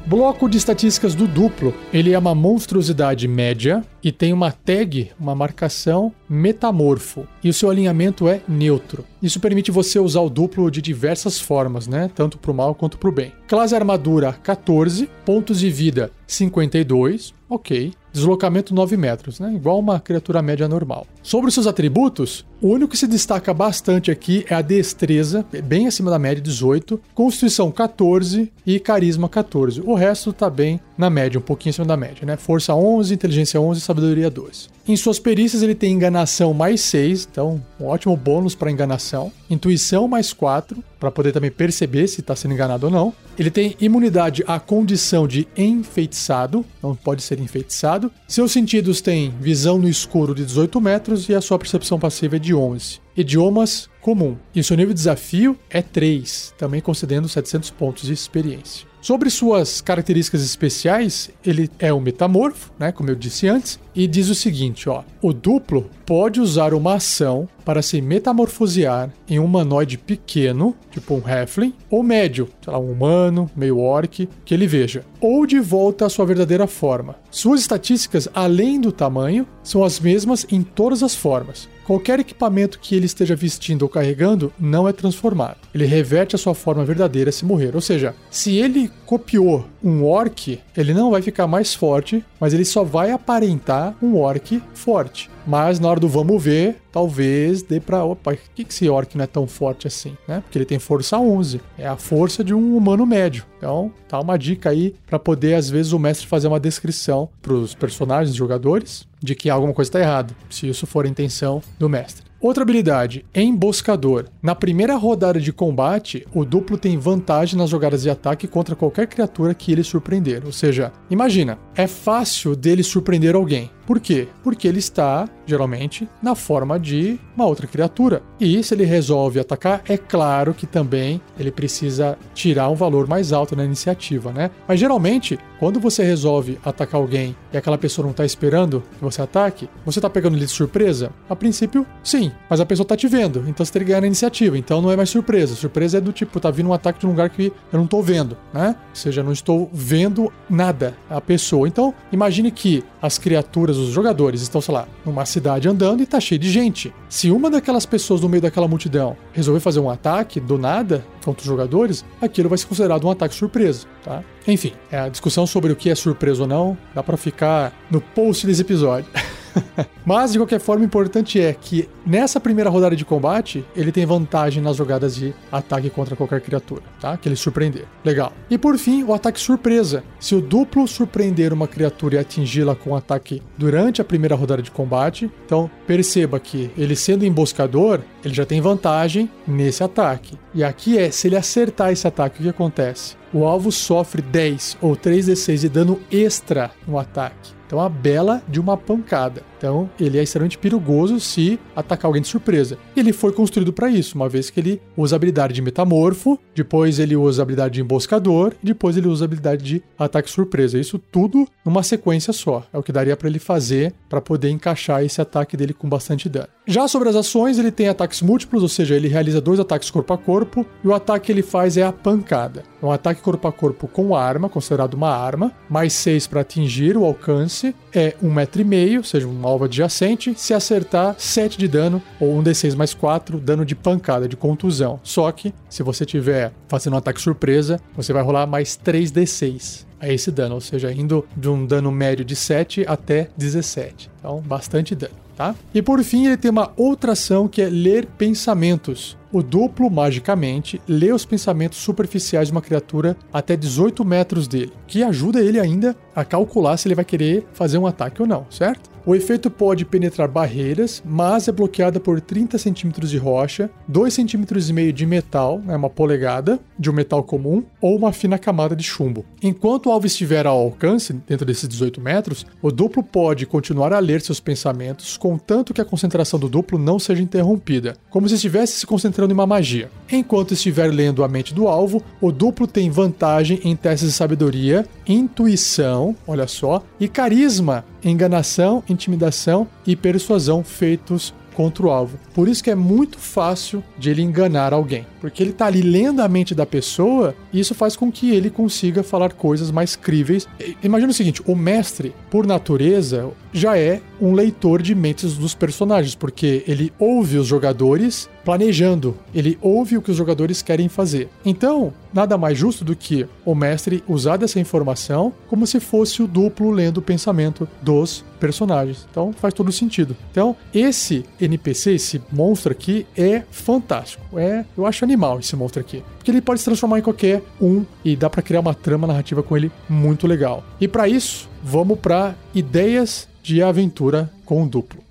Bloco 0.08 0.48
de 0.48 0.56
estatísticas 0.56 1.16
do 1.16 1.28
duplo. 1.28 1.74
Ele 1.92 2.14
é 2.14 2.20
uma 2.20 2.36
monstruosidade 2.36 3.28
média 3.28 3.84
e 4.04 4.12
tem 4.12 4.32
uma 4.32 4.52
tag, 4.52 5.12
uma 5.20 5.34
marcação 5.34 6.14
metamorfo. 6.30 7.28
E 7.44 7.50
o 7.50 7.54
seu 7.54 7.72
alinhamento 7.72 8.28
é 8.28 8.40
neutro. 8.48 9.04
Isso 9.20 9.40
permite 9.40 9.72
você 9.72 9.98
usar 9.98 10.22
o 10.22 10.30
duplo 10.30 10.70
de 10.70 10.80
diversas 10.80 11.40
formas, 11.40 11.88
né? 11.88 12.08
Tanto 12.14 12.38
para 12.38 12.52
o 12.52 12.54
mal 12.54 12.76
quanto 12.76 13.00
para 13.00 13.10
o 13.10 13.12
bem. 13.12 13.34
Classe 13.48 13.74
armadura 13.74 14.34
14, 14.44 15.10
pontos 15.26 15.60
de 15.60 15.72
vida 15.72 16.12
52, 16.28 17.34
ok. 17.50 17.92
Deslocamento 18.14 18.76
9 18.76 18.96
metros, 18.96 19.40
né? 19.40 19.54
Igual 19.56 19.80
uma 19.80 20.00
criatura 20.00 20.40
média 20.40 20.68
normal. 20.68 21.08
Sobre 21.26 21.48
os 21.48 21.56
seus 21.56 21.66
atributos, 21.66 22.46
o 22.62 22.68
único 22.68 22.92
que 22.92 22.98
se 22.98 23.08
destaca 23.08 23.52
bastante 23.52 24.12
aqui 24.12 24.46
é 24.48 24.54
a 24.54 24.62
destreza, 24.62 25.44
bem 25.64 25.88
acima 25.88 26.12
da 26.12 26.20
média, 26.20 26.40
18, 26.40 27.02
constituição 27.16 27.72
14 27.72 28.52
e 28.64 28.80
carisma 28.80 29.28
14. 29.28 29.82
O 29.82 29.96
resto 29.96 30.32
tá 30.32 30.52
bem 30.52 30.80
na 30.96 31.10
média, 31.10 31.40
um 31.40 31.42
pouquinho 31.42 31.72
acima 31.72 31.88
da 31.88 31.98
média, 31.98 32.28
né? 32.28 32.38
Força 32.38 32.76
11, 32.76 33.12
inteligência 33.12 33.60
11 33.60 33.80
e 33.80 33.84
sabedoria 33.84 34.30
12. 34.30 34.68
Em 34.88 34.96
suas 34.96 35.18
perícias 35.18 35.64
ele 35.64 35.74
tem 35.74 35.94
enganação 35.94 36.54
mais 36.54 36.80
6, 36.82 37.28
então 37.32 37.60
um 37.80 37.88
ótimo 37.88 38.16
bônus 38.16 38.54
para 38.54 38.72
enganação. 38.72 39.32
Intuição 39.50 40.08
mais 40.08 40.32
4, 40.32 40.84
para 41.00 41.12
poder 41.12 41.32
também 41.32 41.50
perceber 41.50 42.08
se 42.08 42.22
está 42.22 42.36
sendo 42.36 42.54
enganado 42.54 42.86
ou 42.86 42.92
não. 42.92 43.14
Ele 43.38 43.50
tem 43.50 43.76
imunidade 43.82 44.44
à 44.48 44.60
condição 44.60 45.28
de 45.28 45.48
enfeitiçado, 45.58 46.64
não 46.82 46.96
pode 46.96 47.22
ser 47.22 47.40
enfeitiçado. 47.40 48.12
Seus 48.28 48.52
sentidos 48.52 49.02
têm 49.02 49.34
visão 49.42 49.78
no 49.78 49.90
escuro 49.90 50.34
de 50.34 50.46
18 50.46 50.80
metros 50.80 51.15
e 51.30 51.34
a 51.34 51.42
sua 51.42 51.58
percepção 51.58 52.00
passiva 52.00 52.36
é 52.36 52.40
de 52.40 52.54
11. 52.54 53.00
Idiomas 53.16 53.90
comum. 54.02 54.38
E 54.54 54.64
seu 54.64 54.78
nível 54.78 54.94
de 54.94 55.00
desafio 55.00 55.58
é 55.70 55.82
3, 55.82 56.54
também 56.58 56.82
concedendo 56.82 57.28
700 57.30 57.72
pontos 57.72 58.04
de 58.04 58.14
experiência. 58.14 58.86
Sobre 59.06 59.30
suas 59.30 59.82
características 59.82 60.44
especiais, 60.44 61.30
ele 61.46 61.70
é 61.78 61.94
um 61.94 62.00
metamorfo, 62.00 62.72
né, 62.80 62.92
como 62.92 63.12
eu 63.12 63.16
disse 63.16 63.48
antes, 63.48 63.80
e 63.94 64.08
diz 64.08 64.30
o 64.30 64.34
seguinte, 64.34 64.90
ó: 64.90 65.04
o 65.22 65.32
duplo 65.32 65.92
pode 66.08 66.42
usar 66.42 66.74
uma 66.74 66.96
ação 66.96 67.48
para 67.64 67.84
se 67.84 68.02
metamorfosear 68.02 69.12
em 69.30 69.38
um 69.38 69.46
humanoide 69.46 70.00
pequeno, 70.00 70.76
tipo 70.90 71.14
um 71.14 71.22
halfling, 71.24 71.76
ou 71.88 72.02
médio, 72.02 72.50
sei 72.64 72.74
lá, 72.74 72.80
um 72.80 72.92
humano, 72.92 73.48
meio 73.56 73.78
orc, 73.78 74.28
que 74.44 74.54
ele 74.56 74.66
veja, 74.66 75.06
ou 75.22 75.46
de 75.46 75.60
volta 75.60 76.08
à 76.08 76.10
sua 76.10 76.26
verdadeira 76.26 76.66
forma. 76.66 77.16
Suas 77.36 77.60
estatísticas, 77.60 78.30
além 78.34 78.80
do 78.80 78.94
tamanho, 78.94 79.46
são 79.62 79.84
as 79.84 80.00
mesmas 80.00 80.48
em 80.50 80.64
todas 80.64 81.04
as 81.04 81.14
formas. 81.14 81.68
Qualquer 81.86 82.18
equipamento 82.18 82.80
que 82.80 82.96
ele 82.96 83.08
esteja 83.08 83.36
vestindo 83.36 83.82
ou 83.84 83.90
carregando 83.90 84.54
não 84.58 84.88
é 84.88 84.94
transformado. 84.94 85.58
Ele 85.74 85.86
reverte 85.86 86.34
a 86.34 86.40
sua 86.40 86.56
forma 86.56 86.86
verdadeira 86.86 87.34
se 87.34 87.44
morrer. 87.44 87.76
Ou 87.76 87.82
seja, 87.82 88.16
se 88.32 88.56
ele 88.56 88.90
copiou 89.06 89.66
um 89.84 90.06
orc, 90.06 90.62
ele 90.78 90.94
não 90.94 91.12
vai 91.12 91.22
ficar 91.22 91.46
mais 91.46 91.76
forte, 91.76 92.24
mas 92.40 92.54
ele 92.54 92.64
só 92.64 92.86
vai 92.86 93.12
aparentar 93.12 93.94
um 94.02 94.16
orc 94.16 94.64
forte. 94.74 95.30
Mas 95.46 95.78
na 95.78 95.90
hora 95.90 96.00
do 96.00 96.08
vamos 96.08 96.42
ver, 96.42 96.78
talvez 96.96 97.62
dê 97.62 97.82
pra. 97.82 98.06
Opa, 98.06 98.32
por 98.32 98.38
que 98.56 98.66
esse 98.68 98.88
orc 98.88 99.18
não 99.18 99.26
é 99.26 99.28
tão 99.28 99.46
forte 99.46 99.86
assim? 99.86 100.16
Né? 100.26 100.40
Porque 100.40 100.58
ele 100.58 100.64
tem 100.64 100.80
força 100.80 101.20
11. 101.20 101.60
É 101.78 101.86
a 101.86 101.98
força 101.98 102.42
de 102.42 102.54
um 102.54 102.78
humano 102.78 103.06
médio. 103.06 103.46
Então, 103.58 103.92
tá 104.08 104.18
uma 104.18 104.38
dica 104.38 104.70
aí 104.70 104.96
para 105.06 105.20
poder, 105.20 105.56
às 105.56 105.70
vezes, 105.70 105.92
o 105.92 106.00
mestre 106.00 106.26
fazer 106.26 106.48
uma 106.48 106.60
descrição 106.60 107.28
pros 107.42 107.76
personagens, 107.76 108.34
jogadores, 108.34 109.06
de 109.22 109.36
que 109.36 109.50
alguma 109.50 109.74
coisa 109.74 109.90
está 109.90 110.00
errada, 110.00 110.34
se 110.50 110.70
isso 110.70 110.88
for 110.88 111.06
a 111.06 111.10
intenção 111.10 111.62
do 111.78 111.90
mestre. 111.90 112.24
Outra 112.40 112.62
habilidade, 112.62 113.26
emboscador. 113.34 114.26
Na 114.40 114.54
primeira 114.54 114.96
rodada 114.96 115.40
de 115.40 115.52
combate, 115.52 116.28
o 116.32 116.46
duplo 116.46 116.78
tem 116.78 116.96
vantagem 116.96 117.58
nas 117.58 117.72
jogadas 117.72 118.04
de 118.04 118.10
ataque 118.10 118.48
contra 118.48 118.76
qualquer 118.76 119.08
criatura 119.08 119.56
que 119.56 119.72
ele 119.72 119.84
surpreender. 119.84 120.44
Ou 120.46 120.52
seja, 120.52 120.92
imagina, 121.10 121.58
é 121.76 121.88
fácil 121.88 122.56
dele 122.56 122.84
surpreender 122.84 123.36
alguém. 123.36 123.72
Por 123.88 124.00
quê? 124.00 124.28
Porque 124.44 124.68
ele 124.68 124.78
está, 124.78 125.28
geralmente, 125.46 126.08
na 126.22 126.36
forma 126.36 126.80
de 126.86 127.20
uma 127.36 127.48
outra 127.48 127.66
criatura. 127.66 128.22
E 128.40 128.62
se 128.64 128.76
ele 128.76 128.86
resolve 128.86 129.40
atacar, 129.40 129.82
é 129.90 129.98
claro 129.98 130.54
que 130.54 130.68
também 130.68 131.20
ele 131.38 131.52
precisa 131.52 132.18
tirar 132.34 132.70
um 132.70 132.76
valor 132.76 133.08
mais 133.08 133.34
alto 133.34 133.56
na 133.56 133.66
iniciativa, 133.66 134.32
né? 134.32 134.52
Mas 134.68 134.80
geralmente, 134.80 135.40
quando 135.60 135.80
você 135.80 136.04
resolve 136.04 136.60
atacar 136.64 137.02
alguém 137.02 137.36
e 137.52 137.58
aquela 137.58 137.78
pessoa 137.78 138.04
não 138.04 138.12
está 138.12 138.24
esperando 138.24 138.84
que 138.98 139.04
você 139.04 139.22
ataque, 139.22 139.68
você 139.84 139.98
está 139.98 140.10
pegando 140.10 140.36
ele 140.38 140.46
de 140.46 140.52
surpresa? 140.52 141.12
A 141.28 141.36
princípio, 141.36 141.86
sim, 142.04 142.32
mas 142.48 142.60
a 142.60 142.66
pessoa 142.66 142.86
está 142.86 142.96
te 142.96 143.08
vendo, 143.08 143.44
então 143.48 143.66
você 143.66 143.74
tem 143.74 143.82
que 143.82 143.88
ganhar 143.88 144.02
na 144.02 144.08
iniciativa, 144.08 144.58
então 144.58 144.82
não 144.82 144.92
é 144.92 144.96
mais 144.96 145.10
surpresa. 145.10 145.56
Surpresa 145.56 145.98
é 145.98 146.02
do 146.02 146.12
tipo, 146.12 146.40
tá 146.40 146.52
vindo 146.52 146.70
um 146.70 146.74
ataque 146.74 147.00
de 147.00 147.08
um 147.08 147.10
lugar 147.10 147.30
que 147.30 147.52
eu 147.74 147.78
não 147.78 147.86
estou 147.86 148.04
vendo, 148.04 148.38
né? 148.54 148.76
Ou 148.90 148.96
seja, 148.96 149.24
não 149.24 149.32
estou 149.32 149.70
vendo 149.74 150.32
nada 150.48 150.96
a 151.10 151.20
pessoa. 151.20 151.68
Então, 151.68 151.94
imagine 152.12 152.52
que 152.52 152.84
as 153.02 153.18
criaturas, 153.18 153.78
os 153.78 153.90
jogadores, 153.90 154.42
estão, 154.42 154.62
sei 154.62 154.74
lá, 154.74 154.88
numa 155.06 155.26
cidade 155.26 155.68
andando 155.68 156.04
e 156.04 156.06
tá 156.06 156.20
cheio 156.20 156.40
de 156.40 156.50
gente. 156.50 156.75
Se 157.10 157.32
uma 157.32 157.50
daquelas 157.50 157.86
pessoas 157.86 158.22
no 158.22 158.30
meio 158.30 158.42
daquela 158.42 158.68
multidão 158.68 159.16
resolver 159.32 159.60
fazer 159.60 159.80
um 159.80 159.90
ataque 159.90 160.40
do 160.40 160.58
nada 160.58 161.06
contra 161.24 161.42
os 161.42 161.48
jogadores, 161.48 162.04
aquilo 162.22 162.50
vai 162.50 162.58
ser 162.58 162.68
considerado 162.68 163.06
um 163.06 163.12
ataque 163.12 163.34
surpresa, 163.34 163.88
tá? 164.04 164.24
Enfim, 164.48 164.74
é 164.92 165.00
a 165.00 165.10
discussão 165.10 165.48
sobre 165.48 165.72
o 165.72 165.76
que 165.76 165.90
é 165.90 165.96
surpresa 165.96 166.44
ou 166.44 166.48
não, 166.48 166.78
dá 166.94 167.02
para 167.02 167.18
ficar 167.18 167.74
no 167.90 168.02
post 168.02 168.46
desse 168.46 168.62
episódio. 168.62 169.10
Mas, 170.06 170.32
de 170.32 170.40
qualquer 170.40 170.60
forma, 170.60 170.84
o 170.84 170.86
importante 170.86 171.40
é 171.40 171.54
que 171.54 171.90
nessa 172.06 172.40
primeira 172.40 172.70
rodada 172.70 172.96
de 172.96 173.06
combate, 173.06 173.66
ele 173.76 173.92
tem 173.92 174.06
vantagem 174.06 174.62
nas 174.62 174.78
jogadas 174.78 175.16
de 175.16 175.34
ataque 175.52 175.90
contra 175.90 176.16
qualquer 176.16 176.42
criatura, 176.42 176.84
tá? 177.00 177.18
Que 177.18 177.28
ele 177.28 177.36
surpreender. 177.36 177.86
Legal. 178.04 178.32
E 178.50 178.58
por 178.58 178.78
fim, 178.78 179.04
o 179.04 179.14
ataque 179.14 179.40
surpresa. 179.40 180.04
Se 180.20 180.36
o 180.36 180.42
duplo 180.42 180.88
surpreender 180.88 181.54
uma 181.54 181.68
criatura 181.68 182.16
e 182.16 182.20
atingi-la 182.20 182.76
com 182.76 182.92
um 182.92 182.96
ataque 182.96 183.42
durante 183.58 184.02
a 184.02 184.06
primeira 184.06 184.36
rodada 184.36 184.62
de 184.62 184.72
combate, 184.72 185.30
então 185.46 185.70
perceba 185.88 186.40
que 186.40 186.70
ele 186.78 186.96
sendo 186.96 187.26
emboscador, 187.26 188.02
ele 188.24 188.34
já 188.34 188.46
tem 188.46 188.62
vantagem 188.62 189.30
nesse 189.48 189.84
ataque. 189.84 190.38
E 190.54 190.64
aqui 190.64 190.98
é, 190.98 191.12
se 191.12 191.28
ele 191.28 191.36
acertar 191.36 191.92
esse 191.92 192.08
ataque, 192.08 192.40
o 192.40 192.44
que 192.44 192.50
acontece? 192.50 193.16
O 193.34 193.46
alvo 193.46 193.72
sofre 193.72 194.22
10 194.22 194.78
ou 194.82 194.96
3d6 194.96 195.58
de 195.58 195.70
dano 195.70 196.00
extra 196.12 196.72
no 196.88 196.98
ataque. 196.98 197.52
Então, 197.66 197.80
a 197.80 197.90
bela 197.90 198.42
de 198.48 198.60
uma 198.60 198.78
pancada. 198.78 199.44
Então, 199.66 199.90
ele 200.00 200.20
é 200.20 200.22
extremamente 200.22 200.60
perigoso 200.60 201.20
se 201.20 201.60
atacar 201.76 202.08
alguém 202.08 202.22
de 202.22 202.28
surpresa. 202.28 202.78
E 202.96 203.00
ele 203.00 203.12
foi 203.12 203.32
construído 203.32 203.74
para 203.74 203.90
isso, 203.90 204.16
uma 204.16 204.30
vez 204.30 204.52
que 204.52 204.60
ele 204.60 204.80
usa 204.96 205.16
a 205.16 205.18
habilidade 205.18 205.56
de 205.56 205.62
metamorfo, 205.64 206.38
depois 206.54 207.00
ele 207.00 207.16
usa 207.16 207.42
a 207.42 207.44
habilidade 207.44 207.74
de 207.74 207.82
emboscador, 207.82 208.54
depois 208.62 208.96
ele 208.96 209.08
usa 209.08 209.24
a 209.24 209.26
habilidade 209.26 209.64
de 209.64 209.84
ataque 209.98 210.30
surpresa. 210.30 210.78
Isso 210.78 211.00
tudo 211.00 211.48
numa 211.66 211.82
sequência 211.82 212.32
só. 212.32 212.64
É 212.72 212.78
o 212.78 212.84
que 212.84 212.92
daria 212.92 213.18
para 213.18 213.28
ele 213.28 213.40
fazer 213.40 213.92
para 214.08 214.22
poder 214.22 214.52
encaixar 214.52 215.04
esse 215.04 215.20
ataque 215.20 215.58
dele 215.58 215.74
com 215.74 215.90
bastante 215.90 216.30
dano. 216.30 216.48
Já 216.68 216.88
sobre 216.88 217.10
as 217.10 217.16
ações, 217.16 217.58
ele 217.58 217.72
tem 217.72 217.88
ataques 217.88 218.22
múltiplos, 218.22 218.62
ou 218.64 218.70
seja, 218.70 218.96
ele 218.96 219.08
realiza 219.08 219.42
dois 219.42 219.60
ataques 219.60 219.90
corpo 219.90 220.14
a 220.14 220.18
corpo, 220.18 220.66
e 220.84 220.88
o 220.88 220.94
ataque 220.94 221.26
que 221.28 221.32
ele 221.32 221.44
faz 221.44 221.76
é 221.76 221.84
a 221.84 221.92
pancada. 221.92 222.64
É 222.82 222.86
um 222.86 222.92
ataque 222.92 223.22
corpo 223.22 223.48
a 223.48 223.52
corpo 223.52 223.88
com 223.88 224.16
arma, 224.16 224.50
considerado 224.50 224.94
uma 224.94 225.10
arma, 225.10 225.52
mais 225.70 225.94
6 225.94 226.28
para 226.28 226.42
atingir 226.42 226.98
o 226.98 227.06
alcance, 227.06 227.76
é 227.94 228.16
um 228.22 228.32
metro 228.32 228.62
e 228.62 228.64
meio, 228.64 229.00
ou 229.00 229.04
seja, 229.04 229.28
um 229.28 229.34
alvo 229.56 229.66
adjacente. 229.66 230.34
Se 230.38 230.54
acertar, 230.54 231.16
7 231.18 231.58
de 231.58 231.68
dano, 231.68 232.02
ou 232.20 232.38
um 232.38 232.44
D6 232.44 232.76
mais 232.76 232.94
4, 232.94 233.40
dano 233.40 233.66
de 233.66 233.76
pancada, 233.76 234.28
de 234.28 234.36
contusão. 234.36 235.00
Só 235.04 235.32
que, 235.32 235.54
se 235.70 235.82
você 235.82 236.06
tiver 236.06 236.52
fazendo 236.68 236.94
um 236.94 236.98
ataque 236.98 237.20
surpresa, 237.22 237.80
você 237.96 238.14
vai 238.14 238.22
rolar 238.22 238.46
mais 238.46 238.76
3 238.76 239.12
D6 239.12 239.86
a 240.00 240.10
esse 240.10 240.30
dano, 240.32 240.56
ou 240.56 240.62
seja, 240.62 240.92
indo 240.92 241.26
de 241.36 241.50
um 241.50 241.66
dano 241.66 241.92
médio 241.92 242.24
de 242.24 242.36
7 242.36 242.86
até 242.88 243.30
17. 243.38 244.12
Então, 244.20 244.42
bastante 244.42 244.94
dano 244.94 245.26
tá? 245.36 245.54
E 245.74 245.82
por 245.82 246.02
fim, 246.04 246.26
ele 246.26 246.38
tem 246.38 246.50
uma 246.50 246.72
outra 246.76 247.12
ação 247.12 247.48
que 247.48 247.62
é 247.62 247.70
ler 247.70 248.06
pensamentos. 248.18 249.18
O 249.32 249.42
duplo, 249.42 249.90
magicamente, 249.90 250.82
lê 250.88 251.12
os 251.12 251.26
pensamentos 251.26 251.80
superficiais 251.80 252.48
de 252.48 252.52
uma 252.52 252.62
criatura 252.62 253.18
até 253.32 253.56
18 253.56 254.04
metros 254.06 254.48
dele, 254.48 254.74
que 254.88 255.04
ajuda 255.04 255.42
ele 255.42 255.60
ainda 255.60 255.96
a 256.16 256.24
calcular 256.24 256.78
se 256.78 256.88
ele 256.88 256.96
vai 256.96 257.06
querer 257.06 257.46
fazer 257.54 257.78
um 257.78 257.88
ataque 257.88 258.22
ou 258.22 258.28
não, 258.28 258.46
certo? 258.50 258.96
O 259.08 259.14
efeito 259.14 259.52
pode 259.52 259.86
penetrar 259.86 260.28
barreiras, 260.28 261.04
mas 261.06 261.48
é 261.48 261.52
bloqueada 261.52 262.00
por 262.00 262.20
30 262.20 262.58
centímetros 262.58 263.12
de 263.12 263.20
rocha, 263.20 263.70
2 263.88 264.12
centímetros 264.12 264.68
e 264.68 264.74
meio 264.74 264.92
de 264.92 265.06
metal, 265.06 265.62
né, 265.64 265.76
uma 265.76 265.92
polegada 265.92 266.60
de 266.78 266.90
um 266.90 266.94
metal 266.94 267.22
comum, 267.24 267.64
ou 267.80 267.96
uma 267.96 268.12
fina 268.12 268.40
camada 268.40 268.76
de 268.76 268.84
chumbo. 268.84 269.24
Enquanto 269.44 269.86
o 269.86 269.92
alvo 269.92 270.08
estiver 270.08 270.48
ao 270.48 270.58
alcance, 270.58 271.14
dentro 271.14 271.46
desses 271.46 271.70
18 271.70 272.02
metros, 272.02 272.48
o 272.64 272.72
duplo 272.72 273.04
pode 273.04 273.46
continuar 273.46 273.94
a 273.94 274.00
ler 274.00 274.22
seus 274.22 274.40
pensamentos, 274.40 275.18
contanto 275.18 275.72
que 275.72 275.82
a 275.82 275.86
concentração 275.86 276.40
do 276.40 276.50
duplo 276.50 276.80
não 276.80 276.98
seja 276.98 277.22
interrompida, 277.22 277.96
como 278.10 278.28
se 278.28 278.34
estivesse 278.34 278.80
se 278.80 278.88
concentrando 278.88 279.25
em 279.32 279.34
uma 279.34 279.48
magia. 279.48 279.90
Enquanto 280.12 280.54
estiver 280.54 280.92
lendo 280.92 281.24
a 281.24 281.28
mente 281.28 281.54
do 281.54 281.68
alvo, 281.68 282.04
o 282.22 282.32
duplo 282.32 282.68
tem 282.68 282.90
vantagem 282.90 283.60
em 283.64 283.76
testes 283.76 284.10
de 284.10 284.16
sabedoria, 284.16 284.86
intuição, 285.08 286.16
olha 286.28 286.48
só, 286.48 286.84
e 287.00 287.08
carisma 287.08 287.86
enganação, 288.04 288.84
intimidação 288.88 289.68
e 289.86 289.96
persuasão 289.96 290.64
feitos 290.64 291.34
contra 291.56 291.86
o 291.86 291.90
alvo. 291.90 292.20
Por 292.34 292.48
isso 292.48 292.64
que 292.64 292.70
é 292.70 292.76
muito 292.76 293.18
fácil 293.18 293.84
de 293.98 294.10
ele 294.10 294.22
enganar 294.22 294.74
alguém, 294.74 295.08
porque 295.26 295.42
ele 295.42 295.50
está 295.50 295.66
ali 295.66 295.82
lendo 295.82 296.22
a 296.22 296.30
mente 296.30 296.54
da 296.54 296.68
pessoa 296.68 297.36
e 297.52 297.60
isso 297.60 297.74
faz 297.74 297.96
com 297.96 298.12
que 298.12 298.30
ele 298.30 298.52
consiga 298.52 299.02
falar 299.02 299.34
coisas 299.34 299.72
mais 299.72 299.96
críveis. 299.96 300.48
Imagina 300.84 301.12
o 301.12 301.16
seguinte, 301.16 301.42
o 301.48 301.56
mestre, 301.56 302.14
por 302.30 302.46
natureza, 302.46 303.32
já 303.52 303.76
é 303.76 304.02
um 304.22 304.34
leitor 304.34 304.84
de 304.84 304.94
mentes 304.94 305.36
dos 305.36 305.56
personagens, 305.56 306.14
porque 306.14 306.64
ele 306.68 306.94
ouve 307.00 307.38
os 307.38 307.48
jogadores 307.48 308.30
planejando, 308.44 309.18
ele 309.34 309.58
ouve 309.60 309.98
o 309.98 310.02
que 310.02 310.12
os 310.12 310.18
jogadores 310.18 310.62
querem 310.62 310.88
fazer. 310.88 311.28
Então, 311.44 311.92
nada 312.14 312.38
mais 312.38 312.58
justo 312.58 312.86
do 312.86 312.96
que 312.96 313.28
o 313.44 313.56
mestre 313.56 314.04
usar 314.08 314.38
dessa 314.38 314.60
informação 314.60 315.34
como 315.48 315.66
se 315.66 315.80
fosse 315.80 316.22
o 316.22 316.28
duplo 316.28 316.70
lendo 316.70 317.00
o 317.00 317.02
pensamento 317.02 317.68
dos 317.82 318.24
personagens. 318.40 319.08
Então, 319.10 319.34
faz 319.34 319.54
todo 319.54 319.72
sentido. 319.72 320.16
Então, 320.32 320.56
esse 320.74 321.26
NPC, 321.42 321.96
esse 321.96 322.22
monstro 322.32 322.72
aqui, 322.72 323.08
é 323.18 323.42
fantástico. 323.50 324.38
É, 324.38 324.64
eu 324.78 324.86
acho 324.86 325.04
animal 325.16 325.40
esse 325.40 325.56
monstro 325.56 325.82
aqui. 325.82 326.04
Porque 326.18 326.30
ele 326.30 326.42
pode 326.42 326.60
se 326.60 326.66
transformar 326.66 327.00
em 327.00 327.02
qualquer 327.02 327.42
um 327.60 327.86
e 328.04 328.16
dá 328.16 328.30
para 328.30 328.42
criar 328.42 328.60
uma 328.60 328.74
trama 328.74 329.08
narrativa 329.08 329.42
com 329.42 329.56
ele 329.56 329.72
muito 329.90 330.28
legal. 330.28 330.64
E 330.80 330.88
para 330.88 331.08
isso, 331.08 331.50
vamos 331.64 331.98
para 331.98 332.36
ideias 332.54 333.28
de 333.42 333.64
aventura 333.64 334.30
com 334.46 334.64
o 334.64 334.68
duplo. 334.68 335.04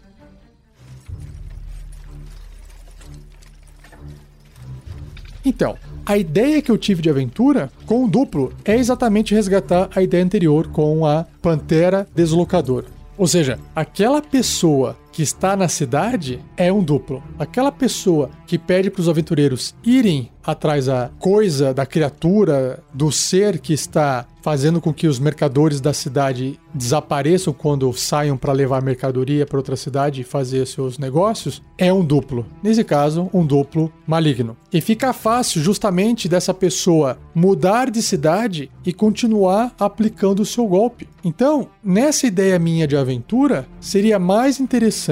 Então, 5.45 5.77
a 6.07 6.17
ideia 6.17 6.63
que 6.63 6.71
eu 6.71 6.79
tive 6.79 7.03
de 7.03 7.11
aventura 7.11 7.71
com 7.87 8.05
o 8.05 8.09
duplo 8.09 8.53
é 8.65 8.77
exatamente 8.77 9.35
resgatar 9.35 9.91
a 9.95 10.03
ideia 10.03 10.25
anterior 10.25 10.69
com 10.69 11.05
a 11.05 11.27
Pantera 11.43 12.07
Deslocadora. 12.15 12.87
Ou 13.17 13.27
seja, 13.27 13.59
aquela 13.77 14.21
pessoa 14.21 14.97
que 15.15 15.23
está 15.23 15.57
na 15.57 15.69
cidade 15.69 16.41
é 16.57 16.73
um 16.73 16.83
duplo. 16.83 17.23
Aquela 17.39 17.71
pessoa 17.71 18.31
que 18.49 18.59
pede 18.59 18.91
para 18.91 19.01
os 19.01 19.09
aventureiros 19.09 19.73
irem 19.85 20.29
atrás 20.45 20.87
da 20.87 21.11
coisa, 21.19 21.73
da 21.73 21.87
criatura, 21.87 22.83
do 22.93 23.11
ser 23.11 23.61
que 23.61 23.73
está 23.73 24.27
fazendo 24.43 24.79
com 24.79 24.93
que 24.93 25.07
os 25.07 25.19
mercadores 25.19 25.81
da 25.81 25.95
cidade 25.95 26.61
desapareçam 26.75 27.51
quando 27.55 27.91
saiam 27.95 28.37
para 28.37 28.53
levar 28.53 28.83
mercadoria 28.83 29.47
para 29.47 29.57
outra 29.57 29.75
cidade 29.75 30.21
e 30.21 30.25
fazer 30.25 30.67
seus 30.67 30.99
negócios, 30.99 31.63
é 31.79 31.91
um 31.91 32.05
duplo. 32.05 32.45
Nesse 32.63 32.85
caso, 32.85 33.31
um 33.33 33.47
duplo 33.47 33.91
maligno. 34.07 34.55
E 34.71 34.83
fica 34.83 35.15
fácil 35.15 35.63
justamente 35.63 36.29
dessa 36.29 36.53
pessoa 36.53 37.17
mudar 37.35 37.91
de 37.91 38.03
cidade 38.03 38.71
e 38.85 38.93
continuar 38.93 39.73
aplicando 39.81 40.41
o 40.41 40.47
seu 40.47 40.67
golpe. 40.67 41.09
Então, 41.25 41.69
nessa 41.83 42.27
ideia 42.27 42.59
minha 42.59 42.87
de 42.87 42.99
aventura, 42.99 43.67
seria 43.81 44.19
mais 44.19 44.61
interessante 44.61 45.04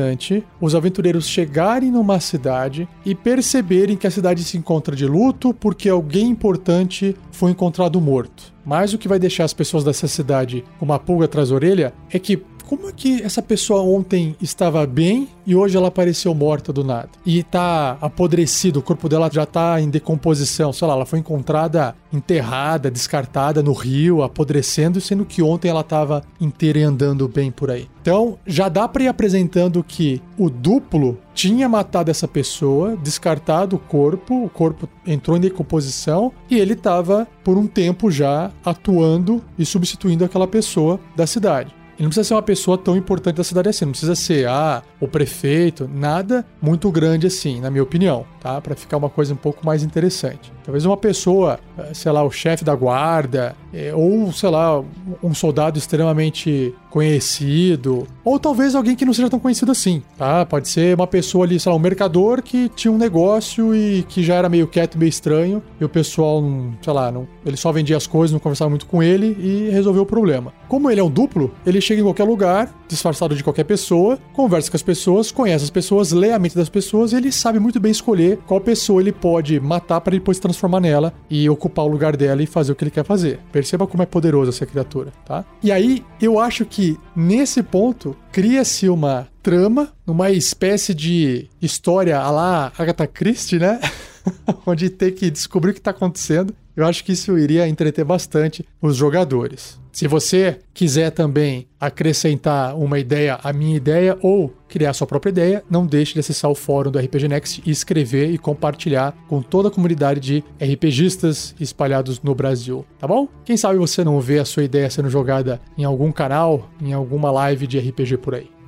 os 0.60 0.74
aventureiros 0.74 1.26
chegarem 1.26 1.90
numa 1.90 2.20
cidade 2.20 2.88
e 3.04 3.14
perceberem 3.14 3.96
que 3.96 4.06
a 4.06 4.10
cidade 4.10 4.44
se 4.44 4.56
encontra 4.56 4.94
de 4.94 5.06
luto 5.06 5.52
porque 5.52 5.88
alguém 5.88 6.28
importante 6.28 7.16
foi 7.30 7.50
encontrado 7.50 8.00
morto. 8.00 8.52
Mas 8.64 8.92
o 8.92 8.98
que 8.98 9.08
vai 9.08 9.18
deixar 9.18 9.44
as 9.44 9.52
pessoas 9.52 9.82
dessa 9.82 10.06
cidade 10.06 10.64
com 10.78 10.84
uma 10.84 10.98
pulga 10.98 11.24
atrás 11.24 11.48
da 11.48 11.54
orelha 11.54 11.92
é 12.10 12.18
que 12.18 12.36
como 12.72 12.88
é 12.88 12.92
que 12.96 13.22
essa 13.22 13.42
pessoa 13.42 13.82
ontem 13.82 14.34
estava 14.40 14.86
bem 14.86 15.28
e 15.46 15.54
hoje 15.54 15.76
ela 15.76 15.88
apareceu 15.88 16.34
morta 16.34 16.72
do 16.72 16.82
nada? 16.82 17.10
E 17.26 17.42
tá 17.42 17.98
apodrecido, 18.00 18.78
o 18.78 18.82
corpo 18.82 19.10
dela 19.10 19.28
já 19.30 19.44
tá 19.44 19.78
em 19.78 19.90
decomposição, 19.90 20.72
sei 20.72 20.88
lá, 20.88 20.94
ela 20.94 21.04
foi 21.04 21.18
encontrada 21.18 21.94
enterrada, 22.10 22.90
descartada 22.90 23.62
no 23.62 23.74
rio, 23.74 24.22
apodrecendo, 24.22 25.02
sendo 25.02 25.26
que 25.26 25.42
ontem 25.42 25.68
ela 25.68 25.82
estava 25.82 26.22
inteira 26.40 26.78
e 26.78 26.82
andando 26.82 27.28
bem 27.28 27.50
por 27.50 27.70
aí. 27.70 27.90
Então, 28.00 28.38
já 28.46 28.70
dá 28.70 28.88
para 28.88 29.02
ir 29.02 29.08
apresentando 29.08 29.84
que 29.84 30.22
o 30.38 30.48
duplo 30.48 31.18
tinha 31.34 31.68
matado 31.68 32.10
essa 32.10 32.26
pessoa, 32.26 32.96
descartado 32.96 33.76
o 33.76 33.78
corpo, 33.78 34.46
o 34.46 34.48
corpo 34.48 34.88
entrou 35.06 35.36
em 35.36 35.40
decomposição 35.40 36.32
e 36.48 36.58
ele 36.58 36.72
estava 36.72 37.28
por 37.44 37.58
um 37.58 37.66
tempo 37.66 38.10
já 38.10 38.50
atuando 38.64 39.44
e 39.58 39.66
substituindo 39.66 40.24
aquela 40.24 40.48
pessoa 40.48 40.98
da 41.14 41.26
cidade. 41.26 41.81
Ele 41.94 42.04
não 42.04 42.08
precisa 42.08 42.24
ser 42.24 42.34
uma 42.34 42.42
pessoa 42.42 42.78
tão 42.78 42.96
importante 42.96 43.36
da 43.36 43.44
cidade 43.44 43.68
assim, 43.68 43.84
não 43.84 43.92
precisa 43.92 44.14
ser 44.14 44.48
ah, 44.48 44.82
o 45.00 45.06
prefeito, 45.06 45.88
nada 45.92 46.44
muito 46.60 46.90
grande 46.90 47.26
assim, 47.26 47.60
na 47.60 47.70
minha 47.70 47.82
opinião, 47.82 48.26
tá? 48.42 48.60
Para 48.60 48.74
ficar 48.74 48.96
uma 48.96 49.08
coisa 49.08 49.32
um 49.32 49.36
pouco 49.36 49.64
mais 49.64 49.84
interessante. 49.84 50.52
Talvez 50.64 50.84
uma 50.84 50.96
pessoa, 50.96 51.60
eh, 51.78 51.94
sei 51.94 52.10
lá, 52.10 52.24
o 52.24 52.30
chefe 52.30 52.64
da 52.64 52.74
guarda, 52.74 53.54
eh, 53.72 53.92
ou 53.94 54.32
sei 54.32 54.50
lá, 54.50 54.82
um 55.22 55.32
soldado 55.32 55.78
extremamente 55.78 56.74
conhecido, 56.90 58.06
ou 58.24 58.38
talvez 58.38 58.74
alguém 58.74 58.94
que 58.94 59.04
não 59.04 59.14
seja 59.14 59.30
tão 59.30 59.38
conhecido 59.38 59.72
assim, 59.72 60.02
tá? 60.18 60.44
Pode 60.44 60.68
ser 60.68 60.94
uma 60.94 61.06
pessoa 61.06 61.44
ali, 61.46 61.58
sei 61.58 61.70
lá, 61.70 61.76
um 61.76 61.80
mercador 61.80 62.42
que 62.42 62.68
tinha 62.70 62.92
um 62.92 62.98
negócio 62.98 63.74
e 63.74 64.02
que 64.02 64.22
já 64.22 64.34
era 64.34 64.48
meio 64.48 64.66
quieto, 64.66 64.98
meio 64.98 65.08
estranho, 65.08 65.62
e 65.80 65.84
o 65.84 65.88
pessoal, 65.88 66.42
sei 66.82 66.92
lá, 66.92 67.10
não, 67.10 67.26
ele 67.46 67.56
só 67.56 67.72
vendia 67.72 67.96
as 67.96 68.06
coisas, 68.06 68.32
não 68.32 68.40
conversava 68.40 68.68
muito 68.68 68.86
com 68.86 69.02
ele 69.02 69.36
e 69.40 69.70
resolveu 69.70 70.02
o 70.02 70.06
problema. 70.06 70.52
Como 70.68 70.90
ele 70.90 71.00
é 71.00 71.04
um 71.04 71.10
duplo, 71.10 71.52
ele 71.64 71.80
chega 71.80 72.00
em 72.00 72.04
qualquer 72.04 72.24
lugar, 72.24 72.74
disfarçado 72.88 73.34
de 73.34 73.42
qualquer 73.42 73.64
pessoa, 73.64 74.18
conversa 74.32 74.70
com 74.70 74.76
as 74.76 74.82
pessoas, 74.82 75.30
conhece 75.30 75.64
as 75.64 75.70
pessoas, 75.70 76.12
lê 76.12 76.32
a 76.32 76.38
mente 76.38 76.56
das 76.56 76.68
pessoas 76.68 77.12
e 77.12 77.16
ele 77.16 77.32
sabe 77.32 77.58
muito 77.58 77.80
bem 77.80 77.92
escolher 77.92 78.31
escolher 78.32 78.38
qual 78.46 78.60
pessoa 78.60 79.00
ele 79.00 79.12
pode 79.12 79.60
matar 79.60 80.00
para 80.00 80.12
depois 80.12 80.36
se 80.36 80.40
transformar 80.40 80.80
nela 80.80 81.12
e 81.28 81.48
ocupar 81.48 81.84
o 81.84 81.88
lugar 81.88 82.16
dela 82.16 82.42
e 82.42 82.46
fazer 82.46 82.72
o 82.72 82.74
que 82.74 82.84
ele 82.84 82.90
quer 82.90 83.04
fazer. 83.04 83.40
Perceba 83.50 83.86
como 83.86 84.02
é 84.02 84.06
poderosa 84.06 84.50
essa 84.50 84.66
criatura, 84.66 85.12
tá? 85.24 85.44
E 85.62 85.70
aí, 85.70 86.04
eu 86.20 86.38
acho 86.38 86.64
que 86.64 86.98
nesse 87.14 87.62
ponto 87.62 88.16
cria-se 88.30 88.88
uma 88.88 89.28
trama, 89.42 89.92
uma 90.06 90.30
espécie 90.30 90.94
de 90.94 91.48
história 91.60 92.18
a 92.18 92.30
lá 92.30 92.72
Agatha 92.78 93.06
Christie, 93.06 93.58
né? 93.58 93.80
Onde 94.66 94.88
tem 94.88 95.12
que 95.12 95.30
descobrir 95.30 95.70
o 95.70 95.74
que 95.74 95.80
está 95.80 95.90
acontecendo. 95.90 96.54
Eu 96.76 96.86
acho 96.86 97.04
que 97.04 97.12
isso 97.12 97.38
iria 97.38 97.68
entreter 97.68 98.04
bastante 98.04 98.66
os 98.80 98.96
jogadores. 98.96 99.80
Se 99.92 100.08
você 100.08 100.58
quiser 100.72 101.10
também 101.10 101.66
acrescentar 101.78 102.74
uma 102.78 102.98
ideia 102.98 103.38
à 103.42 103.52
minha 103.52 103.76
ideia 103.76 104.16
ou 104.22 104.50
criar 104.66 104.94
sua 104.94 105.06
própria 105.06 105.30
ideia, 105.30 105.62
não 105.68 105.84
deixe 105.84 106.14
de 106.14 106.20
acessar 106.20 106.50
o 106.50 106.54
fórum 106.54 106.90
do 106.90 106.98
RPG 106.98 107.28
Next 107.28 107.62
e 107.66 107.70
escrever 107.70 108.30
e 108.30 108.38
compartilhar 108.38 109.14
com 109.28 109.42
toda 109.42 109.68
a 109.68 109.70
comunidade 109.70 110.18
de 110.18 110.42
RPGistas 110.58 111.54
espalhados 111.60 112.22
no 112.22 112.34
Brasil, 112.34 112.86
tá 112.98 113.06
bom? 113.06 113.28
Quem 113.44 113.58
sabe 113.58 113.78
você 113.78 114.02
não 114.02 114.18
vê 114.18 114.38
a 114.38 114.46
sua 114.46 114.64
ideia 114.64 114.88
sendo 114.88 115.10
jogada 115.10 115.60
em 115.76 115.84
algum 115.84 116.10
canal, 116.10 116.70
em 116.80 116.94
alguma 116.94 117.30
live 117.30 117.66
de 117.66 117.78
RPG 117.78 118.16
por 118.16 118.34
aí. 118.34 118.61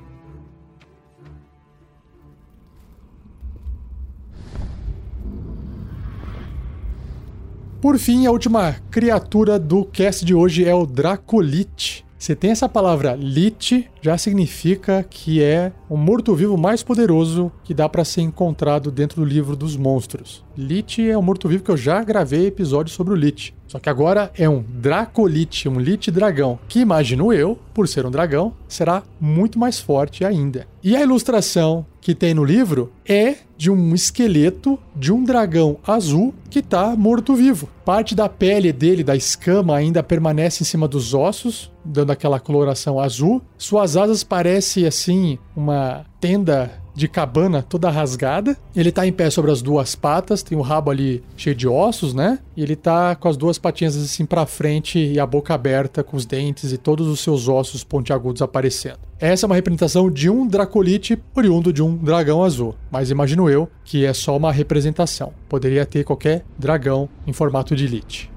Por 7.85 7.99
fim, 7.99 8.25
a 8.25 8.31
última 8.31 8.77
criatura 8.89 9.59
do 9.59 9.85
cast 9.85 10.25
de 10.25 10.33
hoje 10.33 10.65
é 10.65 10.73
o 10.73 10.87
Dracolite. 10.87 12.03
Você 12.17 12.35
tem 12.35 12.49
essa 12.49 12.67
palavra 12.67 13.13
lit, 13.13 13.87
já 14.01 14.17
significa 14.17 15.05
que 15.07 15.39
é 15.39 15.71
o 15.87 15.95
morto-vivo 15.95 16.57
mais 16.57 16.81
poderoso 16.81 17.51
que 17.63 17.75
dá 17.75 17.87
para 17.87 18.03
ser 18.03 18.21
encontrado 18.21 18.89
dentro 18.89 19.21
do 19.21 19.27
livro 19.27 19.55
dos 19.55 19.77
monstros. 19.77 20.43
Lich 20.57 21.07
é 21.07 21.15
um 21.15 21.21
morto-vivo 21.21 21.63
que 21.63 21.69
eu 21.69 21.77
já 21.77 22.03
gravei 22.03 22.47
episódio 22.47 22.91
sobre 22.91 23.13
o 23.13 23.15
Lich. 23.15 23.53
Só 23.67 23.77
que 23.77 23.87
agora 23.87 24.31
é 24.35 24.49
um 24.49 24.63
Dracolite, 24.67 25.69
um 25.69 25.79
Lich 25.79 26.09
dragão, 26.09 26.57
que 26.67 26.79
imagino 26.79 27.31
eu, 27.31 27.59
por 27.71 27.87
ser 27.87 28.03
um 28.03 28.09
dragão, 28.09 28.53
será 28.67 29.03
muito 29.21 29.59
mais 29.59 29.79
forte 29.79 30.25
ainda. 30.25 30.65
E 30.83 30.95
a 30.95 31.03
ilustração 31.03 31.85
que 32.05 32.13
tem 32.13 32.35
no 32.35 32.43
livro 32.43 32.91
é 33.03 33.37
de 33.57 33.71
um 33.71 33.95
esqueleto 33.95 34.77
de 34.95 35.11
um 35.11 35.23
dragão 35.23 35.77
azul 35.83 36.35
que 36.51 36.59
está 36.59 36.95
morto-vivo. 36.95 37.67
Parte 37.83 38.13
da 38.13 38.29
pele 38.29 38.71
dele, 38.71 39.03
da 39.03 39.15
escama, 39.15 39.75
ainda 39.75 40.03
permanece 40.03 40.61
em 40.61 40.67
cima 40.67 40.87
dos 40.87 41.15
ossos, 41.15 41.71
dando 41.83 42.11
aquela 42.11 42.39
coloração 42.39 42.99
azul. 42.99 43.41
Suas 43.57 43.97
asas 43.97 44.23
parecem 44.23 44.85
assim 44.85 45.39
uma 45.55 46.05
tenda 46.21 46.71
de 46.95 47.07
cabana 47.07 47.61
toda 47.61 47.89
rasgada. 47.89 48.57
Ele 48.75 48.91
tá 48.91 49.05
em 49.05 49.11
pé 49.11 49.29
sobre 49.29 49.51
as 49.51 49.61
duas 49.61 49.93
patas, 49.93 50.41
tem 50.41 50.57
o 50.57 50.61
rabo 50.61 50.89
ali 50.89 51.21
cheio 51.35 51.55
de 51.55 51.67
ossos, 51.67 52.13
né? 52.13 52.39
E 52.55 52.63
ele 52.63 52.75
tá 52.75 53.15
com 53.15 53.27
as 53.27 53.37
duas 53.37 53.57
patinhas 53.57 53.95
assim 53.97 54.25
para 54.25 54.45
frente 54.45 54.97
e 54.97 55.19
a 55.19 55.25
boca 55.25 55.53
aberta 55.53 56.03
com 56.03 56.15
os 56.15 56.25
dentes 56.25 56.71
e 56.71 56.77
todos 56.77 57.07
os 57.07 57.19
seus 57.19 57.47
ossos 57.47 57.83
pontiagudos 57.83 58.41
aparecendo. 58.41 58.99
Essa 59.19 59.45
é 59.45 59.47
uma 59.47 59.55
representação 59.55 60.09
de 60.09 60.29
um 60.29 60.47
Dracolite 60.47 61.17
oriundo 61.35 61.71
de 61.71 61.81
um 61.81 61.95
dragão 61.95 62.43
azul, 62.43 62.75
mas 62.91 63.11
imagino 63.11 63.49
eu 63.49 63.69
que 63.83 64.05
é 64.05 64.13
só 64.13 64.35
uma 64.35 64.51
representação. 64.51 65.33
Poderia 65.47 65.85
ter 65.85 66.03
qualquer 66.03 66.43
dragão 66.57 67.07
em 67.25 67.33
formato 67.33 67.75
de 67.75 67.87
Lich. 67.87 68.34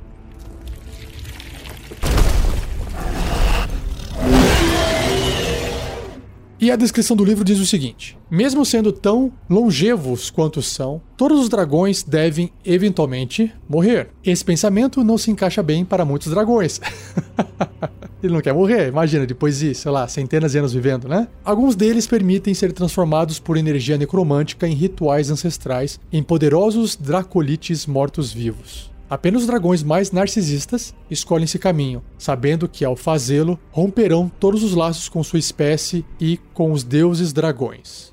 E 6.61 6.73
a 6.73 6.77
descrição 6.77 7.17
do 7.17 7.25
livro 7.25 7.45
diz 7.45 7.61
o 7.61 7.67
seguinte: 7.67 8.19
Mesmo 8.29 8.65
sendo 8.65 8.91
tão 8.91 9.33
longevos 9.49 10.29
quanto 10.29 10.61
são, 10.61 11.01
todos 11.17 11.41
os 11.41 11.49
dragões 11.49 12.03
devem 12.03 12.51
eventualmente 12.65 13.53
morrer. 13.69 14.09
Esse 14.25 14.45
pensamento 14.45 15.05
não 15.05 15.17
se 15.17 15.31
encaixa 15.31 15.63
bem 15.63 15.85
para 15.85 16.05
muitos 16.05 16.33
dragões. 16.33 16.81
Ele 18.21 18.33
não 18.33 18.41
quer 18.41 18.53
morrer, 18.53 18.89
imagina, 18.89 19.25
depois 19.25 19.61
de, 19.61 19.73
sei 19.73 19.93
lá, 19.93 20.09
centenas 20.09 20.51
de 20.51 20.59
anos 20.59 20.73
vivendo, 20.73 21.09
né? 21.09 21.29
Alguns 21.45 21.77
deles 21.77 22.05
permitem 22.05 22.53
ser 22.53 22.73
transformados 22.73 23.39
por 23.39 23.57
energia 23.57 23.97
necromântica 23.97 24.67
em 24.67 24.75
rituais 24.75 25.31
ancestrais 25.31 26.01
em 26.13 26.21
poderosos 26.21 26.97
dracolites 26.97 27.87
mortos-vivos. 27.87 28.91
Apenas 29.11 29.43
os 29.43 29.47
dragões 29.47 29.83
mais 29.83 30.13
narcisistas 30.13 30.95
escolhem 31.11 31.45
esse 31.45 31.59
caminho, 31.59 32.03
sabendo 32.19 32.69
que 32.69 32.85
ao 32.85 32.95
fazê-lo 32.95 33.59
romperão 33.71 34.31
todos 34.39 34.63
os 34.63 34.75
laços 34.75 35.09
com 35.09 35.23
sua 35.25 35.39
espécie 35.39 36.05
e 36.21 36.37
com 36.53 36.73
os 36.73 36.85
deuses 36.85 37.33
dragões. 37.33 38.13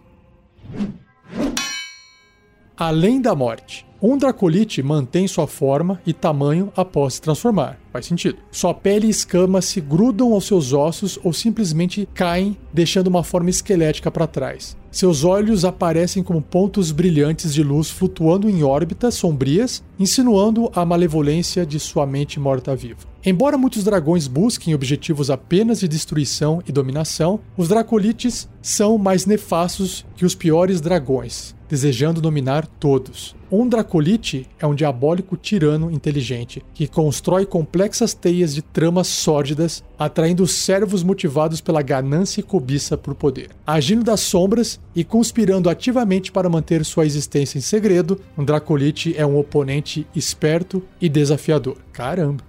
Além 2.77 3.21
da 3.21 3.35
morte, 3.35 3.84
um 4.01 4.17
Dracolite 4.17 4.83
mantém 4.83 5.27
sua 5.27 5.47
forma 5.47 6.01
e 6.05 6.13
tamanho 6.13 6.71
após 6.75 7.15
se 7.15 7.21
transformar. 7.21 7.79
Faz 7.91 8.05
sentido. 8.05 8.37
Sua 8.51 8.73
pele 8.73 9.07
e 9.07 9.09
escamas 9.09 9.65
se 9.65 9.79
grudam 9.79 10.33
aos 10.33 10.45
seus 10.45 10.73
ossos 10.73 11.17
ou 11.23 11.31
simplesmente 11.31 12.07
caem, 12.13 12.57
deixando 12.73 13.07
uma 13.07 13.23
forma 13.23 13.49
esquelética 13.49 14.11
para 14.11 14.27
trás. 14.27 14.75
Seus 14.91 15.23
olhos 15.23 15.65
aparecem 15.65 16.23
como 16.23 16.41
pontos 16.41 16.91
brilhantes 16.91 17.53
de 17.53 17.61
luz 17.61 17.89
flutuando 17.89 18.49
em 18.49 18.63
órbitas 18.63 19.15
sombrias, 19.15 19.83
insinuando 19.99 20.71
a 20.73 20.85
malevolência 20.85 21.65
de 21.65 21.79
sua 21.79 22.05
mente 22.05 22.39
morta-viva. 22.39 22.99
Embora 23.25 23.57
muitos 23.57 23.83
dragões 23.83 24.27
busquem 24.27 24.75
objetivos 24.75 25.29
apenas 25.29 25.79
de 25.79 25.87
destruição 25.87 26.61
e 26.67 26.71
dominação, 26.71 27.39
os 27.57 27.67
Dracolites 27.67 28.47
são 28.61 28.97
mais 28.97 29.25
nefastos 29.25 30.05
que 30.15 30.25
os 30.25 30.35
piores 30.35 30.79
dragões, 30.79 31.55
desejando 31.67 32.21
dominar 32.21 32.65
todos. 32.65 33.34
Um 33.57 33.69
Dracolite 33.69 34.49
é 34.59 34.67
um 34.67 34.75
diabólico 34.75 35.37
tirano 35.37 35.89
inteligente 35.89 36.61
que 36.73 36.89
constrói 36.89 37.45
complexas 37.45 38.13
teias 38.13 38.53
de 38.53 38.61
tramas 38.61 39.07
sórdidas, 39.07 39.81
atraindo 39.97 40.45
servos 40.45 41.03
motivados 41.03 41.61
pela 41.61 41.81
ganância 41.81 42.41
e 42.41 42.43
cobiça 42.43 42.97
por 42.97 43.15
poder. 43.15 43.51
Agindo 43.65 44.03
das 44.03 44.19
sombras 44.19 44.77
e 44.93 45.05
conspirando 45.05 45.69
ativamente 45.69 46.33
para 46.33 46.49
manter 46.49 46.83
sua 46.83 47.05
existência 47.05 47.57
em 47.57 47.61
segredo, 47.61 48.19
um 48.37 48.43
Dracolite 48.43 49.15
é 49.17 49.25
um 49.25 49.39
oponente 49.39 50.05
esperto 50.13 50.83
e 50.99 51.07
desafiador. 51.07 51.77
Caramba! 51.93 52.43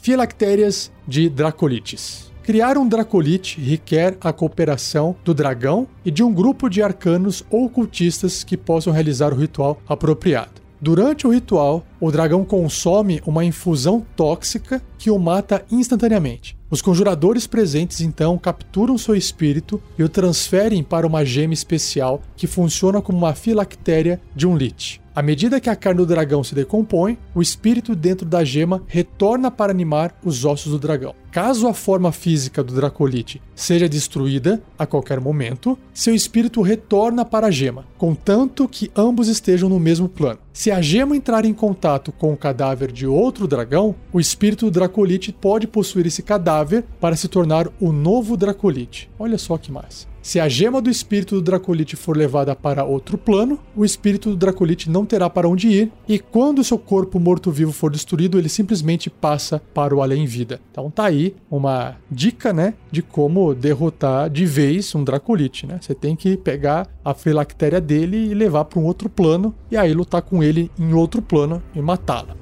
Filactérias 0.00 0.90
de 1.06 1.28
Dracolites. 1.28 2.33
Criar 2.44 2.76
um 2.76 2.86
Dracolite 2.86 3.58
requer 3.58 4.18
a 4.20 4.30
cooperação 4.30 5.16
do 5.24 5.32
dragão 5.32 5.88
e 6.04 6.10
de 6.10 6.22
um 6.22 6.30
grupo 6.30 6.68
de 6.68 6.82
arcanos 6.82 7.42
ou 7.50 7.70
cultistas 7.70 8.44
que 8.44 8.54
possam 8.54 8.92
realizar 8.92 9.32
o 9.32 9.36
ritual 9.36 9.80
apropriado. 9.88 10.60
Durante 10.78 11.26
o 11.26 11.32
ritual, 11.32 11.86
o 11.98 12.10
dragão 12.12 12.44
consome 12.44 13.22
uma 13.24 13.46
infusão 13.46 14.04
tóxica 14.14 14.82
que 14.98 15.10
o 15.10 15.18
mata 15.18 15.64
instantaneamente. 15.72 16.54
Os 16.70 16.82
conjuradores 16.82 17.46
presentes 17.46 18.02
então 18.02 18.36
capturam 18.36 18.98
seu 18.98 19.14
espírito 19.14 19.80
e 19.98 20.02
o 20.02 20.08
transferem 20.08 20.82
para 20.82 21.06
uma 21.06 21.24
gema 21.24 21.54
especial 21.54 22.20
que 22.36 22.46
funciona 22.46 23.00
como 23.00 23.16
uma 23.16 23.34
filactéria 23.34 24.20
de 24.36 24.46
um 24.46 24.54
lich. 24.54 25.00
À 25.14 25.22
medida 25.22 25.60
que 25.60 25.70
a 25.70 25.76
carne 25.76 25.98
do 25.98 26.06
dragão 26.06 26.44
se 26.44 26.54
decompõe, 26.54 27.16
o 27.34 27.40
espírito 27.40 27.94
dentro 27.94 28.26
da 28.26 28.44
gema 28.44 28.82
retorna 28.86 29.50
para 29.50 29.72
animar 29.72 30.14
os 30.22 30.44
ossos 30.44 30.72
do 30.72 30.78
dragão. 30.78 31.14
Caso 31.34 31.66
a 31.66 31.74
forma 31.74 32.12
física 32.12 32.62
do 32.62 32.72
Dracolite 32.72 33.42
seja 33.56 33.88
destruída 33.88 34.62
a 34.78 34.86
qualquer 34.86 35.18
momento, 35.18 35.76
seu 35.92 36.14
espírito 36.14 36.62
retorna 36.62 37.24
para 37.24 37.48
a 37.48 37.50
gema, 37.50 37.84
contanto 37.98 38.68
que 38.68 38.88
ambos 38.94 39.26
estejam 39.26 39.68
no 39.68 39.80
mesmo 39.80 40.08
plano. 40.08 40.38
Se 40.52 40.70
a 40.70 40.80
gema 40.80 41.16
entrar 41.16 41.44
em 41.44 41.52
contato 41.52 42.12
com 42.12 42.32
o 42.32 42.36
cadáver 42.36 42.92
de 42.92 43.04
outro 43.04 43.48
dragão, 43.48 43.96
o 44.12 44.20
espírito 44.20 44.66
do 44.66 44.70
Dracolite 44.70 45.32
pode 45.32 45.66
possuir 45.66 46.06
esse 46.06 46.22
cadáver 46.22 46.84
para 47.00 47.16
se 47.16 47.26
tornar 47.26 47.66
o 47.80 47.90
novo 47.90 48.36
Dracolite. 48.36 49.10
Olha 49.18 49.36
só 49.36 49.58
que 49.58 49.72
massa. 49.72 50.06
Se 50.22 50.40
a 50.40 50.48
gema 50.48 50.80
do 50.80 50.88
espírito 50.88 51.34
do 51.34 51.42
Dracolite 51.42 51.96
for 51.96 52.16
levada 52.16 52.56
para 52.56 52.82
outro 52.82 53.18
plano, 53.18 53.58
o 53.76 53.84
espírito 53.84 54.30
do 54.30 54.36
Dracolite 54.36 54.88
não 54.88 55.04
terá 55.04 55.28
para 55.28 55.46
onde 55.46 55.68
ir, 55.68 55.92
e 56.08 56.18
quando 56.18 56.64
seu 56.64 56.78
corpo 56.78 57.20
morto-vivo 57.20 57.72
for 57.72 57.90
destruído, 57.90 58.38
ele 58.38 58.48
simplesmente 58.48 59.10
passa 59.10 59.60
para 59.74 59.94
o 59.94 60.00
além-vida. 60.00 60.62
Então 60.70 60.90
tá 60.90 61.04
aí 61.04 61.23
uma 61.50 61.96
dica, 62.10 62.52
né, 62.52 62.74
de 62.90 63.00
como 63.02 63.54
derrotar 63.54 64.28
de 64.28 64.44
vez 64.44 64.94
um 64.94 65.04
Dracolite, 65.04 65.66
né? 65.66 65.78
Você 65.80 65.94
tem 65.94 66.16
que 66.16 66.36
pegar 66.36 66.88
a 67.04 67.14
filactéria 67.14 67.80
dele 67.80 68.16
e 68.30 68.34
levar 68.34 68.64
para 68.64 68.80
um 68.80 68.84
outro 68.84 69.08
plano, 69.08 69.54
e 69.70 69.76
aí 69.76 69.94
lutar 69.94 70.22
com 70.22 70.42
ele 70.42 70.70
em 70.78 70.92
outro 70.92 71.22
plano 71.22 71.62
e 71.74 71.80
matá-lo. 71.80 72.36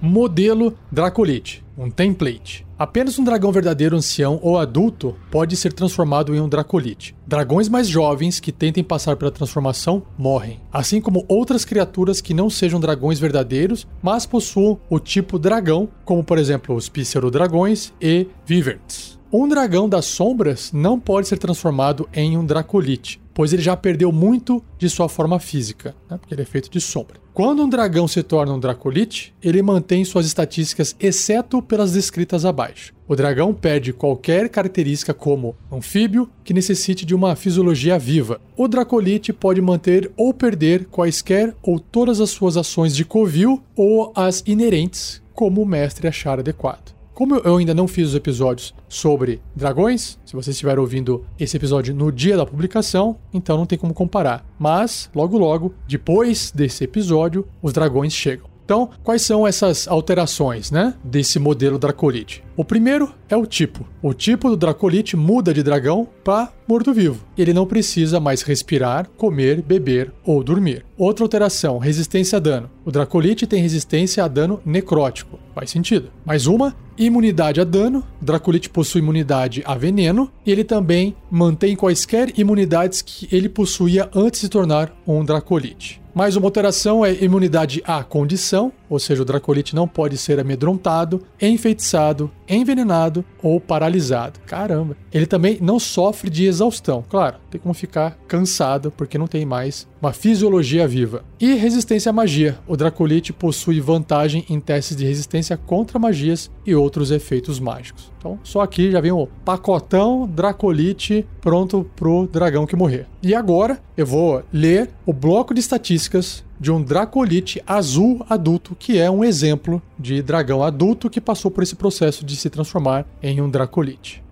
Modelo 0.00 0.74
Dracolite, 0.90 1.64
um 1.76 1.90
template. 1.90 2.66
Apenas 2.80 3.18
um 3.18 3.24
dragão 3.24 3.52
verdadeiro 3.52 3.94
ancião 3.94 4.40
ou 4.42 4.58
adulto 4.58 5.14
pode 5.30 5.54
ser 5.54 5.70
transformado 5.70 6.34
em 6.34 6.40
um 6.40 6.48
Dracolite. 6.48 7.14
Dragões 7.26 7.68
mais 7.68 7.86
jovens 7.86 8.40
que 8.40 8.50
tentem 8.50 8.82
passar 8.82 9.16
pela 9.16 9.30
transformação 9.30 10.02
morrem, 10.16 10.62
assim 10.72 10.98
como 10.98 11.26
outras 11.28 11.62
criaturas 11.62 12.22
que 12.22 12.32
não 12.32 12.48
sejam 12.48 12.80
dragões 12.80 13.18
verdadeiros, 13.18 13.86
mas 14.00 14.24
possuam 14.24 14.80
o 14.88 14.98
tipo 14.98 15.38
dragão, 15.38 15.90
como 16.06 16.24
por 16.24 16.38
exemplo 16.38 16.74
os 16.74 16.88
Pícero-dragões 16.88 17.92
e 18.00 18.28
Viverts. 18.46 19.19
Um 19.32 19.46
dragão 19.46 19.88
das 19.88 20.06
sombras 20.06 20.72
não 20.72 20.98
pode 20.98 21.28
ser 21.28 21.38
transformado 21.38 22.08
em 22.12 22.36
um 22.36 22.44
Dracolite, 22.44 23.20
pois 23.32 23.52
ele 23.52 23.62
já 23.62 23.76
perdeu 23.76 24.10
muito 24.10 24.60
de 24.76 24.90
sua 24.90 25.08
forma 25.08 25.38
física, 25.38 25.94
né? 26.10 26.18
porque 26.18 26.34
ele 26.34 26.42
é 26.42 26.44
feito 26.44 26.68
de 26.68 26.80
sombra. 26.80 27.20
Quando 27.32 27.62
um 27.62 27.68
dragão 27.68 28.08
se 28.08 28.24
torna 28.24 28.52
um 28.52 28.58
Dracolite, 28.58 29.32
ele 29.40 29.62
mantém 29.62 30.04
suas 30.04 30.26
estatísticas, 30.26 30.96
exceto 30.98 31.62
pelas 31.62 31.92
descritas 31.92 32.44
abaixo. 32.44 32.92
O 33.06 33.14
dragão 33.14 33.54
perde 33.54 33.92
qualquer 33.92 34.48
característica 34.48 35.14
como 35.14 35.54
anfíbio 35.70 36.28
que 36.42 36.52
necessite 36.52 37.06
de 37.06 37.14
uma 37.14 37.36
fisiologia 37.36 37.96
viva. 38.00 38.40
O 38.56 38.66
Dracolite 38.66 39.32
pode 39.32 39.60
manter 39.62 40.10
ou 40.16 40.34
perder 40.34 40.86
quaisquer 40.86 41.54
ou 41.62 41.78
todas 41.78 42.20
as 42.20 42.30
suas 42.30 42.56
ações 42.56 42.96
de 42.96 43.04
covil 43.04 43.62
ou 43.76 44.12
as 44.16 44.42
inerentes, 44.44 45.22
como 45.32 45.62
o 45.62 45.66
mestre 45.66 46.08
achar 46.08 46.40
adequado. 46.40 46.98
Como 47.20 47.36
eu 47.36 47.58
ainda 47.58 47.74
não 47.74 47.86
fiz 47.86 48.08
os 48.08 48.14
episódios 48.14 48.74
sobre 48.88 49.42
dragões, 49.54 50.18
se 50.24 50.32
você 50.32 50.52
estiver 50.52 50.78
ouvindo 50.78 51.22
esse 51.38 51.54
episódio 51.54 51.94
no 51.94 52.10
dia 52.10 52.34
da 52.34 52.46
publicação, 52.46 53.18
então 53.30 53.58
não 53.58 53.66
tem 53.66 53.78
como 53.78 53.92
comparar. 53.92 54.42
Mas, 54.58 55.10
logo 55.14 55.36
logo, 55.36 55.74
depois 55.86 56.50
desse 56.50 56.82
episódio, 56.82 57.46
os 57.60 57.74
dragões 57.74 58.14
chegam. 58.14 58.49
Então, 58.70 58.88
quais 59.02 59.22
são 59.22 59.44
essas 59.44 59.88
alterações, 59.88 60.70
né, 60.70 60.94
desse 61.02 61.40
modelo 61.40 61.76
Dracolite? 61.76 62.44
O 62.56 62.64
primeiro 62.64 63.12
é 63.28 63.36
o 63.36 63.44
tipo. 63.44 63.84
O 64.00 64.14
tipo 64.14 64.48
do 64.48 64.56
Dracolite 64.56 65.16
muda 65.16 65.52
de 65.52 65.60
dragão 65.60 66.06
para 66.22 66.52
morto-vivo. 66.68 67.24
Ele 67.36 67.52
não 67.52 67.66
precisa 67.66 68.20
mais 68.20 68.42
respirar, 68.42 69.08
comer, 69.16 69.60
beber 69.60 70.12
ou 70.24 70.44
dormir. 70.44 70.86
Outra 70.96 71.24
alteração, 71.24 71.78
resistência 71.78 72.36
a 72.36 72.40
dano. 72.40 72.70
O 72.84 72.92
Dracolite 72.92 73.44
tem 73.44 73.60
resistência 73.60 74.22
a 74.22 74.28
dano 74.28 74.60
necrótico. 74.64 75.40
Faz 75.52 75.68
sentido. 75.68 76.10
Mais 76.24 76.46
uma, 76.46 76.76
imunidade 76.96 77.60
a 77.60 77.64
dano. 77.64 78.04
O 78.22 78.24
Dracolite 78.24 78.70
possui 78.70 79.00
imunidade 79.00 79.64
a 79.66 79.74
veneno. 79.74 80.30
E 80.46 80.52
ele 80.52 80.62
também 80.62 81.16
mantém 81.28 81.74
quaisquer 81.74 82.38
imunidades 82.38 83.02
que 83.02 83.26
ele 83.34 83.48
possuía 83.48 84.08
antes 84.14 84.42
de 84.42 84.46
se 84.46 84.48
tornar 84.48 84.94
um 85.04 85.24
Dracolite. 85.24 85.99
Mais 86.20 86.36
uma 86.36 86.46
alteração 86.46 87.02
é 87.02 87.14
imunidade 87.24 87.82
à 87.82 88.04
condição, 88.04 88.70
ou 88.90 88.98
seja, 88.98 89.22
o 89.22 89.24
Dracolite 89.24 89.74
não 89.74 89.88
pode 89.88 90.18
ser 90.18 90.38
amedrontado, 90.38 91.22
enfeitiçado, 91.40 92.30
envenenado 92.46 93.24
ou 93.42 93.58
paralisado. 93.58 94.38
Caramba! 94.40 94.94
Ele 95.10 95.24
também 95.24 95.56
não 95.62 95.78
sofre 95.78 96.28
de 96.28 96.44
exaustão. 96.44 97.02
Claro, 97.08 97.36
tem 97.50 97.58
como 97.58 97.72
ficar 97.72 98.18
cansado 98.28 98.90
porque 98.94 99.16
não 99.16 99.26
tem 99.26 99.46
mais 99.46 99.88
uma 100.00 100.12
fisiologia 100.12 100.88
viva. 100.88 101.24
E 101.38 101.54
resistência 101.54 102.10
à 102.10 102.12
magia. 102.12 102.58
O 102.66 102.76
Dracolite 102.76 103.32
possui 103.32 103.80
vantagem 103.80 104.44
em 104.48 104.58
testes 104.58 104.96
de 104.96 105.04
resistência 105.04 105.56
contra 105.56 105.98
magias 105.98 106.50
e 106.66 106.74
outros 106.74 107.10
efeitos 107.10 107.60
mágicos. 107.60 108.10
Então, 108.18 108.38
só 108.42 108.60
aqui 108.60 108.90
já 108.90 109.00
vem 109.00 109.12
o 109.12 109.26
pacotão 109.44 110.26
Dracolite 110.26 111.26
pronto 111.40 111.88
pro 111.96 112.26
dragão 112.26 112.66
que 112.66 112.76
morrer. 112.76 113.06
E 113.22 113.34
agora 113.34 113.80
eu 113.96 114.06
vou 114.06 114.42
ler 114.52 114.90
o 115.04 115.12
bloco 115.12 115.54
de 115.54 115.60
estatísticas 115.60 116.44
de 116.58 116.70
um 116.70 116.82
Dracolite 116.82 117.62
azul 117.66 118.24
adulto, 118.28 118.76
que 118.78 118.98
é 118.98 119.10
um 119.10 119.24
exemplo 119.24 119.82
de 119.98 120.20
dragão 120.22 120.62
adulto 120.62 121.08
que 121.08 121.20
passou 121.20 121.50
por 121.50 121.62
esse 121.62 121.74
processo 121.74 122.24
de 122.24 122.36
se 122.36 122.50
transformar 122.50 123.06
em 123.22 123.40
um 123.40 123.48
Dracolite. 123.48 124.22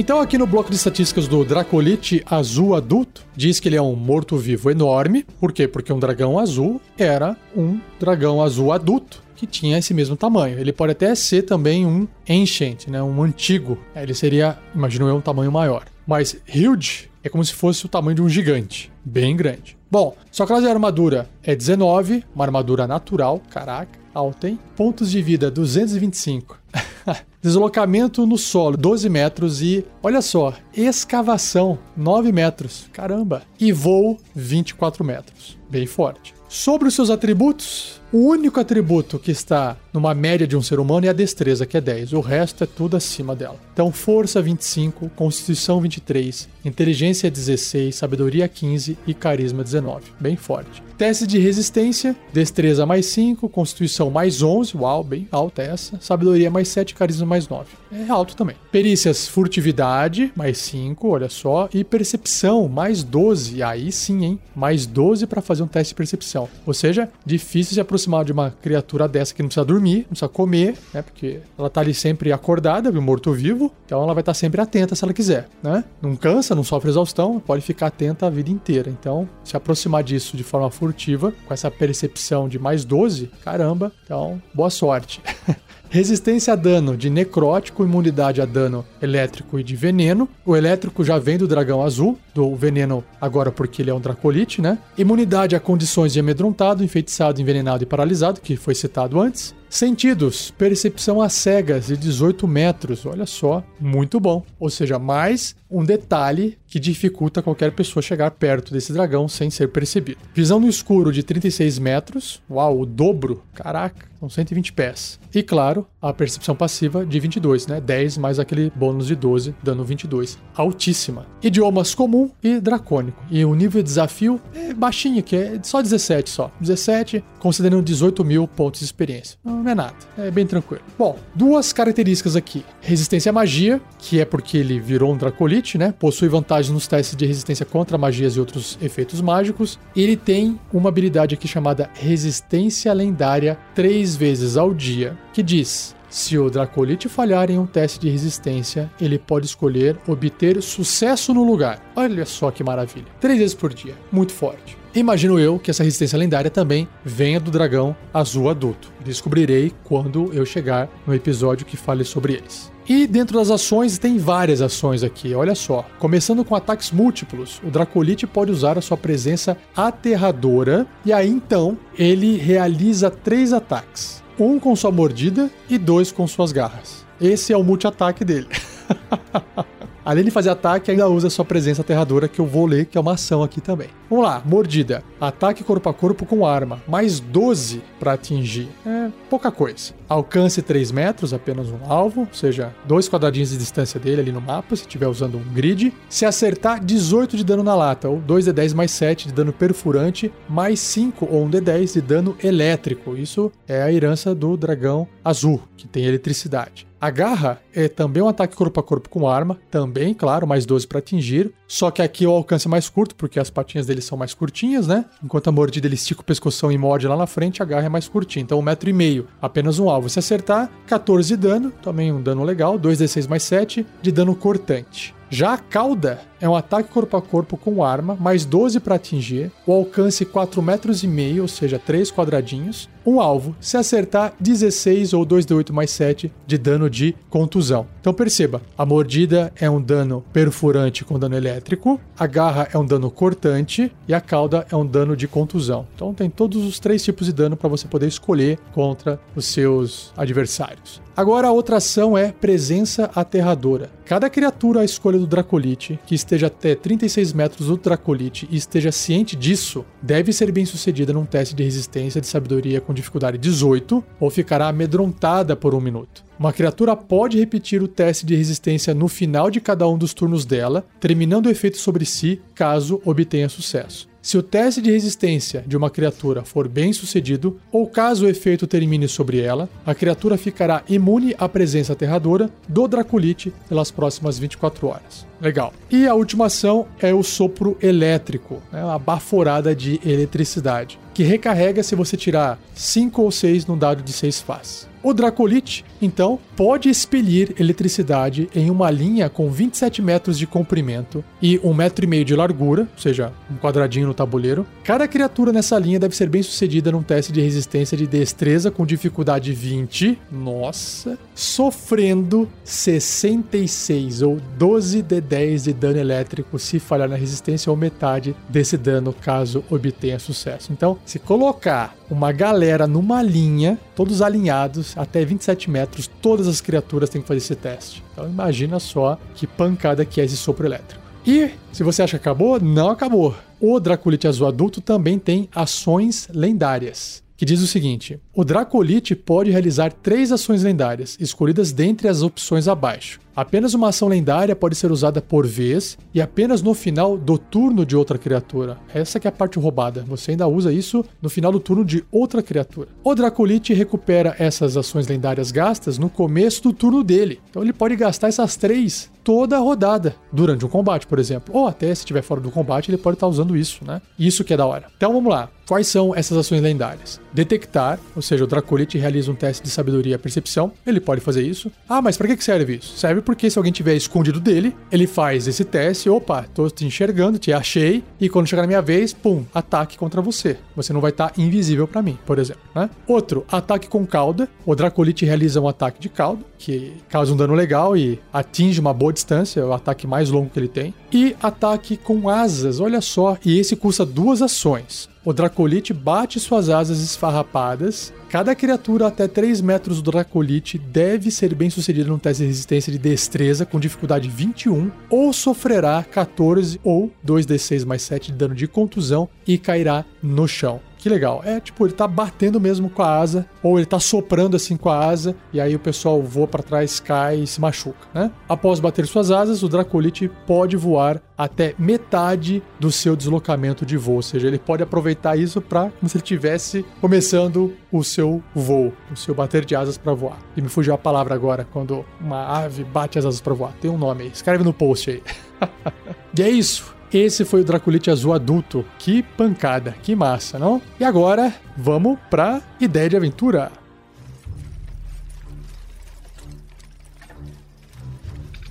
Então, 0.00 0.20
aqui 0.20 0.38
no 0.38 0.46
bloco 0.46 0.70
de 0.70 0.76
estatísticas 0.76 1.26
do 1.26 1.44
Dracolite 1.44 2.22
azul 2.24 2.76
adulto, 2.76 3.26
diz 3.34 3.58
que 3.58 3.68
ele 3.68 3.74
é 3.74 3.82
um 3.82 3.96
morto-vivo 3.96 4.70
enorme. 4.70 5.26
Por 5.40 5.52
quê? 5.52 5.66
Porque 5.66 5.92
um 5.92 5.98
dragão 5.98 6.38
azul 6.38 6.80
era 6.96 7.36
um 7.56 7.80
dragão 7.98 8.40
azul 8.40 8.72
adulto 8.72 9.20
que 9.34 9.44
tinha 9.44 9.76
esse 9.76 9.92
mesmo 9.92 10.14
tamanho. 10.14 10.56
Ele 10.56 10.72
pode 10.72 10.92
até 10.92 11.12
ser 11.16 11.42
também 11.42 11.84
um 11.84 12.06
ancient, 12.30 12.86
né? 12.86 13.02
um 13.02 13.20
antigo. 13.20 13.76
Ele 13.96 14.14
seria, 14.14 14.56
imagino 14.72 15.08
eu, 15.08 15.16
um 15.16 15.20
tamanho 15.20 15.50
maior. 15.50 15.84
Mas 16.06 16.40
huge 16.48 17.10
é 17.24 17.28
como 17.28 17.44
se 17.44 17.52
fosse 17.52 17.84
o 17.84 17.88
tamanho 17.88 18.14
de 18.14 18.22
um 18.22 18.28
gigante, 18.28 18.92
bem 19.04 19.34
grande. 19.34 19.76
Bom, 19.90 20.14
sua 20.30 20.46
classe 20.46 20.62
de 20.62 20.70
armadura 20.70 21.28
é 21.42 21.56
19, 21.56 22.22
uma 22.32 22.44
armadura 22.44 22.86
natural, 22.86 23.42
caraca, 23.50 23.98
alta, 24.14 24.48
hein? 24.48 24.60
Pontos 24.76 25.10
de 25.10 25.20
vida 25.20 25.50
225. 25.50 26.56
Deslocamento 27.40 28.26
no 28.26 28.36
solo, 28.36 28.76
12 28.76 29.08
metros 29.08 29.62
e, 29.62 29.84
olha 30.02 30.20
só, 30.20 30.52
escavação, 30.74 31.78
9 31.96 32.32
metros. 32.32 32.86
Caramba! 32.92 33.42
E 33.60 33.70
voo, 33.72 34.18
24 34.34 35.04
metros. 35.04 35.56
Bem 35.70 35.86
forte. 35.86 36.34
Sobre 36.48 36.88
os 36.88 36.94
seus 36.94 37.10
atributos, 37.10 38.00
o 38.12 38.26
único 38.26 38.58
atributo 38.58 39.18
que 39.18 39.30
está 39.30 39.76
numa 39.98 40.14
média 40.14 40.46
de 40.46 40.56
um 40.56 40.62
ser 40.62 40.78
humano 40.78 41.06
é 41.06 41.08
a 41.08 41.12
destreza, 41.12 41.66
que 41.66 41.76
é 41.76 41.80
10. 41.80 42.12
O 42.12 42.20
resto 42.20 42.62
é 42.62 42.66
tudo 42.68 42.96
acima 42.96 43.34
dela. 43.34 43.56
Então, 43.72 43.90
força 43.90 44.40
25, 44.40 45.08
constituição 45.10 45.80
23, 45.80 46.48
inteligência 46.64 47.28
16, 47.28 47.96
sabedoria 47.96 48.46
15 48.46 48.96
e 49.04 49.12
carisma 49.12 49.64
19. 49.64 50.12
Bem 50.20 50.36
forte. 50.36 50.86
Teste 50.98 51.28
de 51.28 51.38
resistência, 51.38 52.16
destreza 52.32 52.84
mais 52.84 53.06
5, 53.06 53.48
constituição 53.48 54.10
mais 54.10 54.42
11, 54.42 54.76
uau, 54.76 55.04
bem 55.04 55.28
alta 55.30 55.62
essa. 55.62 55.96
Sabedoria 56.00 56.50
mais 56.50 56.66
7, 56.66 56.92
carisma 56.92 57.24
mais 57.24 57.48
9. 57.48 57.68
É 57.92 58.10
alto 58.10 58.34
também. 58.34 58.56
Perícias, 58.72 59.28
furtividade, 59.28 60.32
mais 60.34 60.58
5, 60.58 61.08
olha 61.08 61.28
só. 61.28 61.68
E 61.72 61.84
percepção, 61.84 62.68
mais 62.68 63.04
12. 63.04 63.62
Aí 63.62 63.92
sim, 63.92 64.24
hein? 64.24 64.40
Mais 64.56 64.86
12 64.86 65.28
para 65.28 65.40
fazer 65.40 65.62
um 65.62 65.68
teste 65.68 65.92
de 65.92 65.96
percepção. 65.96 66.48
Ou 66.66 66.74
seja, 66.74 67.08
difícil 67.24 67.74
se 67.74 67.80
aproximar 67.80 68.24
de 68.24 68.32
uma 68.32 68.50
criatura 68.60 69.06
dessa 69.06 69.32
que 69.32 69.40
não 69.40 69.48
precisa 69.48 69.64
dormir, 69.64 69.87
não 69.96 70.04
precisa 70.04 70.28
comer, 70.28 70.76
né? 70.92 71.02
Porque 71.02 71.40
ela 71.58 71.68
tá 71.68 71.80
ali 71.80 71.94
sempre 71.94 72.32
acordada, 72.32 72.90
morto-vivo. 72.92 73.72
Então 73.86 74.02
ela 74.02 74.14
vai 74.14 74.22
estar 74.22 74.32
tá 74.32 74.34
sempre 74.34 74.60
atenta 74.60 74.94
se 74.94 75.04
ela 75.04 75.12
quiser, 75.12 75.48
né? 75.62 75.84
Não 76.00 76.16
cansa, 76.16 76.54
não 76.54 76.64
sofre 76.64 76.90
exaustão, 76.90 77.40
pode 77.40 77.62
ficar 77.62 77.86
atenta 77.86 78.26
a 78.26 78.30
vida 78.30 78.50
inteira. 78.50 78.90
Então, 78.90 79.28
se 79.44 79.56
aproximar 79.56 80.02
disso 80.02 80.36
de 80.36 80.44
forma 80.44 80.70
furtiva, 80.70 81.32
com 81.46 81.54
essa 81.54 81.70
percepção 81.70 82.48
de 82.48 82.58
mais 82.58 82.84
12, 82.84 83.30
caramba, 83.42 83.92
então 84.04 84.40
boa 84.54 84.70
sorte. 84.70 85.20
Resistência 85.90 86.52
a 86.52 86.56
dano 86.56 86.96
de 86.96 87.08
necrótico, 87.08 87.82
imunidade 87.82 88.42
a 88.42 88.44
dano 88.44 88.84
elétrico 89.00 89.58
e 89.58 89.64
de 89.64 89.74
veneno. 89.74 90.28
O 90.44 90.54
elétrico 90.54 91.02
já 91.02 91.18
vem 91.18 91.38
do 91.38 91.48
dragão 91.48 91.82
azul, 91.82 92.18
do 92.34 92.54
veneno 92.54 93.02
agora 93.18 93.50
porque 93.50 93.80
ele 93.80 93.90
é 93.90 93.94
um 93.94 94.00
dracolite, 94.00 94.60
né? 94.60 94.78
Imunidade 94.98 95.56
a 95.56 95.60
condições 95.60 96.12
de 96.12 96.20
amedrontado, 96.20 96.84
enfeitiçado, 96.84 97.40
envenenado 97.40 97.82
e 97.82 97.86
paralisado, 97.86 98.40
que 98.40 98.54
foi 98.54 98.74
citado 98.74 99.18
antes. 99.18 99.54
Sentidos, 99.70 100.50
percepção 100.50 101.20
a 101.20 101.28
cegas 101.28 101.88
de 101.88 101.96
18 101.96 102.48
metros, 102.48 103.04
olha 103.04 103.26
só, 103.26 103.62
muito 103.78 104.18
bom. 104.18 104.42
Ou 104.58 104.70
seja, 104.70 104.98
mais 104.98 105.54
um 105.70 105.84
detalhe 105.84 106.58
que 106.66 106.78
dificulta 106.78 107.42
qualquer 107.42 107.72
pessoa 107.72 108.02
chegar 108.02 108.30
perto 108.32 108.72
desse 108.72 108.92
dragão 108.92 109.28
sem 109.28 109.50
ser 109.50 109.68
percebido. 109.68 110.18
Visão 110.34 110.60
no 110.60 110.68
escuro 110.68 111.12
de 111.12 111.22
36 111.22 111.78
metros, 111.78 112.42
uau, 112.50 112.80
o 112.80 112.86
dobro, 112.86 113.42
caraca, 113.54 114.08
são 114.18 114.28
120 114.28 114.72
pés. 114.72 115.20
E 115.34 115.42
claro, 115.42 115.86
a 116.02 116.12
percepção 116.12 116.54
passiva 116.54 117.06
de 117.06 117.20
22, 117.20 117.66
né? 117.66 117.80
10 117.80 118.18
mais 118.18 118.38
aquele 118.38 118.72
bônus 118.74 119.06
de 119.06 119.14
12, 119.14 119.54
dando 119.62 119.84
22. 119.84 120.38
Altíssima. 120.56 121.26
Idiomas 121.42 121.94
comum 121.94 122.30
e 122.42 122.58
dracônico. 122.60 123.22
E 123.30 123.44
o 123.44 123.54
nível 123.54 123.82
de 123.82 123.88
desafio 123.88 124.40
é 124.54 124.74
baixinho, 124.74 125.22
que 125.22 125.36
é 125.36 125.60
só 125.62 125.80
17 125.80 126.28
só. 126.28 126.50
17, 126.60 127.22
considerando 127.38 127.84
18 127.84 128.24
mil 128.24 128.48
pontos 128.48 128.80
de 128.80 128.86
experiência 128.86 129.38
não 129.68 129.70
é 129.70 129.74
nada. 129.74 129.94
É 130.16 130.30
bem 130.30 130.46
tranquilo. 130.46 130.82
Bom, 130.98 131.18
duas 131.34 131.72
características 131.72 132.36
aqui. 132.36 132.64
Resistência 132.80 133.30
à 133.30 133.32
magia, 133.32 133.80
que 133.98 134.20
é 134.20 134.24
porque 134.24 134.56
ele 134.56 134.80
virou 134.80 135.12
um 135.12 135.18
Dracolite, 135.58 135.78
né? 135.78 135.94
Possui 135.98 136.28
vantagem 136.28 136.72
nos 136.72 136.86
testes 136.86 137.16
de 137.16 137.26
resistência 137.26 137.66
contra 137.66 137.98
magias 137.98 138.36
e 138.36 138.40
outros 138.40 138.78
efeitos 138.80 139.20
mágicos. 139.20 139.78
E 139.94 140.02
ele 140.02 140.16
tem 140.16 140.58
uma 140.72 140.88
habilidade 140.88 141.34
aqui 141.34 141.48
chamada 141.48 141.90
Resistência 141.94 142.92
Lendária 142.92 143.58
três 143.74 144.16
vezes 144.16 144.56
ao 144.56 144.72
dia, 144.72 145.16
que 145.32 145.42
diz 145.42 145.96
se 146.08 146.38
o 146.38 146.48
Dracolite 146.48 147.06
falhar 147.06 147.50
em 147.50 147.58
um 147.58 147.66
teste 147.66 148.00
de 148.00 148.08
resistência, 148.08 148.90
ele 148.98 149.18
pode 149.18 149.44
escolher 149.44 149.98
obter 150.06 150.62
sucesso 150.62 151.34
no 151.34 151.44
lugar. 151.44 151.82
Olha 151.94 152.24
só 152.24 152.50
que 152.50 152.64
maravilha. 152.64 153.04
Três 153.20 153.38
vezes 153.38 153.54
por 153.54 153.74
dia. 153.74 153.94
Muito 154.10 154.32
forte. 154.32 154.78
Imagino 154.94 155.38
eu 155.38 155.58
que 155.58 155.70
essa 155.70 155.84
resistência 155.84 156.18
lendária 156.18 156.50
também 156.50 156.88
venha 157.04 157.38
do 157.38 157.50
dragão 157.50 157.94
azul 158.12 158.48
adulto. 158.48 158.90
Descobrirei 159.04 159.70
quando 159.84 160.32
eu 160.32 160.46
chegar 160.46 160.88
no 161.06 161.14
episódio 161.14 161.66
que 161.66 161.76
fale 161.76 162.04
sobre 162.04 162.32
eles. 162.32 162.72
E 162.88 163.06
dentro 163.06 163.38
das 163.38 163.50
ações 163.50 163.98
tem 163.98 164.16
várias 164.16 164.62
ações 164.62 165.02
aqui, 165.04 165.34
olha 165.34 165.54
só. 165.54 165.84
Começando 165.98 166.42
com 166.42 166.54
ataques 166.54 166.90
múltiplos, 166.90 167.60
o 167.62 167.70
Dracolite 167.70 168.26
pode 168.26 168.50
usar 168.50 168.78
a 168.78 168.80
sua 168.80 168.96
presença 168.96 169.58
aterradora 169.76 170.86
e 171.04 171.12
aí 171.12 171.28
então 171.28 171.76
ele 171.98 172.38
realiza 172.38 173.10
três 173.10 173.52
ataques: 173.52 174.22
um 174.38 174.58
com 174.58 174.74
sua 174.74 174.90
mordida 174.90 175.50
e 175.68 175.76
dois 175.76 176.10
com 176.10 176.26
suas 176.26 176.50
garras. 176.50 177.04
Esse 177.20 177.52
é 177.52 177.56
o 177.58 177.62
multi-ataque 177.62 178.24
dele. 178.24 178.48
além 180.08 180.24
de 180.24 180.30
fazer 180.30 180.48
ataque, 180.48 180.90
ainda 180.90 181.06
usa 181.06 181.28
sua 181.28 181.44
presença 181.44 181.82
aterradora, 181.82 182.28
que 182.28 182.40
eu 182.40 182.46
vou 182.46 182.64
ler, 182.64 182.86
que 182.86 182.96
é 182.96 183.00
uma 183.00 183.12
ação 183.12 183.42
aqui 183.42 183.60
também. 183.60 183.88
Vamos 184.08 184.24
lá, 184.24 184.42
mordida. 184.42 185.04
Ataque 185.20 185.62
corpo 185.62 185.86
a 185.86 185.92
corpo 185.92 186.24
com 186.24 186.46
arma, 186.46 186.82
mais 186.88 187.20
12 187.20 187.82
para 188.00 188.14
atingir. 188.14 188.70
É 188.86 189.10
pouca 189.28 189.50
coisa. 189.50 189.92
Alcance 190.08 190.62
3 190.62 190.90
metros, 190.92 191.34
apenas 191.34 191.68
um 191.68 191.80
alvo, 191.86 192.22
ou 192.22 192.28
seja, 192.32 192.74
dois 192.86 193.06
quadradinhos 193.06 193.50
de 193.50 193.58
distância 193.58 194.00
dele 194.00 194.22
ali 194.22 194.32
no 194.32 194.40
mapa, 194.40 194.74
se 194.74 194.82
estiver 194.82 195.08
usando 195.08 195.36
um 195.36 195.44
grid. 195.52 195.92
Se 196.08 196.24
acertar, 196.24 196.82
18 196.82 197.36
de 197.36 197.44
dano 197.44 197.62
na 197.62 197.74
lata, 197.74 198.08
ou 198.08 198.18
2d10 198.18 198.74
mais 198.74 198.90
7 198.92 199.28
de 199.28 199.34
dano 199.34 199.52
perfurante, 199.52 200.32
mais 200.48 200.80
5 200.80 201.28
ou 201.30 201.46
1d10 201.46 201.92
de 201.92 202.00
dano 202.00 202.34
elétrico. 202.42 203.14
Isso 203.14 203.52
é 203.66 203.82
a 203.82 203.92
herança 203.92 204.34
do 204.34 204.56
dragão 204.56 205.06
azul, 205.22 205.60
que 205.76 205.86
tem 205.86 206.06
eletricidade. 206.06 206.87
A 207.00 207.10
garra 207.10 207.60
é 207.72 207.86
também 207.86 208.20
um 208.20 208.26
ataque 208.26 208.56
corpo 208.56 208.80
a 208.80 208.82
corpo 208.82 209.08
com 209.08 209.28
arma, 209.28 209.56
também, 209.70 210.12
claro, 210.12 210.48
mais 210.48 210.66
12 210.66 210.84
para 210.84 210.98
atingir. 210.98 211.52
Só 211.68 211.92
que 211.92 212.02
aqui 212.02 212.26
o 212.26 212.30
alcance 212.30 212.66
é 212.66 212.70
mais 212.70 212.88
curto, 212.88 213.14
porque 213.14 213.38
as 213.38 213.50
patinhas 213.50 213.86
dele 213.86 214.00
são 214.00 214.18
mais 214.18 214.34
curtinhas, 214.34 214.88
né? 214.88 215.04
Enquanto 215.22 215.46
a 215.46 215.52
mordida 215.52 215.86
ele 215.86 215.94
estica 215.94 216.22
o 216.22 216.24
pescoção 216.24 216.72
e 216.72 216.78
morde 216.78 217.06
lá 217.06 217.16
na 217.16 217.26
frente, 217.26 217.62
a 217.62 217.66
garra 217.66 217.86
é 217.86 217.88
mais 217.88 218.08
curtinha. 218.08 218.42
Então, 218.42 218.58
um 218.58 218.62
metro 218.62 218.90
e 218.90 218.92
meio, 218.92 219.28
apenas 219.40 219.78
um 219.78 219.88
alvo. 219.88 220.08
Se 220.08 220.18
acertar, 220.18 220.70
14 220.88 221.28
de 221.28 221.36
dano, 221.36 221.70
também 221.82 222.12
um 222.12 222.20
dano 222.20 222.42
legal, 222.42 222.76
2d6 222.76 223.28
mais 223.28 223.44
7 223.44 223.86
de 224.02 224.10
dano 224.10 224.34
cortante. 224.34 225.14
Já 225.30 225.52
a 225.52 225.58
cauda 225.58 226.20
é 226.40 226.48
um 226.48 226.56
ataque 226.56 226.90
corpo 226.90 227.16
a 227.16 227.22
corpo 227.22 227.56
com 227.56 227.84
arma, 227.84 228.16
mais 228.18 228.46
12 228.46 228.80
para 228.80 228.94
atingir, 228.94 229.52
o 229.66 229.72
alcance 229.72 230.24
4 230.24 230.62
metros 230.62 231.02
e 231.02 231.06
meio, 231.06 231.42
ou 231.42 231.48
seja, 231.48 231.78
3 231.78 232.10
quadradinhos, 232.10 232.88
um 233.04 233.20
alvo, 233.20 233.54
se 233.60 233.76
acertar 233.76 234.32
16 234.40 235.12
ou 235.12 235.26
2d8 235.26 235.72
mais 235.72 235.90
7 235.90 236.32
de 236.46 236.56
dano 236.58 236.88
de 236.88 237.14
contusão. 237.28 237.86
Então 238.00 238.14
perceba, 238.14 238.62
a 238.76 238.86
mordida 238.86 239.52
é 239.56 239.68
um 239.68 239.80
dano 239.80 240.24
perfurante 240.32 241.04
com 241.04 241.18
dano 241.18 241.36
elétrico, 241.36 242.00
a 242.18 242.26
garra 242.26 242.68
é 242.72 242.78
um 242.78 242.86
dano 242.86 243.10
cortante 243.10 243.92
e 244.06 244.14
a 244.14 244.20
cauda 244.20 244.66
é 244.70 244.76
um 244.76 244.86
dano 244.86 245.16
de 245.16 245.28
contusão. 245.28 245.86
Então 245.94 246.14
tem 246.14 246.30
todos 246.30 246.64
os 246.64 246.78
três 246.78 247.04
tipos 247.04 247.26
de 247.26 247.32
dano 247.34 247.56
para 247.56 247.68
você 247.68 247.86
poder 247.86 248.06
escolher 248.06 248.58
contra 248.72 249.20
os 249.36 249.44
seus 249.44 250.12
adversários. 250.16 251.02
Agora 251.18 251.48
a 251.48 251.50
outra 251.50 251.78
ação 251.78 252.16
é 252.16 252.30
presença 252.30 253.10
aterradora. 253.12 253.90
Cada 254.04 254.30
criatura 254.30 254.82
à 254.82 254.84
escolha 254.84 255.18
do 255.18 255.26
Dracolite 255.26 255.98
que 256.06 256.14
esteja 256.14 256.46
até 256.46 256.76
36 256.76 257.32
metros 257.32 257.66
do 257.66 257.76
Dracolite 257.76 258.46
e 258.48 258.56
esteja 258.56 258.92
ciente 258.92 259.34
disso, 259.34 259.84
deve 260.00 260.32
ser 260.32 260.52
bem 260.52 260.64
sucedida 260.64 261.12
num 261.12 261.24
teste 261.24 261.56
de 261.56 261.64
resistência 261.64 262.20
de 262.20 262.26
sabedoria 262.28 262.80
com 262.80 262.94
dificuldade 262.94 263.36
18 263.36 264.04
ou 264.20 264.30
ficará 264.30 264.68
amedrontada 264.68 265.56
por 265.56 265.74
um 265.74 265.80
minuto. 265.80 266.24
Uma 266.38 266.52
criatura 266.52 266.94
pode 266.94 267.36
repetir 267.36 267.82
o 267.82 267.88
teste 267.88 268.24
de 268.24 268.36
resistência 268.36 268.94
no 268.94 269.08
final 269.08 269.50
de 269.50 269.60
cada 269.60 269.88
um 269.88 269.98
dos 269.98 270.14
turnos 270.14 270.44
dela, 270.44 270.86
terminando 271.00 271.46
o 271.46 271.50
efeito 271.50 271.78
sobre 271.78 272.04
si 272.04 272.40
caso 272.54 273.02
obtenha 273.04 273.48
sucesso. 273.48 274.08
Se 274.28 274.36
o 274.36 274.42
teste 274.42 274.82
de 274.82 274.90
resistência 274.90 275.64
de 275.66 275.74
uma 275.74 275.88
criatura 275.88 276.44
for 276.44 276.68
bem 276.68 276.92
sucedido, 276.92 277.58
ou 277.72 277.86
caso 277.86 278.26
o 278.26 278.28
efeito 278.28 278.66
termine 278.66 279.08
sobre 279.08 279.40
ela, 279.40 279.70
a 279.86 279.94
criatura 279.94 280.36
ficará 280.36 280.82
imune 280.86 281.34
à 281.38 281.48
presença 281.48 281.94
aterradora 281.94 282.50
do 282.68 282.86
Draculite 282.86 283.54
pelas 283.70 283.90
próximas 283.90 284.38
24 284.38 284.86
horas. 284.86 285.26
Legal. 285.40 285.72
E 285.90 286.06
a 286.06 286.12
última 286.12 286.44
ação 286.44 286.86
é 287.00 287.14
o 287.14 287.22
sopro 287.22 287.78
elétrico, 287.80 288.62
né, 288.70 288.84
uma 288.84 288.98
baforada 288.98 289.74
de 289.74 289.98
eletricidade, 290.04 290.98
que 291.18 291.24
recarrega 291.24 291.82
se 291.82 291.96
você 291.96 292.16
tirar 292.16 292.60
5 292.76 293.22
ou 293.22 293.32
6 293.32 293.66
no 293.66 293.76
dado 293.76 294.04
de 294.04 294.12
6 294.12 294.40
faces. 294.40 294.88
O 295.02 295.14
Dracolite, 295.14 295.84
então, 296.02 296.38
pode 296.56 296.88
expelir 296.88 297.54
eletricidade 297.58 298.48
em 298.54 298.68
uma 298.68 298.90
linha 298.90 299.28
com 299.28 299.48
27 299.48 300.02
metros 300.02 300.36
de 300.36 300.46
comprimento 300.46 301.24
e 301.40 301.56
1,5 301.58 301.74
metro 301.74 302.24
de 302.24 302.34
largura, 302.34 302.82
ou 302.82 303.00
seja, 303.00 303.32
um 303.50 303.56
quadradinho 303.56 304.08
no 304.08 304.14
tabuleiro. 304.14 304.66
Cada 304.82 305.06
criatura 305.06 305.52
nessa 305.52 305.78
linha 305.78 306.00
deve 306.00 306.16
ser 306.16 306.28
bem 306.28 306.42
sucedida 306.42 306.90
num 306.90 307.02
teste 307.02 307.32
de 307.32 307.40
resistência 307.40 307.96
de 307.96 308.06
destreza 308.06 308.70
com 308.70 308.84
dificuldade 308.84 309.52
20, 309.52 310.18
nossa, 310.32 311.16
sofrendo 311.34 312.48
66 312.64 314.22
ou 314.22 314.38
12 314.58 315.02
de 315.02 315.20
10 315.20 315.64
de 315.64 315.72
dano 315.72 315.98
elétrico 315.98 316.58
se 316.58 316.80
falhar 316.80 317.08
na 317.08 317.16
resistência 317.16 317.70
ou 317.70 317.76
metade 317.76 318.34
desse 318.48 318.76
dano 318.76 319.12
caso 319.12 319.64
obtenha 319.70 320.18
sucesso. 320.18 320.72
Então, 320.72 320.98
se 321.08 321.18
colocar 321.18 321.96
uma 322.10 322.30
galera 322.32 322.86
numa 322.86 323.22
linha, 323.22 323.78
todos 323.96 324.20
alinhados, 324.20 324.92
até 324.94 325.24
27 325.24 325.70
metros, 325.70 326.06
todas 326.20 326.46
as 326.46 326.60
criaturas 326.60 327.08
têm 327.08 327.22
que 327.22 327.26
fazer 327.26 327.38
esse 327.38 327.56
teste. 327.56 328.04
Então 328.12 328.28
imagina 328.28 328.78
só 328.78 329.18
que 329.34 329.46
pancada 329.46 330.04
que 330.04 330.20
é 330.20 330.24
esse 330.26 330.36
sopro 330.36 330.66
elétrico. 330.66 331.02
E 331.26 331.50
se 331.72 331.82
você 331.82 332.02
acha 332.02 332.18
que 332.18 332.28
acabou, 332.28 332.60
não 332.60 332.90
acabou. 332.90 333.34
O 333.58 333.80
Draculite 333.80 334.28
Azul 334.28 334.46
adulto 334.46 334.82
também 334.82 335.18
tem 335.18 335.48
ações 335.54 336.28
lendárias 336.30 337.22
que 337.38 337.46
diz 337.46 337.62
o 337.62 337.66
seguinte: 337.68 338.20
o 338.34 338.44
Dracolite 338.44 339.14
pode 339.14 339.50
realizar 339.50 339.92
três 339.92 340.32
ações 340.32 340.64
lendárias, 340.64 341.16
escolhidas 341.20 341.72
dentre 341.72 342.08
as 342.08 342.20
opções 342.20 342.66
abaixo. 342.66 343.20
Apenas 343.38 343.72
uma 343.72 343.90
ação 343.90 344.08
lendária 344.08 344.56
pode 344.56 344.74
ser 344.74 344.90
usada 344.90 345.22
por 345.22 345.46
vez 345.46 345.96
e 346.12 346.20
apenas 346.20 346.60
no 346.60 346.74
final 346.74 347.16
do 347.16 347.38
turno 347.38 347.86
de 347.86 347.94
outra 347.94 348.18
criatura. 348.18 348.78
Essa 348.92 349.20
é 349.22 349.28
a 349.28 349.30
parte 349.30 349.60
roubada. 349.60 350.04
Você 350.08 350.32
ainda 350.32 350.48
usa 350.48 350.72
isso 350.72 351.04
no 351.22 351.30
final 351.30 351.52
do 351.52 351.60
turno 351.60 351.84
de 351.84 352.04
outra 352.10 352.42
criatura. 352.42 352.88
O 353.04 353.14
Dracolite 353.14 353.72
recupera 353.72 354.34
essas 354.40 354.76
ações 354.76 355.06
lendárias 355.06 355.52
gastas 355.52 355.98
no 355.98 356.10
começo 356.10 356.64
do 356.64 356.72
turno 356.72 357.04
dele. 357.04 357.40
Então 357.48 357.62
ele 357.62 357.72
pode 357.72 357.94
gastar 357.94 358.26
essas 358.26 358.56
três 358.56 359.08
toda 359.22 359.56
a 359.56 359.60
rodada 359.60 360.16
durante 360.32 360.64
um 360.64 360.68
combate, 360.70 361.06
por 361.06 361.18
exemplo. 361.18 361.54
Ou 361.54 361.68
até 361.68 361.94
se 361.94 362.00
estiver 362.00 362.22
fora 362.22 362.40
do 362.40 362.50
combate, 362.50 362.90
ele 362.90 362.96
pode 362.96 363.16
estar 363.16 363.28
usando 363.28 363.56
isso, 363.56 363.84
né? 363.84 364.00
Isso 364.18 364.42
que 364.42 364.54
é 364.54 364.56
da 364.56 364.66
hora. 364.66 364.86
Então 364.96 365.12
vamos 365.12 365.30
lá. 365.30 365.50
Quais 365.66 365.86
são 365.86 366.14
essas 366.16 366.38
ações 366.38 366.62
lendárias? 366.62 367.20
Detectar, 367.30 368.00
ou 368.16 368.22
seja, 368.22 368.44
o 368.44 368.46
Dracolite 368.46 368.96
realiza 368.96 369.30
um 369.30 369.34
teste 369.34 369.62
de 369.62 369.68
sabedoria 369.68 370.14
e 370.14 370.18
percepção. 370.18 370.72
Ele 370.86 370.98
pode 370.98 371.20
fazer 371.20 371.42
isso. 371.42 371.70
Ah, 371.86 372.00
mas 372.00 372.16
para 372.16 372.34
que 372.34 372.42
serve 372.42 372.76
isso? 372.76 372.96
Serve 372.96 373.20
porque 373.28 373.50
se 373.50 373.58
alguém 373.58 373.70
tiver 373.70 373.94
escondido 373.94 374.40
dele, 374.40 374.74
ele 374.90 375.06
faz 375.06 375.46
esse 375.46 375.62
teste, 375.62 376.08
opa, 376.08 376.46
tô 376.54 376.70
te 376.70 376.86
enxergando, 376.86 377.38
te 377.38 377.52
achei, 377.52 378.02
e 378.18 378.26
quando 378.26 378.46
chegar 378.46 378.62
na 378.62 378.68
minha 378.68 378.80
vez, 378.80 379.12
pum, 379.12 379.44
ataque 379.54 379.98
contra 379.98 380.22
você. 380.22 380.56
Você 380.74 380.94
não 380.94 381.00
vai 381.02 381.10
estar 381.10 381.28
tá 381.28 381.34
invisível 381.42 381.86
para 381.86 382.00
mim, 382.00 382.18
por 382.24 382.38
exemplo. 382.38 382.62
Né? 382.74 382.88
Outro, 383.06 383.44
ataque 383.52 383.86
com 383.86 384.06
cauda. 384.06 384.48
O 384.64 384.74
Dracolite 384.74 385.26
realiza 385.26 385.60
um 385.60 385.68
ataque 385.68 386.00
de 386.00 386.08
cauda, 386.08 386.42
que 386.56 386.94
causa 387.10 387.34
um 387.34 387.36
dano 387.36 387.52
legal 387.52 387.94
e 387.94 388.18
atinge 388.32 388.80
uma 388.80 388.94
boa 388.94 389.12
distância, 389.12 389.60
é 389.60 389.64
o 389.64 389.74
ataque 389.74 390.06
mais 390.06 390.30
longo 390.30 390.48
que 390.48 390.58
ele 390.58 390.66
tem. 390.66 390.94
E 391.12 391.34
ataque 391.42 391.96
com 391.96 392.28
asas, 392.28 392.80
olha 392.80 393.00
só, 393.00 393.38
e 393.44 393.58
esse 393.58 393.74
custa 393.74 394.04
duas 394.04 394.42
ações. 394.42 395.08
O 395.24 395.32
Dracolite 395.32 395.92
bate 395.92 396.38
suas 396.38 396.68
asas 396.68 397.02
esfarrapadas. 397.02 398.12
Cada 398.28 398.54
criatura 398.54 399.06
até 399.06 399.26
3 399.26 399.60
metros 399.60 400.02
do 400.02 400.10
Dracolite 400.10 400.78
deve 400.78 401.30
ser 401.30 401.54
bem 401.54 401.70
sucedida 401.70 402.08
no 402.08 402.18
teste 402.18 402.42
de 402.42 402.48
resistência 402.48 402.92
de 402.92 402.98
destreza 402.98 403.64
com 403.64 403.80
dificuldade 403.80 404.28
21 404.28 404.90
ou 405.08 405.32
sofrerá 405.32 406.02
14 406.02 406.80
ou 406.84 407.10
2d6 407.26 407.86
mais 407.86 408.02
7 408.02 408.32
de 408.32 408.38
dano 408.38 408.54
de 408.54 408.68
contusão 408.68 409.28
e 409.46 409.56
cairá 409.56 410.04
no 410.22 410.46
chão. 410.46 410.80
Que 410.98 411.08
legal. 411.08 411.40
É 411.44 411.60
tipo, 411.60 411.86
ele 411.86 411.94
tá 411.94 412.06
batendo 412.06 412.60
mesmo 412.60 412.90
com 412.90 413.02
a 413.02 413.18
asa, 413.18 413.46
ou 413.62 413.78
ele 413.78 413.86
tá 413.86 414.00
soprando 414.00 414.56
assim 414.56 414.76
com 414.76 414.90
a 414.90 415.06
asa, 415.06 415.34
e 415.52 415.60
aí 415.60 415.74
o 415.74 415.78
pessoal 415.78 416.20
voa 416.20 416.46
para 416.46 416.62
trás, 416.62 416.98
cai 416.98 417.36
e 417.36 417.46
se 417.46 417.60
machuca, 417.60 418.06
né? 418.12 418.30
Após 418.48 418.80
bater 418.80 419.06
suas 419.06 419.30
asas, 419.30 419.62
o 419.62 419.68
Dracolite 419.68 420.30
pode 420.46 420.76
voar 420.76 421.22
até 421.36 421.74
metade 421.78 422.60
do 422.80 422.90
seu 422.90 423.14
deslocamento 423.14 423.86
de 423.86 423.96
voo, 423.96 424.16
ou 424.16 424.22
seja, 424.22 424.48
ele 424.48 424.58
pode 424.58 424.82
aproveitar 424.82 425.38
isso 425.38 425.60
para 425.60 425.90
como 425.90 426.08
se 426.08 426.16
ele 426.16 426.24
estivesse 426.24 426.84
começando 427.00 427.72
o 427.92 428.02
seu 428.02 428.42
voo, 428.52 428.92
o 429.12 429.16
seu 429.16 429.34
bater 429.34 429.64
de 429.64 429.76
asas 429.76 429.96
para 429.96 430.12
voar. 430.14 430.38
E 430.56 430.60
me 430.60 430.68
fugiu 430.68 430.94
a 430.94 430.98
palavra 430.98 431.34
agora 431.34 431.66
quando 431.72 432.04
uma 432.20 432.44
ave 432.44 432.82
bate 432.82 433.18
as 433.18 433.24
asas 433.24 433.40
para 433.40 433.54
voar. 433.54 433.72
Tem 433.80 433.90
um 433.90 433.98
nome 433.98 434.24
aí. 434.24 434.30
Escreve 434.30 434.64
no 434.64 434.72
post 434.72 435.10
aí. 435.10 435.22
e 436.36 436.42
é 436.42 436.48
isso. 436.48 436.97
Esse 437.12 437.44
foi 437.44 437.62
o 437.62 437.64
Draculite 437.64 438.10
Azul 438.10 438.34
adulto. 438.34 438.84
Que 438.98 439.22
pancada, 439.22 439.94
que 440.02 440.14
massa, 440.14 440.58
não? 440.58 440.82
E 441.00 441.04
agora, 441.04 441.54
vamos 441.76 442.18
pra 442.28 442.60
ideia 442.78 443.08
de 443.08 443.16
aventura. 443.16 443.72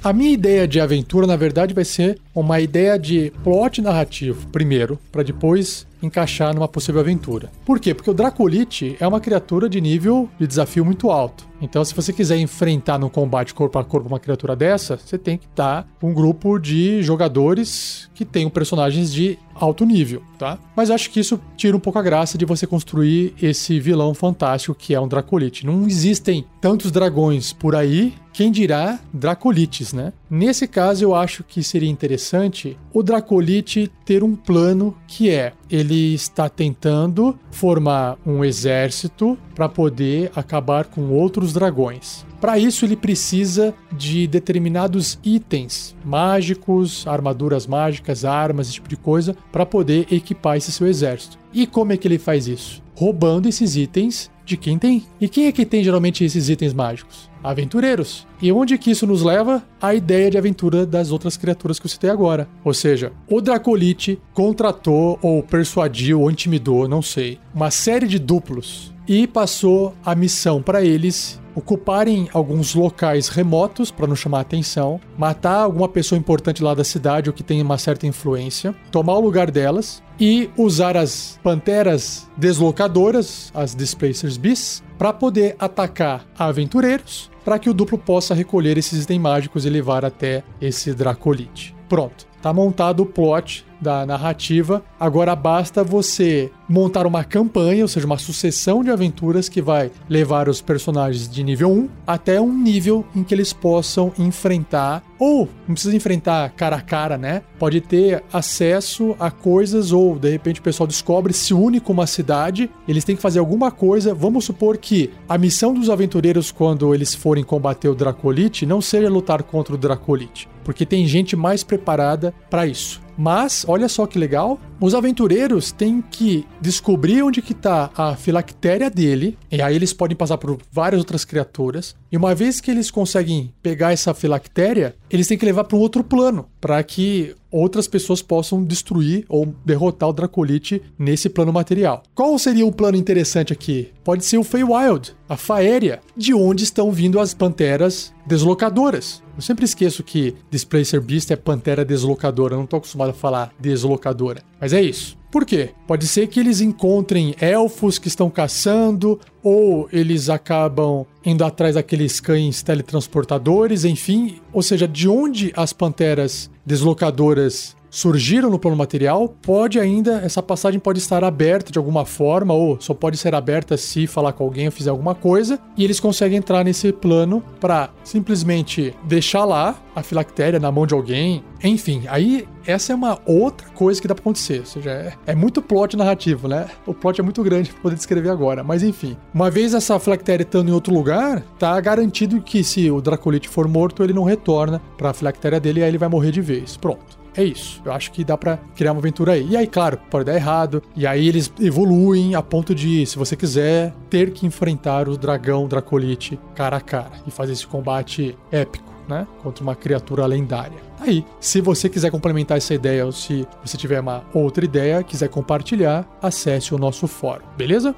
A 0.03 0.13
minha 0.13 0.31
ideia 0.31 0.67
de 0.67 0.79
aventura, 0.79 1.25
na 1.25 1.35
verdade, 1.35 1.73
vai 1.73 1.83
ser 1.83 2.19
uma 2.33 2.59
ideia 2.59 2.97
de 2.99 3.33
plot 3.43 3.81
narrativo, 3.81 4.47
primeiro, 4.49 4.99
para 5.11 5.23
depois 5.23 5.86
encaixar 6.01 6.53
numa 6.53 6.67
possível 6.67 7.01
aventura. 7.01 7.51
Por 7.65 7.79
quê? 7.79 7.93
Porque 7.93 8.09
o 8.09 8.13
Dracolite 8.13 8.95
é 8.99 9.07
uma 9.07 9.19
criatura 9.19 9.67
de 9.69 9.79
nível 9.81 10.29
de 10.39 10.47
desafio 10.47 10.85
muito 10.85 11.09
alto. 11.09 11.47
Então, 11.61 11.83
se 11.83 11.93
você 11.93 12.13
quiser 12.13 12.37
enfrentar 12.37 12.99
no 12.99 13.09
combate 13.09 13.53
corpo 13.53 13.79
a 13.79 13.83
corpo 13.83 14.07
uma 14.07 14.19
criatura 14.19 14.55
dessa, 14.55 14.97
você 14.97 15.17
tem 15.17 15.37
que 15.37 15.45
estar 15.47 15.87
com 15.99 16.11
um 16.11 16.13
grupo 16.13 16.59
de 16.59 17.01
jogadores 17.01 18.09
que 18.13 18.23
tenham 18.23 18.49
personagens 18.49 19.11
de 19.11 19.39
alto 19.55 19.85
nível, 19.85 20.21
tá? 20.37 20.59
Mas 20.75 20.91
acho 20.91 21.09
que 21.09 21.19
isso 21.19 21.39
tira 21.55 21.75
um 21.75 21.79
pouco 21.79 21.97
a 21.97 22.03
graça 22.03 22.37
de 22.37 22.45
você 22.45 22.67
construir 22.67 23.33
esse 23.41 23.79
vilão 23.79 24.13
fantástico 24.13 24.75
que 24.75 24.93
é 24.93 25.01
um 25.01 25.07
Dracolite. 25.07 25.65
Não 25.65 25.87
existem 25.87 26.45
tantos 26.61 26.91
dragões 26.91 27.53
por 27.53 27.75
aí 27.75 28.13
quem 28.37 28.51
dirá 28.51 28.99
Dracolites, 29.11 29.93
né? 29.93 30.13
Nesse 30.29 30.67
caso, 30.67 31.03
eu 31.03 31.15
acho 31.15 31.43
que 31.43 31.63
seria 31.63 31.89
interessante 31.89 32.77
o 32.93 33.01
Dracolite 33.01 33.91
ter 34.05 34.23
um 34.23 34.35
plano 34.35 34.95
que 35.07 35.31
é 35.31 35.53
ele 35.71 36.13
está 36.13 36.47
tentando 36.47 37.35
formar 37.49 38.15
um 38.23 38.45
exército 38.45 39.35
para 39.55 39.67
poder 39.67 40.31
acabar 40.35 40.85
com 40.85 41.09
outros 41.09 41.51
dragões. 41.51 42.23
Para 42.39 42.59
isso, 42.59 42.85
ele 42.85 42.95
precisa 42.95 43.73
de 43.91 44.27
determinados 44.27 45.17
itens 45.23 45.95
mágicos, 46.05 47.07
armaduras 47.07 47.65
mágicas, 47.65 48.23
armas, 48.23 48.67
esse 48.67 48.75
tipo 48.75 48.87
de 48.87 48.97
coisa, 48.97 49.35
para 49.51 49.65
poder 49.65 50.13
equipar 50.13 50.57
esse 50.57 50.71
seu 50.71 50.85
exército. 50.85 51.39
E 51.51 51.65
como 51.65 51.91
é 51.91 51.97
que 51.97 52.07
ele 52.07 52.19
faz 52.19 52.47
isso? 52.47 52.83
Roubando 52.93 53.49
esses 53.49 53.75
itens 53.75 54.29
de 54.47 54.57
quem 54.57 54.79
tem. 54.79 55.05
E 55.19 55.27
quem 55.27 55.45
é 55.45 55.51
que 55.51 55.65
tem 55.65 55.83
geralmente 55.83 56.23
esses 56.23 56.49
itens 56.49 56.73
mágicos? 56.73 57.29
Aventureiros. 57.43 58.25
E 58.41 58.51
onde 58.51 58.77
que 58.77 58.89
isso 58.89 59.05
nos 59.05 59.21
leva? 59.21 59.63
A 59.81 59.93
ideia 59.93 60.31
de 60.31 60.37
aventura 60.37 60.85
das 60.85 61.11
outras 61.11 61.37
criaturas 61.37 61.79
que 61.79 61.85
eu 61.85 61.89
citei 61.89 62.09
agora. 62.09 62.47
Ou 62.63 62.73
seja, 62.73 63.11
o 63.29 63.41
Dracolite 63.41 64.19
contratou 64.33 65.19
ou 65.21 65.43
persuadiu 65.43 66.21
ou 66.21 66.31
intimidou, 66.31 66.87
não 66.87 67.01
sei, 67.01 67.37
uma 67.53 67.69
série 67.69 68.07
de 68.07 68.17
duplos 68.17 68.93
e 69.07 69.27
passou 69.27 69.93
a 70.05 70.15
missão 70.15 70.61
para 70.61 70.83
eles 70.83 71.39
ocuparem 71.57 72.29
alguns 72.33 72.75
locais 72.75 73.29
remotos 73.29 73.89
para 73.89 74.05
não 74.05 74.15
chamar 74.15 74.41
atenção, 74.41 75.01
matar 75.17 75.61
alguma 75.61 75.89
pessoa 75.89 76.19
importante 76.19 76.61
lá 76.61 76.75
da 76.75 76.83
cidade 76.83 77.31
ou 77.31 77.33
que 77.33 77.41
tem 77.41 77.59
uma 77.63 77.79
certa 77.79 78.05
influência, 78.05 78.75
tomar 78.91 79.15
o 79.15 79.21
lugar 79.21 79.49
delas 79.49 80.03
e 80.19 80.51
usar 80.55 80.95
as 80.95 81.39
panteras 81.41 82.29
deslocadoras, 82.37 83.51
as 83.55 83.73
Displacers 83.73 84.37
Beasts, 84.37 84.83
para 84.99 85.11
poder 85.11 85.55
atacar 85.57 86.27
aventureiros, 86.37 87.31
para 87.43 87.57
que 87.57 87.71
o 87.71 87.73
duplo 87.73 87.97
possa 87.97 88.35
recolher 88.35 88.77
esses 88.77 89.03
itens 89.03 89.19
mágicos 89.19 89.65
e 89.65 89.69
levar 89.69 90.05
até 90.05 90.43
esse 90.61 90.93
Dracolite. 90.93 91.75
Pronto, 91.89 92.27
tá 92.39 92.53
montado 92.53 93.01
o 93.01 93.05
plot 93.05 93.65
da 93.79 94.05
narrativa. 94.05 94.83
Agora 94.99 95.35
basta 95.35 95.83
você 95.83 96.51
montar 96.67 97.07
uma 97.07 97.23
campanha, 97.23 97.83
ou 97.83 97.87
seja, 97.87 98.05
uma 98.05 98.17
sucessão 98.17 98.83
de 98.83 98.89
aventuras 98.89 99.47
que 99.47 99.61
vai 99.61 99.91
levar 100.09 100.49
os 100.49 100.61
personagens 100.61 101.29
de 101.29 101.43
nível 101.43 101.71
1 101.71 101.89
até 102.05 102.41
um 102.41 102.53
nível 102.53 103.05
em 103.15 103.23
que 103.23 103.33
eles 103.33 103.53
possam 103.53 104.11
enfrentar 104.17 105.03
ou 105.19 105.49
não 105.67 105.73
precisa 105.73 105.95
enfrentar 105.95 106.49
cara 106.51 106.75
a 106.75 106.81
cara, 106.81 107.17
né? 107.17 107.41
Pode 107.57 107.81
ter 107.81 108.23
acesso 108.31 109.15
a 109.19 109.31
coisas 109.31 109.91
ou 109.91 110.17
de 110.17 110.29
repente 110.29 110.59
o 110.59 110.63
pessoal 110.63 110.85
descobre, 110.85 111.33
se 111.33 111.53
une 111.53 111.79
com 111.79 111.93
uma 111.93 112.05
cidade, 112.05 112.69
eles 112.87 113.03
têm 113.03 113.15
que 113.15 113.21
fazer 113.21 113.39
alguma 113.39 113.71
coisa. 113.71 114.13
Vamos 114.13 114.45
supor 114.45 114.77
que 114.77 115.11
a 115.27 115.37
missão 115.37 115.73
dos 115.73 115.89
aventureiros 115.89 116.51
quando 116.51 116.93
eles 116.93 117.15
forem 117.15 117.43
combater 117.43 117.89
o 117.89 117.95
Dracolite 117.95 118.65
não 118.65 118.81
seja 118.81 119.09
lutar 119.09 119.43
contra 119.43 119.73
o 119.73 119.77
Dracolite, 119.77 120.47
porque 120.63 120.85
tem 120.85 121.07
gente 121.07 121.35
mais 121.35 121.63
preparada 121.63 122.33
para 122.49 122.67
isso. 122.67 123.06
Mas, 123.17 123.65
olha 123.67 123.89
só 123.89 124.05
que 124.05 124.19
legal, 124.19 124.59
os 124.79 124.93
aventureiros 124.93 125.71
têm 125.71 126.01
que 126.01 126.45
descobrir 126.61 127.23
onde 127.23 127.41
que 127.41 127.53
tá 127.53 127.89
a 127.95 128.15
filactéria 128.15 128.89
dele, 128.89 129.37
e 129.51 129.61
aí 129.61 129.75
eles 129.75 129.93
podem 129.93 130.15
passar 130.15 130.37
por 130.37 130.57
várias 130.71 130.99
outras 130.99 131.25
criaturas. 131.25 131.95
E 132.11 132.17
uma 132.17 132.33
vez 132.35 132.61
que 132.61 132.71
eles 132.71 132.91
conseguem 132.91 133.53
pegar 133.61 133.91
essa 133.91 134.13
filactéria, 134.13 134.95
eles 135.09 135.27
têm 135.27 135.37
que 135.37 135.45
levar 135.45 135.63
para 135.63 135.77
um 135.77 135.81
outro 135.81 136.03
plano, 136.03 136.47
para 136.61 136.81
que 136.83 137.35
outras 137.51 137.87
pessoas 137.87 138.21
possam 138.21 138.63
destruir 138.63 139.25
ou 139.29 139.53
derrotar 139.65 140.09
o 140.09 140.13
Dracolite 140.13 140.81
nesse 140.97 141.29
plano 141.29 141.53
material. 141.53 142.03
Qual 142.13 142.37
seria 142.37 142.65
um 142.65 142.71
plano 142.71 142.97
interessante 142.97 143.53
aqui? 143.53 143.89
Pode 144.03 144.25
ser 144.25 144.37
o 144.37 144.43
Feywild, 144.43 145.15
a 145.27 145.37
Faéria, 145.37 145.99
de 146.15 146.33
onde 146.33 146.63
estão 146.63 146.91
vindo 146.91 147.19
as 147.19 147.33
panteras 147.33 148.13
deslocadoras. 148.25 149.21
Eu 149.35 149.41
sempre 149.41 149.65
esqueço 149.65 150.03
que 150.03 150.35
Displacer 150.49 150.99
Beast 150.99 151.29
é 151.31 151.35
pantera 151.35 151.85
deslocadora, 151.85 152.55
eu 152.55 152.59
não 152.59 152.65
tô 152.65 152.77
acostumado 152.77 153.11
a 153.11 153.13
falar 153.13 153.53
deslocadora. 153.59 154.41
Mas 154.59 154.66
é 154.73 154.81
isso. 154.81 155.17
Por 155.29 155.45
quê? 155.45 155.69
Pode 155.85 156.07
ser 156.07 156.27
que 156.27 156.39
eles 156.39 156.61
encontrem 156.61 157.35
elfos 157.39 157.99
que 157.99 158.07
estão 158.07 158.29
caçando, 158.29 159.19
ou 159.43 159.87
eles 159.91 160.29
acabam 160.29 161.05
indo 161.23 161.43
atrás 161.43 161.75
daqueles 161.75 162.19
cães 162.19 162.63
teletransportadores, 162.63 163.85
enfim. 163.85 164.39
Ou 164.51 164.63
seja, 164.63 164.87
de 164.87 165.07
onde 165.07 165.53
as 165.55 165.73
panteras 165.73 166.49
deslocadoras 166.65 167.76
surgiram 167.89 168.49
no 168.49 168.59
plano 168.59 168.77
material, 168.77 169.33
pode 169.41 169.79
ainda, 169.79 170.21
essa 170.23 170.41
passagem 170.41 170.79
pode 170.79 170.99
estar 170.99 171.23
aberta 171.23 171.71
de 171.71 171.77
alguma 171.77 172.05
forma, 172.05 172.53
ou 172.53 172.79
só 172.79 172.93
pode 172.93 173.17
ser 173.17 173.33
aberta 173.35 173.77
se 173.77 174.07
falar 174.07 174.33
com 174.33 174.43
alguém 174.43 174.65
ou 174.65 174.71
fizer 174.71 174.89
alguma 174.89 175.15
coisa, 175.15 175.59
e 175.75 175.83
eles 175.83 175.99
conseguem 175.99 176.37
entrar 176.37 176.63
nesse 176.63 176.91
plano 176.91 177.43
para 177.59 177.89
simplesmente 178.03 178.93
deixar 179.03 179.45
lá 179.45 179.75
a 179.95 180.03
filactéria 180.03 180.59
na 180.59 180.71
mão 180.71 180.85
de 180.85 180.93
alguém. 180.93 181.43
Enfim, 181.63 182.03
aí 182.07 182.47
essa 182.67 182.93
é 182.93 182.95
uma 182.95 183.17
outra 183.25 183.67
coisa 183.69 183.99
que 183.99 184.07
dá 184.07 184.13
pra 184.13 184.21
acontecer. 184.21 184.59
Ou 184.59 184.65
seja, 184.65 184.91
é, 184.91 185.13
é 185.25 185.35
muito 185.35 185.59
plot 185.59 185.97
narrativo, 185.97 186.47
né? 186.47 186.67
O 186.85 186.93
plot 186.93 187.19
é 187.19 187.23
muito 187.23 187.41
grande 187.41 187.71
pra 187.71 187.81
poder 187.81 187.95
descrever 187.95 188.29
agora. 188.29 188.63
Mas 188.63 188.83
enfim, 188.83 189.17
uma 189.33 189.49
vez 189.49 189.73
essa 189.73 189.97
filactéria 189.99 190.43
estando 190.43 190.69
em 190.69 190.71
outro 190.71 190.93
lugar, 190.93 191.41
tá 191.57 191.79
garantido 191.81 192.41
que 192.41 192.63
se 192.63 192.91
o 192.91 193.01
Dracolite 193.01 193.49
for 193.49 193.67
morto, 193.67 194.03
ele 194.03 194.13
não 194.13 194.23
retorna 194.23 194.79
pra 194.97 195.13
filactéria 195.13 195.59
dele 195.59 195.79
e 195.79 195.83
aí 195.83 195.89
ele 195.89 195.97
vai 195.97 196.09
morrer 196.09 196.31
de 196.31 196.41
vez. 196.41 196.77
Pronto. 196.77 197.16
É 197.37 197.43
isso. 197.43 197.79
Eu 197.85 197.93
acho 197.93 198.11
que 198.11 198.23
dá 198.23 198.35
para 198.35 198.57
criar 198.75 198.91
uma 198.91 198.99
aventura 198.99 199.33
aí. 199.33 199.47
E 199.49 199.55
aí, 199.55 199.67
claro, 199.67 199.97
pode 200.09 200.25
dar 200.25 200.35
errado. 200.35 200.81
E 200.95 201.05
aí 201.05 201.27
eles 201.27 201.51
evoluem 201.61 202.33
a 202.33 202.41
ponto 202.41 202.73
de, 202.73 203.05
se 203.05 203.17
você 203.17 203.35
quiser, 203.35 203.93
ter 204.09 204.31
que 204.31 204.45
enfrentar 204.47 205.07
o 205.07 205.15
dragão 205.15 205.67
Dracolite 205.67 206.39
cara 206.55 206.77
a 206.77 206.81
cara 206.81 207.11
e 207.27 207.31
fazer 207.31 207.53
esse 207.53 207.67
combate 207.67 208.35
épico. 208.51 208.87
Né? 209.07 209.25
Contra 209.41 209.63
uma 209.63 209.73
criatura 209.73 210.25
lendária. 210.25 210.79
Aí, 210.99 211.23
se 211.39 211.61
você 211.61 211.87
quiser 211.87 212.11
complementar 212.11 212.57
essa 212.57 212.73
ideia 212.73 213.05
ou 213.05 213.13
se 213.13 213.47
você 213.63 213.77
tiver 213.77 214.01
uma 214.01 214.25
outra 214.33 214.65
ideia, 214.65 215.01
quiser 215.01 215.29
compartilhar, 215.29 216.05
acesse 216.21 216.75
o 216.75 216.77
nosso 216.77 217.07
fórum, 217.07 217.45
beleza? 217.55 217.95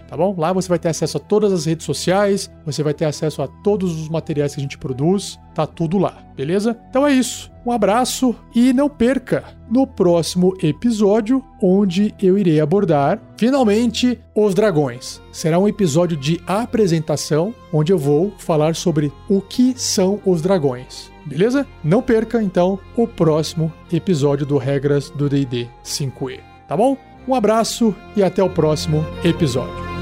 tá 0.08 0.16
bom? 0.16 0.34
Lá 0.36 0.52
você 0.52 0.68
vai 0.68 0.78
ter 0.78 0.88
acesso 0.88 1.16
a 1.16 1.20
todas 1.20 1.52
as 1.52 1.64
redes 1.64 1.86
sociais, 1.86 2.50
você 2.64 2.82
vai 2.82 2.94
ter 2.94 3.04
acesso 3.04 3.42
a 3.42 3.48
todos 3.48 4.00
os 4.00 4.08
materiais 4.08 4.54
que 4.54 4.60
a 4.60 4.62
gente 4.62 4.78
produz, 4.78 5.38
tá 5.54 5.66
tudo 5.66 5.98
lá, 5.98 6.22
beleza? 6.36 6.78
Então 6.90 7.06
é 7.06 7.12
isso. 7.12 7.52
Um 7.66 7.72
abraço 7.72 8.34
e 8.54 8.74
não 8.74 8.90
perca 8.90 9.44
no 9.70 9.86
próximo 9.86 10.54
episódio, 10.62 11.42
onde 11.62 12.14
eu 12.20 12.36
irei 12.36 12.60
abordar 12.60 13.18
finalmente 13.38 14.20
os 14.34 14.54
dragões. 14.54 15.20
Será 15.32 15.58
um 15.58 15.66
episódio 15.66 16.16
de 16.16 16.38
apresentação, 16.46 17.54
onde 17.72 17.90
eu 17.90 17.98
vou 17.98 18.34
falar 18.36 18.74
sobre 18.74 19.10
o 19.30 19.40
que 19.40 19.72
são 19.76 20.20
os 20.26 20.42
dragões. 20.42 21.13
Beleza? 21.24 21.66
Não 21.82 22.02
perca 22.02 22.42
então 22.42 22.78
o 22.96 23.06
próximo 23.06 23.72
episódio 23.92 24.44
do 24.44 24.58
Regras 24.58 25.10
do 25.10 25.28
DD 25.28 25.68
5E, 25.84 26.40
tá 26.68 26.76
bom? 26.76 26.96
Um 27.26 27.34
abraço 27.34 27.94
e 28.14 28.22
até 28.22 28.42
o 28.42 28.50
próximo 28.50 29.04
episódio. 29.24 29.93